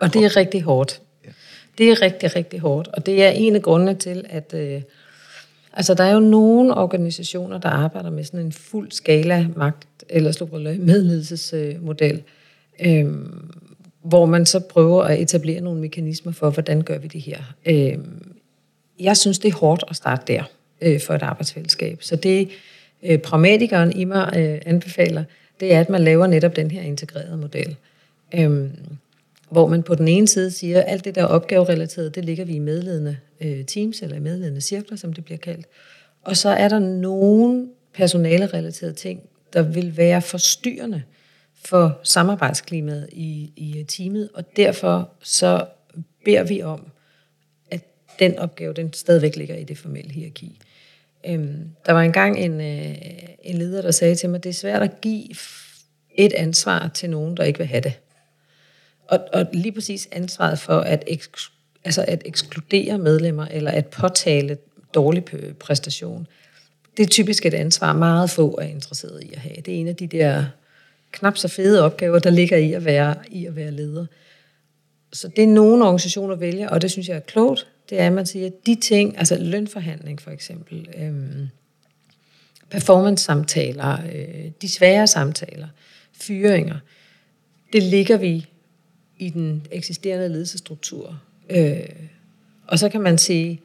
Og 0.00 0.14
det 0.14 0.24
er 0.24 0.36
rigtig 0.36 0.62
hårdt. 0.62 1.00
Ja. 1.24 1.30
Det 1.78 1.90
er 1.90 2.02
rigtig, 2.02 2.36
rigtig 2.36 2.60
hårdt. 2.60 2.88
Og 2.88 3.06
det 3.06 3.24
er 3.24 3.30
en 3.30 3.56
af 3.56 3.62
grundene 3.62 3.94
til, 3.94 4.24
at 4.28 4.54
øh, 4.54 4.82
altså, 5.72 5.94
der 5.94 6.04
er 6.04 6.12
jo 6.12 6.20
nogle 6.20 6.74
organisationer, 6.74 7.58
der 7.58 7.68
arbejder 7.68 8.10
med 8.10 8.24
sådan 8.24 8.40
en 8.40 8.52
fuld 8.52 8.90
skala 8.92 9.46
magt, 9.56 10.04
eller 10.08 10.76
medledelsesmodel, 10.78 12.22
øh, 12.80 13.06
hvor 14.02 14.26
man 14.26 14.46
så 14.46 14.60
prøver 14.60 15.02
at 15.02 15.20
etablere 15.20 15.60
nogle 15.60 15.80
mekanismer 15.80 16.32
for, 16.32 16.50
hvordan 16.50 16.82
gør 16.82 16.98
vi 16.98 17.08
det 17.08 17.20
her. 17.20 17.38
Øh, 17.66 17.98
jeg 19.00 19.16
synes, 19.16 19.38
det 19.38 19.48
er 19.48 19.56
hårdt 19.56 19.84
at 19.88 19.96
starte 19.96 20.32
der 20.32 20.42
øh, 20.80 21.00
for 21.00 21.14
et 21.14 21.22
arbejdsfællesskab. 21.22 22.02
Så 22.02 22.16
det 22.16 22.48
øh, 23.02 23.18
pragmatikeren 23.18 23.92
i 23.92 24.04
mig 24.04 24.32
øh, 24.36 24.60
anbefaler, 24.66 25.24
det 25.60 25.74
er, 25.74 25.80
at 25.80 25.88
man 25.88 26.04
laver 26.04 26.26
netop 26.26 26.56
den 26.56 26.70
her 26.70 26.82
integrerede 26.82 27.36
model. 27.36 27.76
Øh, 28.34 28.68
hvor 29.50 29.66
man 29.66 29.82
på 29.82 29.94
den 29.94 30.08
ene 30.08 30.28
side 30.28 30.50
siger, 30.50 30.78
at 30.80 30.84
alt 30.86 31.04
det 31.04 31.14
der 31.14 31.24
opgaverelateret, 31.24 32.14
det 32.14 32.24
ligger 32.24 32.44
vi 32.44 32.54
i 32.54 32.58
medledende 32.58 33.16
øh, 33.40 33.64
teams, 33.64 34.02
eller 34.02 34.16
i 34.16 34.20
medledende 34.20 34.60
cirkler, 34.60 34.96
som 34.96 35.12
det 35.12 35.24
bliver 35.24 35.38
kaldt. 35.38 35.66
Og 36.22 36.36
så 36.36 36.48
er 36.48 36.68
der 36.68 36.78
nogle 36.78 37.68
personalerelaterede 37.94 38.94
ting, 38.94 39.20
der 39.52 39.62
vil 39.62 39.96
være 39.96 40.22
forstyrrende 40.22 41.02
for 41.64 42.00
samarbejdsklimaet 42.02 43.08
i, 43.12 43.52
i 43.56 43.78
øh, 43.78 43.86
teamet, 43.86 44.28
og 44.34 44.56
derfor 44.56 45.10
så 45.22 45.66
beder 46.24 46.42
vi 46.42 46.62
om, 46.62 46.86
at 47.70 47.80
den 48.18 48.38
opgave, 48.38 48.72
den 48.72 48.92
stadigvæk 48.92 49.36
ligger 49.36 49.56
i 49.56 49.64
det 49.64 49.78
formelle 49.78 50.12
hierarki. 50.12 50.60
Øhm, 51.26 51.70
der 51.86 51.92
var 51.92 52.02
engang 52.02 52.38
en, 52.38 52.60
øh, 52.60 52.96
en 53.42 53.58
leder, 53.58 53.82
der 53.82 53.90
sagde 53.90 54.14
til 54.14 54.30
mig, 54.30 54.44
det 54.44 54.50
er 54.50 54.54
svært 54.54 54.82
at 54.82 55.00
give 55.00 55.28
et 56.14 56.32
ansvar 56.32 56.90
til 56.94 57.10
nogen, 57.10 57.36
der 57.36 57.44
ikke 57.44 57.58
vil 57.58 57.66
have 57.66 57.80
det. 57.80 57.92
Og, 59.08 59.20
og 59.32 59.46
lige 59.52 59.72
præcis 59.72 60.08
ansvaret 60.12 60.58
for 60.58 60.80
at, 60.80 61.04
eks, 61.06 61.28
altså 61.84 62.04
at 62.08 62.22
ekskludere 62.24 62.98
medlemmer, 62.98 63.46
eller 63.50 63.70
at 63.70 63.86
påtale 63.86 64.58
dårlig 64.94 65.24
præstation, 65.60 66.26
det 66.96 67.02
er 67.02 67.06
typisk 67.06 67.46
et 67.46 67.54
ansvar, 67.54 67.92
meget 67.92 68.30
få 68.30 68.58
er 68.62 68.66
interesseret 68.66 69.22
i 69.22 69.32
at 69.32 69.38
have. 69.38 69.56
Det 69.56 69.74
er 69.74 69.78
en 69.78 69.88
af 69.88 69.96
de 69.96 70.06
der 70.06 70.44
knap 71.12 71.36
så 71.36 71.48
fede 71.48 71.82
opgaver, 71.82 72.18
der 72.18 72.30
ligger 72.30 72.56
i 72.56 72.72
at 72.72 72.84
være, 72.84 73.14
i 73.30 73.46
at 73.46 73.56
være 73.56 73.70
leder. 73.70 74.06
Så 75.12 75.28
det 75.28 75.44
er 75.44 75.48
nogle 75.48 75.84
organisationer 75.84 76.34
vælger, 76.34 76.68
og 76.68 76.82
det 76.82 76.90
synes 76.90 77.08
jeg 77.08 77.16
er 77.16 77.20
klogt, 77.20 77.66
det 77.90 78.00
er, 78.00 78.06
at 78.06 78.12
man 78.12 78.26
siger, 78.26 78.46
at 78.46 78.66
de 78.66 78.74
ting, 78.74 79.18
altså 79.18 79.36
lønforhandling 79.40 80.22
for 80.22 80.30
eksempel, 80.30 80.88
øhm, 80.98 81.48
performance-samtaler, 82.70 83.98
øh, 84.14 84.50
de 84.62 84.68
svære 84.68 85.06
samtaler, 85.06 85.68
fyringer, 86.12 86.78
det 87.72 87.82
ligger 87.82 88.16
vi 88.16 88.46
i 89.24 89.28
den 89.28 89.66
eksisterende 89.70 90.28
ledelsesstruktur. 90.28 91.20
Øh, 91.50 91.88
og 92.66 92.78
så 92.78 92.88
kan 92.88 93.00
man 93.00 93.18
sige, 93.18 93.60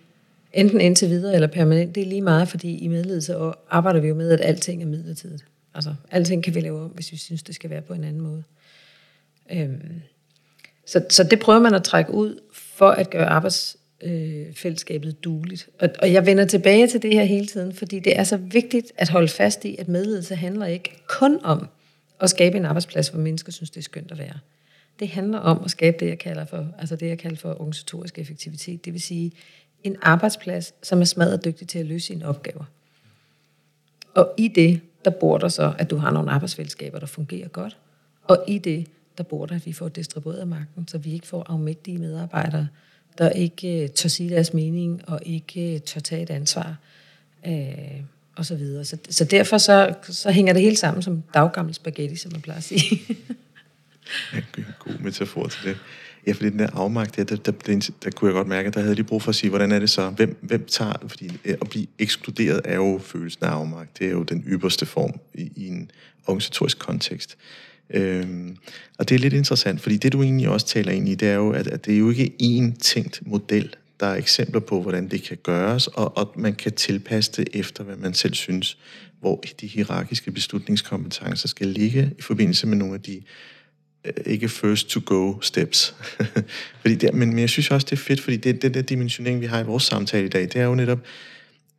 enten 0.54 0.82
indtil 0.82 1.10
videre 1.10 1.36
eller 1.36 1.48
permanent, 1.48 1.96
det 1.96 2.04
er 2.04 2.08
lige 2.08 2.22
meget, 2.22 2.48
fordi 2.48 2.78
i 2.78 2.88
medledelse 2.88 3.36
arbejder 3.70 4.00
vi 4.00 4.08
jo 4.08 4.16
med, 4.16 4.32
at 4.32 4.42
alting 4.44 4.82
er 4.82 4.88
midlertidigt. 4.88 5.46
Altså, 5.74 5.94
alting 6.12 6.44
kan 6.44 6.56
vi 6.56 6.60
lave 6.60 6.82
om, 6.82 6.90
hvis 6.90 7.12
vi 7.12 7.18
synes, 7.18 7.44
det 7.44 7.56
skal 7.56 7.70
være 7.70 7.82
på 7.82 7.94
en 7.94 8.04
anden 8.04 8.22
måde. 8.22 8.44
Øhm, 9.52 10.02
så, 10.86 11.06
så 11.10 11.24
det 11.24 11.40
prøver 11.40 11.60
man 11.60 11.74
at 11.74 11.84
trække 11.84 12.14
ud 12.14 12.40
for 12.54 12.90
at 12.90 13.10
gøre 13.10 13.26
arbejdsfællesskabet 13.26 15.10
øh, 15.10 15.14
dueligt. 15.24 15.70
Og, 15.80 15.90
og 16.00 16.14
jeg 16.14 16.26
vender 16.26 16.46
tilbage 16.46 16.88
til 16.88 17.02
det 17.02 17.14
her 17.14 17.24
hele 17.24 17.48
tiden, 17.48 17.74
fordi 17.74 18.00
det 18.00 18.20
er 18.20 18.24
så 18.24 18.38
vigtigt 18.38 18.92
at 18.98 19.10
holde 19.10 19.28
fast 19.28 19.66
i, 19.66 19.76
at 19.80 19.88
medledelse 19.88 20.36
handler 20.36 20.66
ikke 20.66 21.02
kun 21.08 21.40
om 21.44 21.68
at 22.20 22.30
skabe 22.30 22.58
en 22.58 22.66
arbejdsplads, 22.66 23.08
hvor 23.08 23.20
mennesker 23.20 23.52
synes, 23.52 23.70
det 23.70 23.78
er 23.78 23.84
skønt 23.84 24.12
at 24.12 24.18
være. 24.18 24.40
Det 25.00 25.10
handler 25.10 25.40
om 25.40 25.62
at 25.66 25.72
skabe 25.72 25.98
det, 26.00 26.08
jeg 26.08 26.20
kalder 26.20 26.46
for, 26.46 26.68
altså 26.78 26.96
det, 26.96 27.08
jeg 27.08 27.18
kalder 27.18 27.38
for 27.38 27.50
organisatorisk 27.50 28.20
effektivitet. 28.20 28.86
Det 28.86 28.94
vil 28.94 29.02
sige 29.02 29.32
en 29.84 29.96
arbejdsplads, 30.02 30.74
som 30.84 31.02
er 31.02 31.06
smadret 31.06 31.46
dygtig 31.46 31.68
til 31.68 31.80
at 31.80 31.86
løse 31.86 32.08
sine 32.08 32.28
opgaver. 32.28 32.64
Og 34.16 34.34
i 34.38 34.48
det, 34.48 34.82
der 35.06 35.12
bor 35.12 35.38
der 35.38 35.48
så, 35.48 35.74
at 35.78 35.90
du 35.90 35.98
har 35.98 36.12
nogle 36.12 36.32
arbejdsfællesskaber, 36.32 37.00
der 37.00 37.06
fungerer 37.06 37.48
godt. 37.48 37.78
Og 38.24 38.44
i 38.48 38.58
det, 38.58 38.88
der 39.18 39.24
bor 39.24 39.46
der, 39.46 39.56
at 39.56 39.66
vi 39.66 39.74
får 39.74 39.90
distribueret 39.90 40.48
magten, 40.48 40.88
så 40.88 40.98
vi 40.98 41.14
ikke 41.14 41.28
får 41.28 41.46
afmægtige 41.50 41.98
medarbejdere, 41.98 42.68
der 43.18 43.30
ikke 43.30 43.84
uh, 43.84 43.96
tør 43.96 44.10
sige 44.10 44.30
deres 44.30 44.54
mening, 44.54 45.10
og 45.10 45.20
ikke 45.26 45.74
uh, 45.76 45.82
tør 45.82 46.00
tage 46.00 46.22
et 46.22 46.30
ansvar, 46.30 46.78
uh, 47.48 47.54
og 48.36 48.46
så 48.46 48.56
videre. 48.56 48.86
Så, 48.86 48.98
så 49.10 49.26
derfor 49.26 49.58
så, 49.58 49.94
så 50.04 50.32
hænger 50.32 50.54
det 50.54 50.62
hele 50.62 50.76
sammen 50.76 51.02
som 51.02 51.24
daggammel 51.34 51.74
spaghetti, 51.74 52.16
som 52.16 52.32
man 52.32 52.42
plejer 52.42 52.58
at 52.58 52.64
sige. 52.64 53.02
en 54.34 54.66
god 54.86 54.94
metafor 55.00 55.48
til 55.48 55.70
det. 55.70 55.78
Ja, 56.28 56.32
fordi 56.32 56.50
den 56.50 56.60
der 56.60 56.70
afmagt, 56.74 57.16
der, 57.16 57.24
der, 57.24 57.36
der, 57.36 57.52
der, 57.52 57.90
der 58.04 58.12
kunne 58.12 58.28
jeg 58.28 58.36
godt 58.36 58.48
mærke, 58.48 58.68
at 58.68 58.74
der 58.74 58.82
havde 58.82 58.96
lige 58.96 59.06
brug 59.06 59.22
for 59.22 59.30
at 59.30 59.36
sige, 59.36 59.50
hvordan 59.50 59.72
er 59.72 59.80
det 59.80 59.90
så? 59.90 60.10
Hvem, 60.10 60.38
hvem 60.42 60.66
tager... 60.66 60.94
Fordi 61.08 61.32
at 61.44 61.70
blive 61.70 61.88
ekskluderet 62.00 62.62
er 62.66 62.76
jo 62.76 63.00
følelsen 63.04 63.44
af 63.46 63.50
afmagt. 63.50 64.00
Det 64.00 64.08
er 64.08 64.12
jo 64.12 64.24
den 64.24 64.44
ypperste 64.48 64.86
form 64.86 65.20
i, 65.34 65.52
i 65.56 65.68
en 65.68 65.92
organisatorisk 66.28 66.80
kontekst. 66.80 67.38
Øhm, 67.90 68.58
og 68.98 69.10
det 69.10 69.16
er 69.16 69.20
lidt 69.20 69.34
interessant, 69.34 69.82
fordi 69.82 69.98
det 69.98 70.14
du 70.14 70.24
egentlig 70.24 70.50
også 70.50 70.66
taler 70.66 70.92
ind 70.92 71.10
i, 71.10 71.16
det 71.16 71.28
er 71.28 71.36
jo, 71.36 71.52
at, 71.52 71.68
at 71.68 71.86
det 71.86 71.94
er 71.94 71.98
jo 71.98 72.10
ikke 72.10 72.34
én 72.42 72.78
tænkt 72.80 73.22
model. 73.26 73.76
Der 74.00 74.06
er 74.06 74.16
eksempler 74.16 74.60
på, 74.60 74.82
hvordan 74.82 75.08
det 75.08 75.24
kan 75.24 75.38
gøres, 75.44 75.88
og, 75.88 76.18
og 76.18 76.34
man 76.36 76.56
kan 76.56 76.72
tilpasse 76.72 77.32
det 77.32 77.50
efter, 77.54 77.84
hvad 77.84 77.96
man 77.96 78.14
selv 78.14 78.34
synes, 78.34 78.78
hvor 79.20 79.44
de 79.62 79.68
hierarkiske 79.68 80.32
beslutningskompetencer 80.32 81.48
skal 81.48 81.68
ligge 81.68 82.12
i 82.18 82.22
forbindelse 82.22 82.68
med 82.68 82.78
nogle 82.78 82.94
af 82.94 83.02
de 83.02 83.22
Øh, 84.06 84.14
ikke 84.26 84.50
first 84.50 84.90
to 84.90 85.02
go 85.06 85.42
steps. 85.42 85.96
fordi 86.82 86.96
det, 86.96 87.14
men, 87.14 87.30
men 87.30 87.40
jeg 87.40 87.50
synes 87.50 87.72
også, 87.72 87.88
det 87.90 87.92
er 87.92 88.04
fedt, 88.04 88.22
fordi 88.22 88.38
det, 88.38 88.62
det 88.62 88.74
der 88.74 88.82
dimensionering, 88.82 89.42
vi 89.42 89.46
har 89.46 89.60
i 89.60 89.64
vores 89.64 89.84
samtale 89.84 90.26
i 90.26 90.30
dag, 90.30 90.42
det 90.42 90.56
er 90.56 90.66
jo 90.66 90.76
netop, 90.76 91.00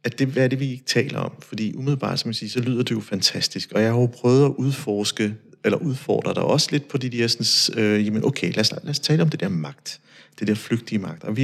at 0.05 0.19
det, 0.19 0.29
hvad 0.29 0.45
er 0.45 0.49
det, 0.49 0.61
vi 0.61 0.71
ikke 0.71 0.85
taler 0.85 1.19
om? 1.19 1.33
Fordi 1.43 1.75
umiddelbart, 1.75 2.21
som 2.21 2.29
jeg 2.29 2.35
siger, 2.35 2.51
så 2.51 2.61
lyder 2.61 2.83
det 2.83 2.91
jo 2.91 3.01
fantastisk. 3.01 3.73
Og 3.73 3.83
jeg 3.83 3.91
har 3.91 4.01
jo 4.01 4.07
prøvet 4.07 4.45
at 4.45 4.53
udforske, 4.59 5.35
eller 5.65 5.79
udfordre 5.79 6.35
dig 6.35 6.43
også 6.43 6.69
lidt 6.71 6.89
på 6.89 6.99
de 6.99 7.11
der, 7.11 7.27
sådan, 7.27 7.85
øh, 7.85 8.07
jamen 8.07 8.25
okay, 8.25 8.53
lad 8.53 8.61
os, 8.61 8.73
lad 8.83 8.91
os 8.91 9.01
tale 9.01 9.23
om 9.23 9.29
det 9.29 9.41
der 9.41 9.49
magt. 9.49 10.01
Det 10.39 10.49
der 10.49 10.55
flygtige 10.55 10.99
magt. 10.99 11.25
Og 11.25 11.37
vi, 11.37 11.43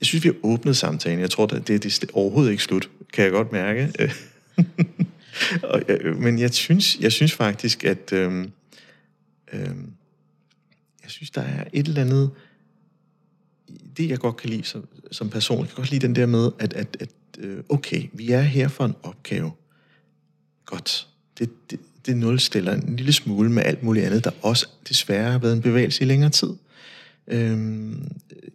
jeg 0.00 0.06
synes, 0.06 0.24
vi 0.24 0.28
har 0.28 0.36
åbnet 0.42 0.76
samtalen. 0.76 1.20
Jeg 1.20 1.30
tror, 1.30 1.46
det, 1.46 1.68
det, 1.68 1.82
det 1.82 2.02
er 2.02 2.06
overhovedet 2.12 2.50
ikke 2.50 2.62
slut, 2.62 2.90
kan 3.12 3.24
jeg 3.24 3.32
godt 3.32 3.52
mærke. 3.52 3.92
og, 5.62 5.82
øh, 5.88 6.18
men 6.18 6.38
jeg 6.38 6.54
synes, 6.54 6.96
jeg 7.00 7.12
synes 7.12 7.32
faktisk, 7.32 7.84
at... 7.84 8.12
Øh, 8.12 8.44
øh, 9.52 9.70
jeg 11.06 11.10
synes, 11.10 11.30
der 11.30 11.40
er 11.40 11.64
et 11.72 11.86
eller 11.86 12.00
andet, 12.00 12.30
det 13.96 14.08
jeg 14.08 14.18
godt 14.18 14.36
kan 14.36 14.50
lide 14.50 14.64
som, 14.64 14.88
som 15.12 15.30
person, 15.30 15.58
jeg 15.58 15.68
kan 15.68 15.76
godt 15.76 15.90
lide 15.90 16.06
den 16.06 16.16
der 16.16 16.26
med, 16.26 16.50
at, 16.58 16.72
at, 16.72 16.96
at 17.00 17.08
øh, 17.38 17.62
okay, 17.68 18.02
vi 18.12 18.30
er 18.30 18.40
her 18.40 18.68
for 18.68 18.84
en 18.84 18.94
opgave. 19.02 19.52
Godt. 20.64 21.08
Det, 21.38 21.70
det, 21.70 21.80
det 22.06 22.16
nulstiller 22.16 22.74
en 22.74 22.96
lille 22.96 23.12
smule 23.12 23.50
med 23.50 23.62
alt 23.62 23.82
muligt 23.82 24.06
andet, 24.06 24.24
der 24.24 24.30
også 24.42 24.68
desværre 24.88 25.32
har 25.32 25.38
været 25.38 25.52
en 25.52 25.62
bevægelse 25.62 26.02
i 26.02 26.06
længere 26.06 26.30
tid. 26.30 26.50
Øhm, 27.28 28.08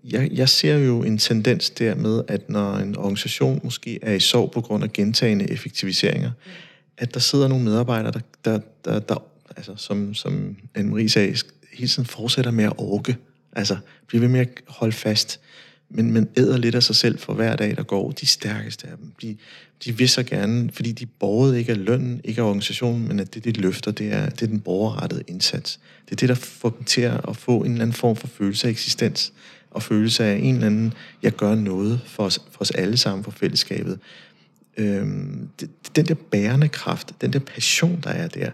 jeg, 0.04 0.32
jeg 0.32 0.50
ser 0.50 0.78
jo 0.78 1.04
en 1.04 1.18
tendens 1.18 1.70
der 1.70 1.96
med, 1.96 2.24
at 2.28 2.50
når 2.50 2.76
en 2.76 2.98
organisation 2.98 3.62
måske 3.64 4.00
er 4.02 4.14
i 4.14 4.20
sorg 4.20 4.52
på 4.52 4.62
grund 4.62 4.84
af 4.84 4.94
gentagende 4.94 5.52
effektiviseringer, 5.52 6.32
at 6.98 7.14
der 7.14 7.20
sidder 7.20 7.48
nogle 7.48 7.64
medarbejdere, 7.64 8.12
der, 8.12 8.20
der, 8.46 8.60
der, 8.86 9.00
der 9.00 9.24
altså, 9.58 9.76
som, 9.76 10.14
som 10.14 10.56
Anne-Marie 10.78 11.08
sagde, 11.08 11.38
hele 11.74 11.88
tiden 11.88 12.06
fortsætter 12.06 12.52
med 12.52 12.64
at 12.64 12.74
orke. 12.78 13.18
Altså, 13.54 13.78
bliver 14.08 14.22
ved 14.22 14.30
med 14.30 14.40
at 14.40 14.48
holde 14.68 14.94
fast. 14.94 15.40
Men 15.90 16.14
man 16.14 16.30
æder 16.38 16.58
lidt 16.58 16.76
af 16.76 16.84
sig 16.84 16.96
selv 16.96 17.20
for 17.20 17.34
hver 17.34 17.56
dag, 17.56 17.78
der 17.78 17.84
går. 17.84 18.12
De 18.12 18.26
stærkeste 18.26 18.88
af 18.88 18.98
dem. 18.98 19.12
De, 19.22 19.38
de 19.86 19.98
vil 19.98 20.10
så 20.10 20.24
gerne, 20.24 20.70
fordi 20.74 20.92
de 20.92 21.06
borgede 21.06 21.60
ikke 21.60 21.72
af 21.72 21.86
lønnen, 21.86 22.22
ikke 22.24 22.42
af 22.42 22.46
organisationen, 22.46 23.08
men 23.08 23.20
at 23.20 23.34
det, 23.34 23.44
de 23.44 23.52
løfter, 23.52 23.92
det 23.92 24.14
er, 24.14 24.30
det 24.30 24.42
er 24.42 24.48
den 24.48 24.60
borgerrettede 24.60 25.24
indsats. 25.28 25.80
Det 26.06 26.12
er 26.12 26.16
det, 26.16 26.30
der 26.30 26.36
får 26.36 26.70
dem 26.70 26.84
til 26.84 27.02
at 27.02 27.38
få 27.38 27.58
en 27.58 27.72
eller 27.72 27.82
anden 27.82 27.94
form 27.94 28.16
for 28.16 28.28
følelse 28.28 28.68
af 28.68 28.72
eksistens, 28.72 29.34
og 29.72 29.84
følelse 29.84 30.24
af 30.24 30.38
en 30.38 30.54
eller 30.56 30.68
anden, 30.68 30.94
jeg 31.24 31.32
gør 31.32 31.56
noget 31.56 32.02
for 32.06 32.24
os, 32.24 32.40
for 32.52 32.62
os 32.62 32.72
alle 32.72 32.98
sammen, 32.98 33.24
for 33.24 33.32
fællesskabet. 33.32 34.00
Øhm, 34.78 35.50
det, 35.60 35.70
den 35.96 36.06
der 36.06 36.14
bærende 36.14 36.68
kraft, 36.68 37.14
den 37.22 37.34
der 37.34 37.40
passion, 37.40 38.00
der 38.04 38.10
er 38.10 38.28
der, 38.28 38.52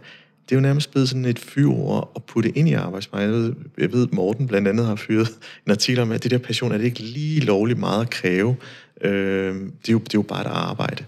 det 0.50 0.56
er 0.56 0.60
jo 0.60 0.62
nærmest 0.62 0.92
blevet 0.92 1.10
sådan 1.10 1.26
et 1.26 1.40
fyrord 1.40 2.12
at 2.16 2.24
putte 2.24 2.58
ind 2.58 2.70
i 2.70 2.74
arbejdsmarkedet. 2.74 3.56
Jeg 3.78 3.92
ved, 3.92 4.04
at 4.04 4.14
Morten 4.14 4.48
blandt 4.48 4.68
andet 4.68 4.86
har 4.86 4.96
fyret 4.96 5.30
en 5.66 5.72
artikel 5.72 6.02
om, 6.02 6.12
at 6.12 6.24
det 6.24 6.32
der 6.32 6.38
passion 6.38 6.72
er 6.72 6.78
det 6.78 6.86
ikke 6.86 7.00
lige 7.00 7.40
lovligt 7.40 7.80
meget 7.80 8.02
at 8.02 8.10
kræve. 8.10 8.56
Øh, 9.02 9.56
det, 9.56 9.90
er 9.90 9.92
jo, 9.92 10.00
det 10.00 10.14
er 10.14 10.18
jo 10.18 10.22
bare 10.22 10.42
et 10.42 10.48
arbejde. 10.48 11.06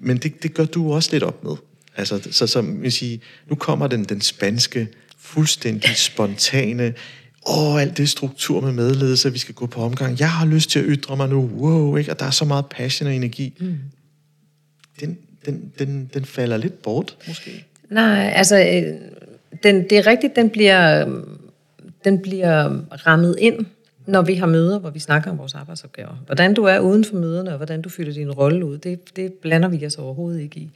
men 0.00 0.16
det, 0.16 0.42
det 0.42 0.54
gør 0.54 0.64
du 0.64 0.92
også 0.92 1.08
lidt 1.12 1.22
op 1.22 1.44
med. 1.44 1.52
Altså, 1.96 2.28
så 2.30 2.46
som 2.46 2.82
vil 2.82 2.92
sige, 2.92 3.20
nu 3.48 3.54
kommer 3.54 3.86
den, 3.86 4.04
den 4.04 4.20
spanske, 4.20 4.88
fuldstændig 5.18 5.96
spontane, 5.96 6.94
åh, 7.46 7.80
alt 7.80 7.96
det 7.96 8.08
struktur 8.08 8.60
med 8.60 8.72
medledelse, 8.72 9.32
vi 9.32 9.38
skal 9.38 9.54
gå 9.54 9.66
på 9.66 9.80
omgang. 9.80 10.20
Jeg 10.20 10.30
har 10.30 10.46
lyst 10.46 10.70
til 10.70 10.78
at 10.78 10.84
ytre 10.88 11.16
mig 11.16 11.28
nu, 11.28 11.50
wow, 11.56 11.96
ikke? 11.96 12.10
og 12.10 12.18
der 12.18 12.26
er 12.26 12.30
så 12.30 12.44
meget 12.44 12.66
passion 12.66 13.06
og 13.06 13.14
energi. 13.14 13.54
Mm. 13.60 13.78
Den, 15.00 15.18
den, 15.46 15.72
den, 15.78 16.10
den 16.14 16.24
falder 16.24 16.56
lidt 16.56 16.82
bort, 16.82 17.16
måske. 17.28 17.65
Nej, 17.90 18.32
altså, 18.34 18.56
øh, 18.56 18.94
den, 19.62 19.82
det 19.82 19.98
er 19.98 20.06
rigtigt, 20.06 20.36
den 20.36 20.50
bliver, 20.50 21.08
den 22.04 22.18
bliver 22.22 22.80
rammet 23.06 23.36
ind, 23.38 23.66
når 24.06 24.22
vi 24.22 24.34
har 24.34 24.46
møder, 24.46 24.78
hvor 24.78 24.90
vi 24.90 24.98
snakker 24.98 25.30
om 25.30 25.38
vores 25.38 25.54
arbejdsopgaver. 25.54 26.22
Hvordan 26.26 26.54
du 26.54 26.64
er 26.64 26.78
uden 26.78 27.04
for 27.04 27.16
møderne, 27.16 27.50
og 27.50 27.56
hvordan 27.56 27.82
du 27.82 27.88
fylder 27.88 28.12
din 28.12 28.30
rolle 28.30 28.64
ud, 28.64 28.78
det, 28.78 29.16
det 29.16 29.32
blander 29.32 29.68
vi 29.68 29.86
os 29.86 29.96
overhovedet 29.96 30.40
ikke 30.40 30.60
i. 30.60 30.70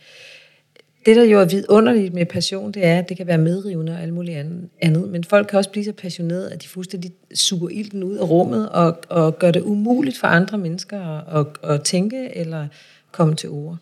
Det, 1.06 1.16
der 1.16 1.24
jo 1.24 1.40
er 1.40 1.44
vidunderligt 1.44 2.14
med 2.14 2.26
passion, 2.26 2.72
det 2.72 2.86
er, 2.86 2.98
at 2.98 3.08
det 3.08 3.16
kan 3.16 3.26
være 3.26 3.38
medrivende 3.38 3.92
og 3.92 4.02
alt 4.02 4.12
muligt 4.12 4.38
andet. 4.80 5.08
Men 5.08 5.24
folk 5.24 5.46
kan 5.46 5.56
også 5.56 5.70
blive 5.70 5.84
så 5.84 5.92
passionerede, 5.92 6.52
at 6.52 6.62
de 6.62 6.68
fuldstændig 6.68 7.12
suger 7.34 7.68
ilten 7.68 8.02
ud 8.02 8.16
af 8.16 8.30
rummet 8.30 8.68
og, 8.68 8.98
og 9.08 9.38
gør 9.38 9.50
det 9.50 9.62
umuligt 9.62 10.18
for 10.18 10.26
andre 10.26 10.58
mennesker 10.58 11.00
at, 11.00 11.40
at, 11.40 11.70
at 11.70 11.82
tænke 11.82 12.36
eller 12.36 12.66
komme 13.12 13.34
til 13.34 13.48
ord. 13.48 13.76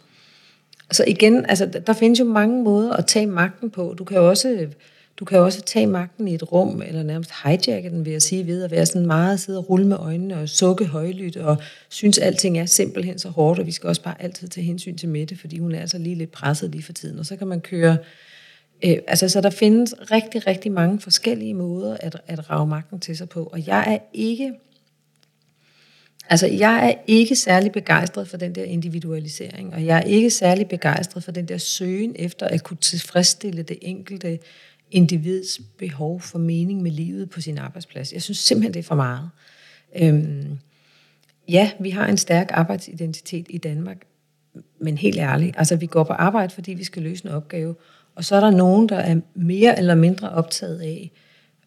Så 0.93 1.05
igen, 1.07 1.47
altså, 1.49 1.67
der 1.87 1.93
findes 1.93 2.21
jo 2.21 2.25
mange 2.25 2.63
måder 2.63 2.93
at 2.93 3.07
tage 3.07 3.27
magten 3.27 3.71
på. 3.71 3.95
Du 3.99 4.05
kan 4.05 4.17
jo 4.17 4.29
også, 4.29 4.67
du 5.19 5.25
kan 5.25 5.39
jo 5.39 5.45
også 5.45 5.63
tage 5.63 5.87
magten 5.87 6.29
i 6.29 6.35
et 6.35 6.53
rum, 6.53 6.83
eller 6.87 7.03
nærmest 7.03 7.31
hijacke 7.45 7.91
den, 7.91 8.05
vil 8.05 8.13
jeg 8.13 8.23
sige, 8.23 8.47
ved 8.47 8.65
at 8.65 8.71
være 8.71 8.87
sådan 8.87 9.07
meget 9.07 9.41
sidde 9.41 9.59
og 9.59 9.71
rulle 9.71 9.87
med 9.87 9.97
øjnene 9.97 10.39
og 10.39 10.49
sukke 10.49 10.85
højlydt, 10.85 11.37
og 11.37 11.57
synes, 11.89 12.19
at 12.19 12.27
alting 12.27 12.59
er 12.59 12.67
simpelthen 12.67 13.19
så 13.19 13.29
hårdt, 13.29 13.61
og 13.61 13.67
vi 13.67 13.73
skal 13.73 13.89
også 13.89 14.03
bare 14.03 14.23
altid 14.23 14.49
tage 14.49 14.65
hensyn 14.65 14.97
til 14.97 15.09
Mette, 15.09 15.37
fordi 15.37 15.59
hun 15.59 15.75
er 15.75 15.81
altså 15.81 15.99
lige 15.99 16.17
lidt 16.17 16.33
presset 16.33 16.71
lige 16.71 16.83
for 16.83 16.93
tiden. 16.93 17.19
Og 17.19 17.27
så 17.27 17.37
kan 17.37 17.47
man 17.47 17.61
køre... 17.61 17.97
Øh, 18.85 18.97
altså, 19.07 19.29
så 19.29 19.41
der 19.41 19.51
findes 19.51 19.95
rigtig, 20.11 20.47
rigtig 20.47 20.73
mange 20.73 21.01
forskellige 21.01 21.55
måder 21.55 21.97
at, 22.01 22.21
at 22.27 22.51
rave 22.51 22.67
magten 22.67 23.01
til 23.01 23.17
sig 23.17 23.29
på, 23.29 23.45
og 23.45 23.67
jeg 23.67 23.85
er 23.87 23.99
ikke 24.13 24.53
Altså, 26.31 26.47
jeg 26.47 26.89
er 26.89 26.95
ikke 27.07 27.37
særlig 27.37 27.73
begejstret 27.73 28.29
for 28.29 28.37
den 28.37 28.55
der 28.55 28.65
individualisering, 28.65 29.75
og 29.75 29.87
jeg 29.87 29.97
er 29.99 30.03
ikke 30.03 30.31
særlig 30.31 30.69
begejstret 30.69 31.25
for 31.25 31.33
den 31.33 31.49
der 31.49 31.59
søgen 31.59 32.17
efter 32.19 32.47
at 32.47 32.63
kunne 32.63 32.77
tilfredsstille 32.77 33.63
det 33.63 33.79
enkelte 33.83 34.39
individs 34.91 35.61
behov 35.79 36.21
for 36.21 36.39
mening 36.39 36.83
med 36.83 36.91
livet 36.91 37.31
på 37.31 37.41
sin 37.41 37.59
arbejdsplads. 37.59 38.13
Jeg 38.13 38.23
synes 38.23 38.39
simpelthen, 38.39 38.75
det 38.75 38.81
er 38.81 38.85
for 38.85 38.95
meget. 38.95 39.31
Øhm, 39.97 40.59
ja, 41.49 41.71
vi 41.81 41.91
har 41.91 42.07
en 42.07 42.17
stærk 42.17 42.51
arbejdsidentitet 42.51 43.47
i 43.51 43.59
Danmark, 43.59 43.97
men 44.81 44.99
helt 44.99 45.19
ærligt, 45.19 45.55
altså 45.59 45.77
vi 45.77 45.87
går 45.87 46.05
på 46.05 46.13
arbejde, 46.13 46.55
fordi 46.55 46.75
vi 46.75 46.85
skal 46.85 47.03
løse 47.03 47.25
en 47.25 47.31
opgave, 47.31 47.75
og 48.15 48.25
så 48.25 48.37
er 48.37 48.41
der 48.41 48.51
nogen, 48.51 48.89
der 48.89 48.97
er 48.97 49.21
mere 49.35 49.79
eller 49.79 49.95
mindre 49.95 50.31
optaget 50.31 50.81
af, 50.81 51.11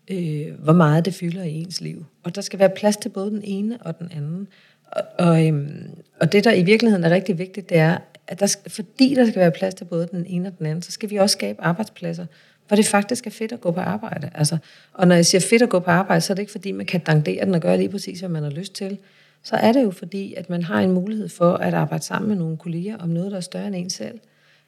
øh, 0.08 0.54
hvor 0.60 0.74
meget 0.74 1.06
det 1.06 1.14
fylder 1.14 1.43
i 1.43 1.54
ens 1.54 1.82
liv. 1.82 2.06
Og 2.24 2.36
der 2.36 2.41
skal 2.41 2.60
være 2.60 2.70
plads 2.70 2.97
til 2.97 3.10
både 3.10 3.32
den 3.32 3.41
ene 3.43 3.78
og 3.82 3.99
den 3.99 4.12
anden. 4.16 4.47
Og, 4.86 5.02
og, 5.28 5.47
øhm, 5.47 5.89
og 6.20 6.32
det, 6.32 6.43
der 6.43 6.54
i 6.54 6.64
virkeligheden 6.64 7.04
er 7.04 7.10
rigtig 7.10 7.38
vigtigt, 7.38 7.70
det 7.70 7.78
er, 7.78 7.97
at 8.28 8.39
der 8.39 8.56
fordi 8.68 9.16
der 9.16 9.26
skal 9.26 9.39
være 9.39 9.52
plads 9.52 9.74
til 9.74 9.86
både 9.86 10.08
den 10.12 10.26
ene 10.26 10.49
og 10.49 10.58
den 10.58 10.66
anden, 10.66 10.82
så 10.82 10.91
skal 10.91 11.10
vi 11.10 11.16
også 11.16 11.34
skabe 11.34 11.62
arbejdspladser, 11.62 12.26
hvor 12.68 12.76
det 12.76 12.86
faktisk 12.86 13.28
er 13.28 13.32
fedt 13.32 13.52
at 13.52 13.62
gå 13.62 13.72
på 13.72 13.80
arbejde. 13.80 14.30
Altså, 14.36 14.58
og 14.93 15.08
når 15.08 15.16
jeg 15.16 15.26
siger 15.26 15.41
fedt 15.41 15.62
at 15.62 15.70
gå 15.70 15.80
på 15.80 15.91
arbejde, 15.91 16.22
så 16.22 16.34
er 16.34 16.36
det 16.36 16.41
ikke 16.41 16.52
fordi, 16.52 16.72
man 16.72 16.86
kan 16.86 16.99
dandere 16.99 17.45
den 17.45 17.56
og 17.56 17.62
gøre 17.62 17.78
lige 17.78 17.89
præcis, 17.89 18.20
hvad 18.20 18.30
man 18.30 18.43
har 18.43 18.49
lyst 18.49 18.74
til. 18.74 18.97
Så 19.43 19.56
er 19.56 19.72
det 19.72 19.84
jo 19.84 19.91
fordi, 19.91 20.34
at 20.34 20.49
man 20.49 20.64
har 20.64 20.82
en 20.82 20.91
mulighed 20.91 21.30
for 21.30 21.54
at 21.54 21.74
arbejde 21.74 22.04
sammen 22.04 22.30
med 22.30 22.38
nogle 22.38 22.58
kolleger 22.58 22.97
om 22.97 23.10
noget, 23.10 23.32
der 23.32 23.38
er 23.38 23.41
større 23.41 23.68
end 23.68 23.76
en 23.76 23.89
selv. 23.89 24.20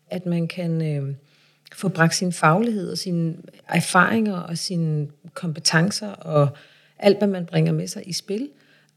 At 0.10 0.26
man 0.26 0.48
kan... 0.48 0.82
Øh, 0.82 1.16
få 1.76 1.90
bragt 1.90 2.16
sin 2.16 2.34
faglighed 2.34 2.92
og 2.92 2.98
sine 2.98 3.36
erfaringer 3.68 4.38
og 4.38 4.58
sine 4.58 5.08
kompetencer 5.34 6.10
og 6.10 6.50
alt, 7.00 7.18
hvad 7.18 7.28
man 7.28 7.46
bringer 7.46 7.72
med 7.72 7.88
sig 7.88 8.10
i 8.10 8.14
spil, 8.14 8.50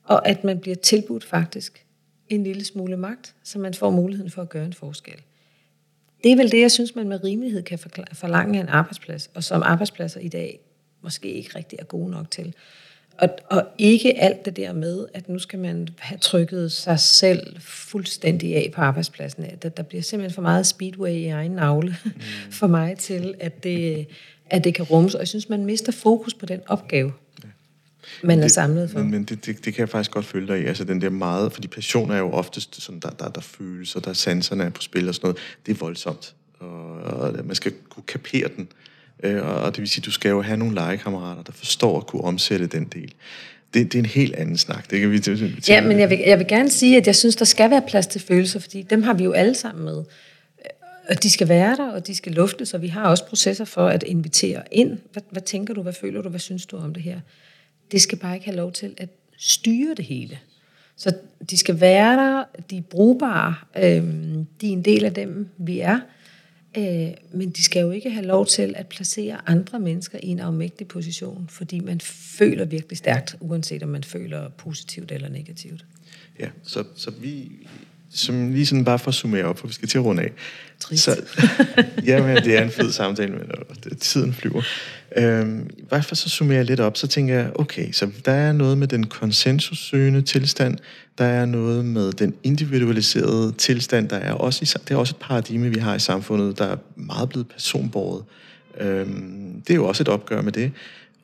og 0.05 0.29
at 0.29 0.45
man 0.45 0.59
bliver 0.59 0.77
tilbudt 0.77 1.24
faktisk 1.24 1.87
en 2.29 2.45
lille 2.45 2.64
smule 2.64 2.97
magt, 2.97 3.35
så 3.43 3.59
man 3.59 3.74
får 3.74 3.91
muligheden 3.91 4.31
for 4.31 4.43
at 4.43 4.49
gøre 4.49 4.64
en 4.64 4.72
forskel. 4.72 5.22
Det 6.24 6.33
er 6.33 6.37
vel 6.37 6.51
det, 6.51 6.61
jeg 6.61 6.70
synes, 6.70 6.95
man 6.95 7.09
med 7.09 7.24
rimelighed 7.24 7.62
kan 7.62 7.79
forlange 8.12 8.59
af 8.59 8.62
en 8.62 8.68
arbejdsplads, 8.68 9.31
og 9.35 9.45
som 9.45 9.62
arbejdspladser 9.62 10.20
i 10.20 10.29
dag 10.29 10.61
måske 11.03 11.33
ikke 11.33 11.59
rigtig 11.59 11.79
er 11.79 11.85
gode 11.85 12.11
nok 12.11 12.31
til. 12.31 12.55
Og, 13.18 13.28
og 13.50 13.64
ikke 13.78 14.20
alt 14.20 14.44
det 14.44 14.56
der 14.56 14.72
med, 14.72 15.06
at 15.14 15.28
nu 15.28 15.38
skal 15.38 15.58
man 15.58 15.88
have 15.98 16.18
trykket 16.18 16.72
sig 16.72 17.00
selv 17.00 17.60
fuldstændig 17.60 18.56
af 18.56 18.72
på 18.74 18.80
arbejdspladsen. 18.80 19.44
Der, 19.62 19.68
der 19.68 19.82
bliver 19.82 20.02
simpelthen 20.02 20.34
for 20.34 20.42
meget 20.42 20.66
speedway 20.66 21.10
i 21.10 21.26
egen 21.26 21.50
navle 21.50 21.96
mm. 22.04 22.12
for 22.50 22.66
mig 22.66 22.98
til, 22.98 23.34
at 23.40 23.64
det, 23.64 24.06
at 24.46 24.64
det 24.64 24.74
kan 24.74 24.84
rummes. 24.84 25.14
Og 25.14 25.20
jeg 25.20 25.28
synes, 25.28 25.48
man 25.48 25.64
mister 25.64 25.92
fokus 25.92 26.34
på 26.34 26.46
den 26.46 26.60
opgave, 26.66 27.12
man 28.22 28.42
er 28.42 28.48
samlet 28.48 28.90
for. 28.90 28.98
Men, 28.98 29.10
men 29.10 29.24
det, 29.24 29.46
det, 29.46 29.64
det 29.64 29.74
kan 29.74 29.80
jeg 29.80 29.88
faktisk 29.88 30.10
godt 30.10 30.24
følge 30.24 30.46
dig 30.46 30.62
i. 30.62 30.64
Altså 30.64 30.84
den 30.84 31.00
der 31.00 31.10
meget, 31.10 31.52
fordi 31.52 31.68
passion 31.68 32.10
er 32.10 32.18
jo 32.18 32.30
oftest 32.30 32.82
sådan, 32.82 33.00
der, 33.00 33.10
der, 33.10 33.28
der 33.28 33.40
føles, 33.40 33.96
og 33.96 34.04
der 34.04 34.12
sanserne 34.12 34.64
er 34.64 34.70
på 34.70 34.82
spil 34.82 35.08
og 35.08 35.14
sådan 35.14 35.26
noget. 35.28 35.38
Det 35.66 35.72
er 35.72 35.76
voldsomt. 35.76 36.34
Og, 36.58 36.92
og 37.00 37.34
man 37.44 37.56
skal 37.56 37.72
kunne 37.88 38.04
kapere 38.06 38.48
den. 38.56 38.62
Øh, 38.62 38.95
Øh, 39.22 39.64
og 39.64 39.72
det 39.72 39.80
vil 39.80 39.88
sige, 39.88 40.02
at 40.02 40.06
du 40.06 40.10
skal 40.10 40.28
jo 40.28 40.42
have 40.42 40.56
nogle 40.56 40.74
legekammerater, 40.74 41.42
der 41.42 41.52
forstår 41.52 41.98
at 41.98 42.06
kunne 42.06 42.22
omsætte 42.24 42.66
den 42.66 42.84
del. 42.84 43.14
Det, 43.74 43.92
det 43.92 43.94
er 43.94 44.02
en 44.02 44.06
helt 44.06 44.34
anden 44.34 44.56
snak. 44.56 44.90
Det 44.90 45.00
kan 45.00 45.10
vi 45.10 45.18
til. 45.18 45.64
Ja, 45.68 45.80
men 45.80 45.98
jeg 45.98 46.10
vil, 46.10 46.18
jeg 46.26 46.38
vil 46.38 46.46
gerne 46.46 46.70
sige, 46.70 46.96
at 46.96 47.06
jeg 47.06 47.16
synes, 47.16 47.36
der 47.36 47.44
skal 47.44 47.70
være 47.70 47.82
plads 47.88 48.06
til 48.06 48.20
følelser, 48.20 48.60
fordi 48.60 48.82
dem 48.82 49.02
har 49.02 49.14
vi 49.14 49.24
jo 49.24 49.32
alle 49.32 49.54
sammen 49.54 49.84
med. 49.84 49.98
Øh, 49.98 50.70
og 51.08 51.22
de 51.22 51.30
skal 51.30 51.48
være 51.48 51.76
der, 51.76 51.90
og 51.90 52.06
de 52.06 52.14
skal 52.14 52.32
luftes, 52.32 52.74
og 52.74 52.82
vi 52.82 52.88
har 52.88 53.08
også 53.08 53.26
processer 53.26 53.64
for 53.64 53.86
at 53.88 54.02
invitere 54.02 54.62
ind. 54.72 54.98
Hvad, 55.12 55.22
hvad 55.30 55.42
tænker 55.42 55.74
du, 55.74 55.82
hvad 55.82 55.92
føler 55.92 56.22
du, 56.22 56.28
hvad 56.28 56.40
synes 56.40 56.66
du 56.66 56.76
om 56.76 56.94
det 56.94 57.02
her? 57.02 57.20
Det 57.92 58.02
skal 58.02 58.18
bare 58.18 58.34
ikke 58.34 58.46
have 58.46 58.56
lov 58.56 58.72
til 58.72 58.94
at 58.98 59.08
styre 59.38 59.94
det 59.96 60.04
hele. 60.04 60.38
Så 60.96 61.14
de 61.50 61.56
skal 61.56 61.80
være 61.80 62.16
der, 62.16 62.44
de 62.70 62.76
er 62.76 62.82
brugbare, 62.82 63.54
øhm, 63.78 64.46
de 64.60 64.68
er 64.68 64.72
en 64.72 64.82
del 64.82 65.04
af 65.04 65.14
dem, 65.14 65.48
vi 65.58 65.80
er, 65.80 66.00
Øh, 66.79 67.09
men 67.33 67.51
de 67.51 67.62
skal 67.62 67.81
jo 67.81 67.91
ikke 67.91 68.11
have 68.11 68.27
lov 68.27 68.47
til 68.47 68.74
at 68.77 68.87
placere 68.87 69.49
andre 69.49 69.81
mennesker 69.81 70.18
i 70.22 70.27
en 70.27 70.41
afmægtig 70.41 70.89
position, 70.89 71.47
fordi 71.51 71.81
man 71.81 72.01
føler 72.01 72.64
virkelig 72.64 72.99
stærkt, 72.99 73.37
uanset 73.41 73.83
om 73.83 73.89
man 73.89 74.05
føler 74.05 74.49
positivt 74.49 75.12
eller 75.12 75.29
negativt. 75.29 75.85
Ja, 76.41 76.49
så, 76.62 76.85
så 76.97 77.11
vi, 77.11 77.53
som 78.11 78.53
lige 78.53 78.66
sådan 78.66 78.85
bare 78.85 78.99
for 78.99 79.09
at 79.09 79.14
summere 79.14 79.45
op, 79.45 79.59
for 79.59 79.66
vi 79.66 79.72
skal 79.72 79.89
til 79.89 79.99
at 79.99 80.05
runde 80.05 80.22
af. 80.22 80.33
Trist. 80.89 81.05
Så, 81.05 81.22
jamen, 82.07 82.37
det 82.37 82.59
er 82.59 82.62
en 82.62 82.70
fed 82.70 82.93
samtale, 82.93 83.32
men 83.32 83.43
det, 83.84 83.99
tiden 83.99 84.32
flyver. 84.32 84.62
Øhm, 85.16 85.70
I 85.78 85.84
hvert 85.89 86.05
fald 86.05 86.16
så 86.16 86.28
summerer 86.28 86.59
jeg 86.59 86.66
lidt 86.66 86.80
op, 86.80 86.97
så 86.97 87.07
tænker 87.07 87.34
jeg, 87.34 87.51
okay, 87.55 87.93
så 87.93 88.11
der 88.24 88.32
er 88.32 88.53
noget 88.53 88.78
med 88.78 88.89
den 88.89 89.07
konsensussøgende 89.07 90.22
tilstand, 90.22 90.78
der 91.18 91.24
er 91.24 91.45
noget 91.45 91.84
med 91.84 92.12
den 92.12 92.34
individualiserede 92.43 93.53
tilstand, 93.59 94.09
der 94.09 94.16
er 94.16 94.32
også, 94.32 94.62
i, 94.62 94.66
det 94.89 94.95
er 94.95 94.99
også 94.99 95.14
et 95.16 95.26
paradigme, 95.26 95.70
vi 95.70 95.78
har 95.78 95.95
i 95.95 95.99
samfundet, 95.99 96.59
der 96.59 96.64
er 96.64 96.76
meget 96.97 97.28
blevet 97.28 97.49
personbordet. 97.49 98.24
Øhm, 98.80 99.62
det 99.66 99.70
er 99.70 99.74
jo 99.74 99.87
også 99.87 100.03
et 100.03 100.09
opgør 100.09 100.43
med 100.43 100.53
det. 100.53 100.72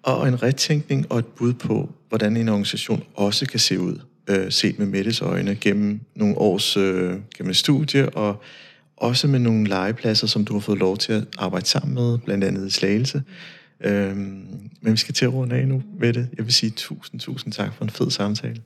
Og 0.02 0.28
en 0.28 0.42
retænkning 0.42 1.06
og 1.10 1.18
et 1.18 1.26
bud 1.26 1.52
på, 1.52 1.90
hvordan 2.08 2.36
en 2.36 2.48
organisation 2.48 3.04
også 3.14 3.46
kan 3.46 3.60
se 3.60 3.80
ud, 3.80 3.96
øh, 4.28 4.52
set 4.52 4.78
med 4.78 4.86
Mettes 4.86 5.20
øjne, 5.20 5.54
gennem 5.60 6.00
nogle 6.14 6.38
års 6.38 6.76
øh, 6.76 7.14
gennem 7.36 7.54
studie, 7.54 8.08
og 8.08 8.42
også 9.02 9.26
med 9.26 9.38
nogle 9.38 9.68
legepladser, 9.68 10.26
som 10.26 10.44
du 10.44 10.52
har 10.52 10.60
fået 10.60 10.78
lov 10.78 10.98
til 10.98 11.12
at 11.12 11.24
arbejde 11.38 11.66
sammen 11.66 11.94
med, 11.94 12.18
blandt 12.18 12.44
andet 12.44 12.66
i 12.66 12.70
Slagelse. 12.70 13.22
Øhm, 13.80 14.70
men 14.80 14.92
vi 14.92 14.96
skal 14.96 15.14
til 15.14 15.24
at 15.24 15.32
runde 15.32 15.56
af 15.56 15.68
nu 15.68 15.82
med 15.98 16.12
det. 16.12 16.28
Jeg 16.36 16.44
vil 16.44 16.54
sige 16.54 16.70
tusind, 16.70 17.20
tusind 17.20 17.52
tak 17.52 17.74
for 17.74 17.84
en 17.84 17.90
fed 17.90 18.10
samtale. 18.10 18.62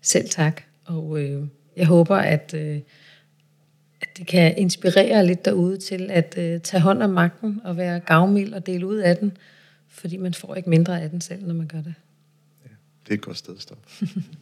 Selv 0.00 0.28
tak. 0.28 0.62
Og 0.84 1.22
øh, 1.22 1.46
jeg 1.76 1.86
håber, 1.86 2.16
at, 2.16 2.54
øh, 2.56 2.80
at 4.00 4.08
det 4.18 4.26
kan 4.26 4.58
inspirere 4.58 5.26
lidt 5.26 5.44
derude 5.44 5.78
til 5.78 6.10
at 6.10 6.34
øh, 6.38 6.60
tage 6.60 6.80
hånd 6.80 7.02
om 7.02 7.10
magten 7.10 7.60
og 7.64 7.76
være 7.76 8.00
gavmild 8.00 8.52
og 8.52 8.66
dele 8.66 8.86
ud 8.86 8.96
af 8.96 9.16
den. 9.16 9.32
Fordi 9.88 10.16
man 10.16 10.34
får 10.34 10.54
ikke 10.54 10.70
mindre 10.70 11.02
af 11.02 11.10
den 11.10 11.20
selv, 11.20 11.46
når 11.46 11.54
man 11.54 11.66
gør 11.66 11.80
det. 11.80 11.94
Ja, 12.64 12.70
det 13.04 13.10
er 13.10 13.14
et 13.14 13.20
godt 13.20 13.36
sted 13.36 13.54
at 13.56 13.62
stoppe. 13.62 13.88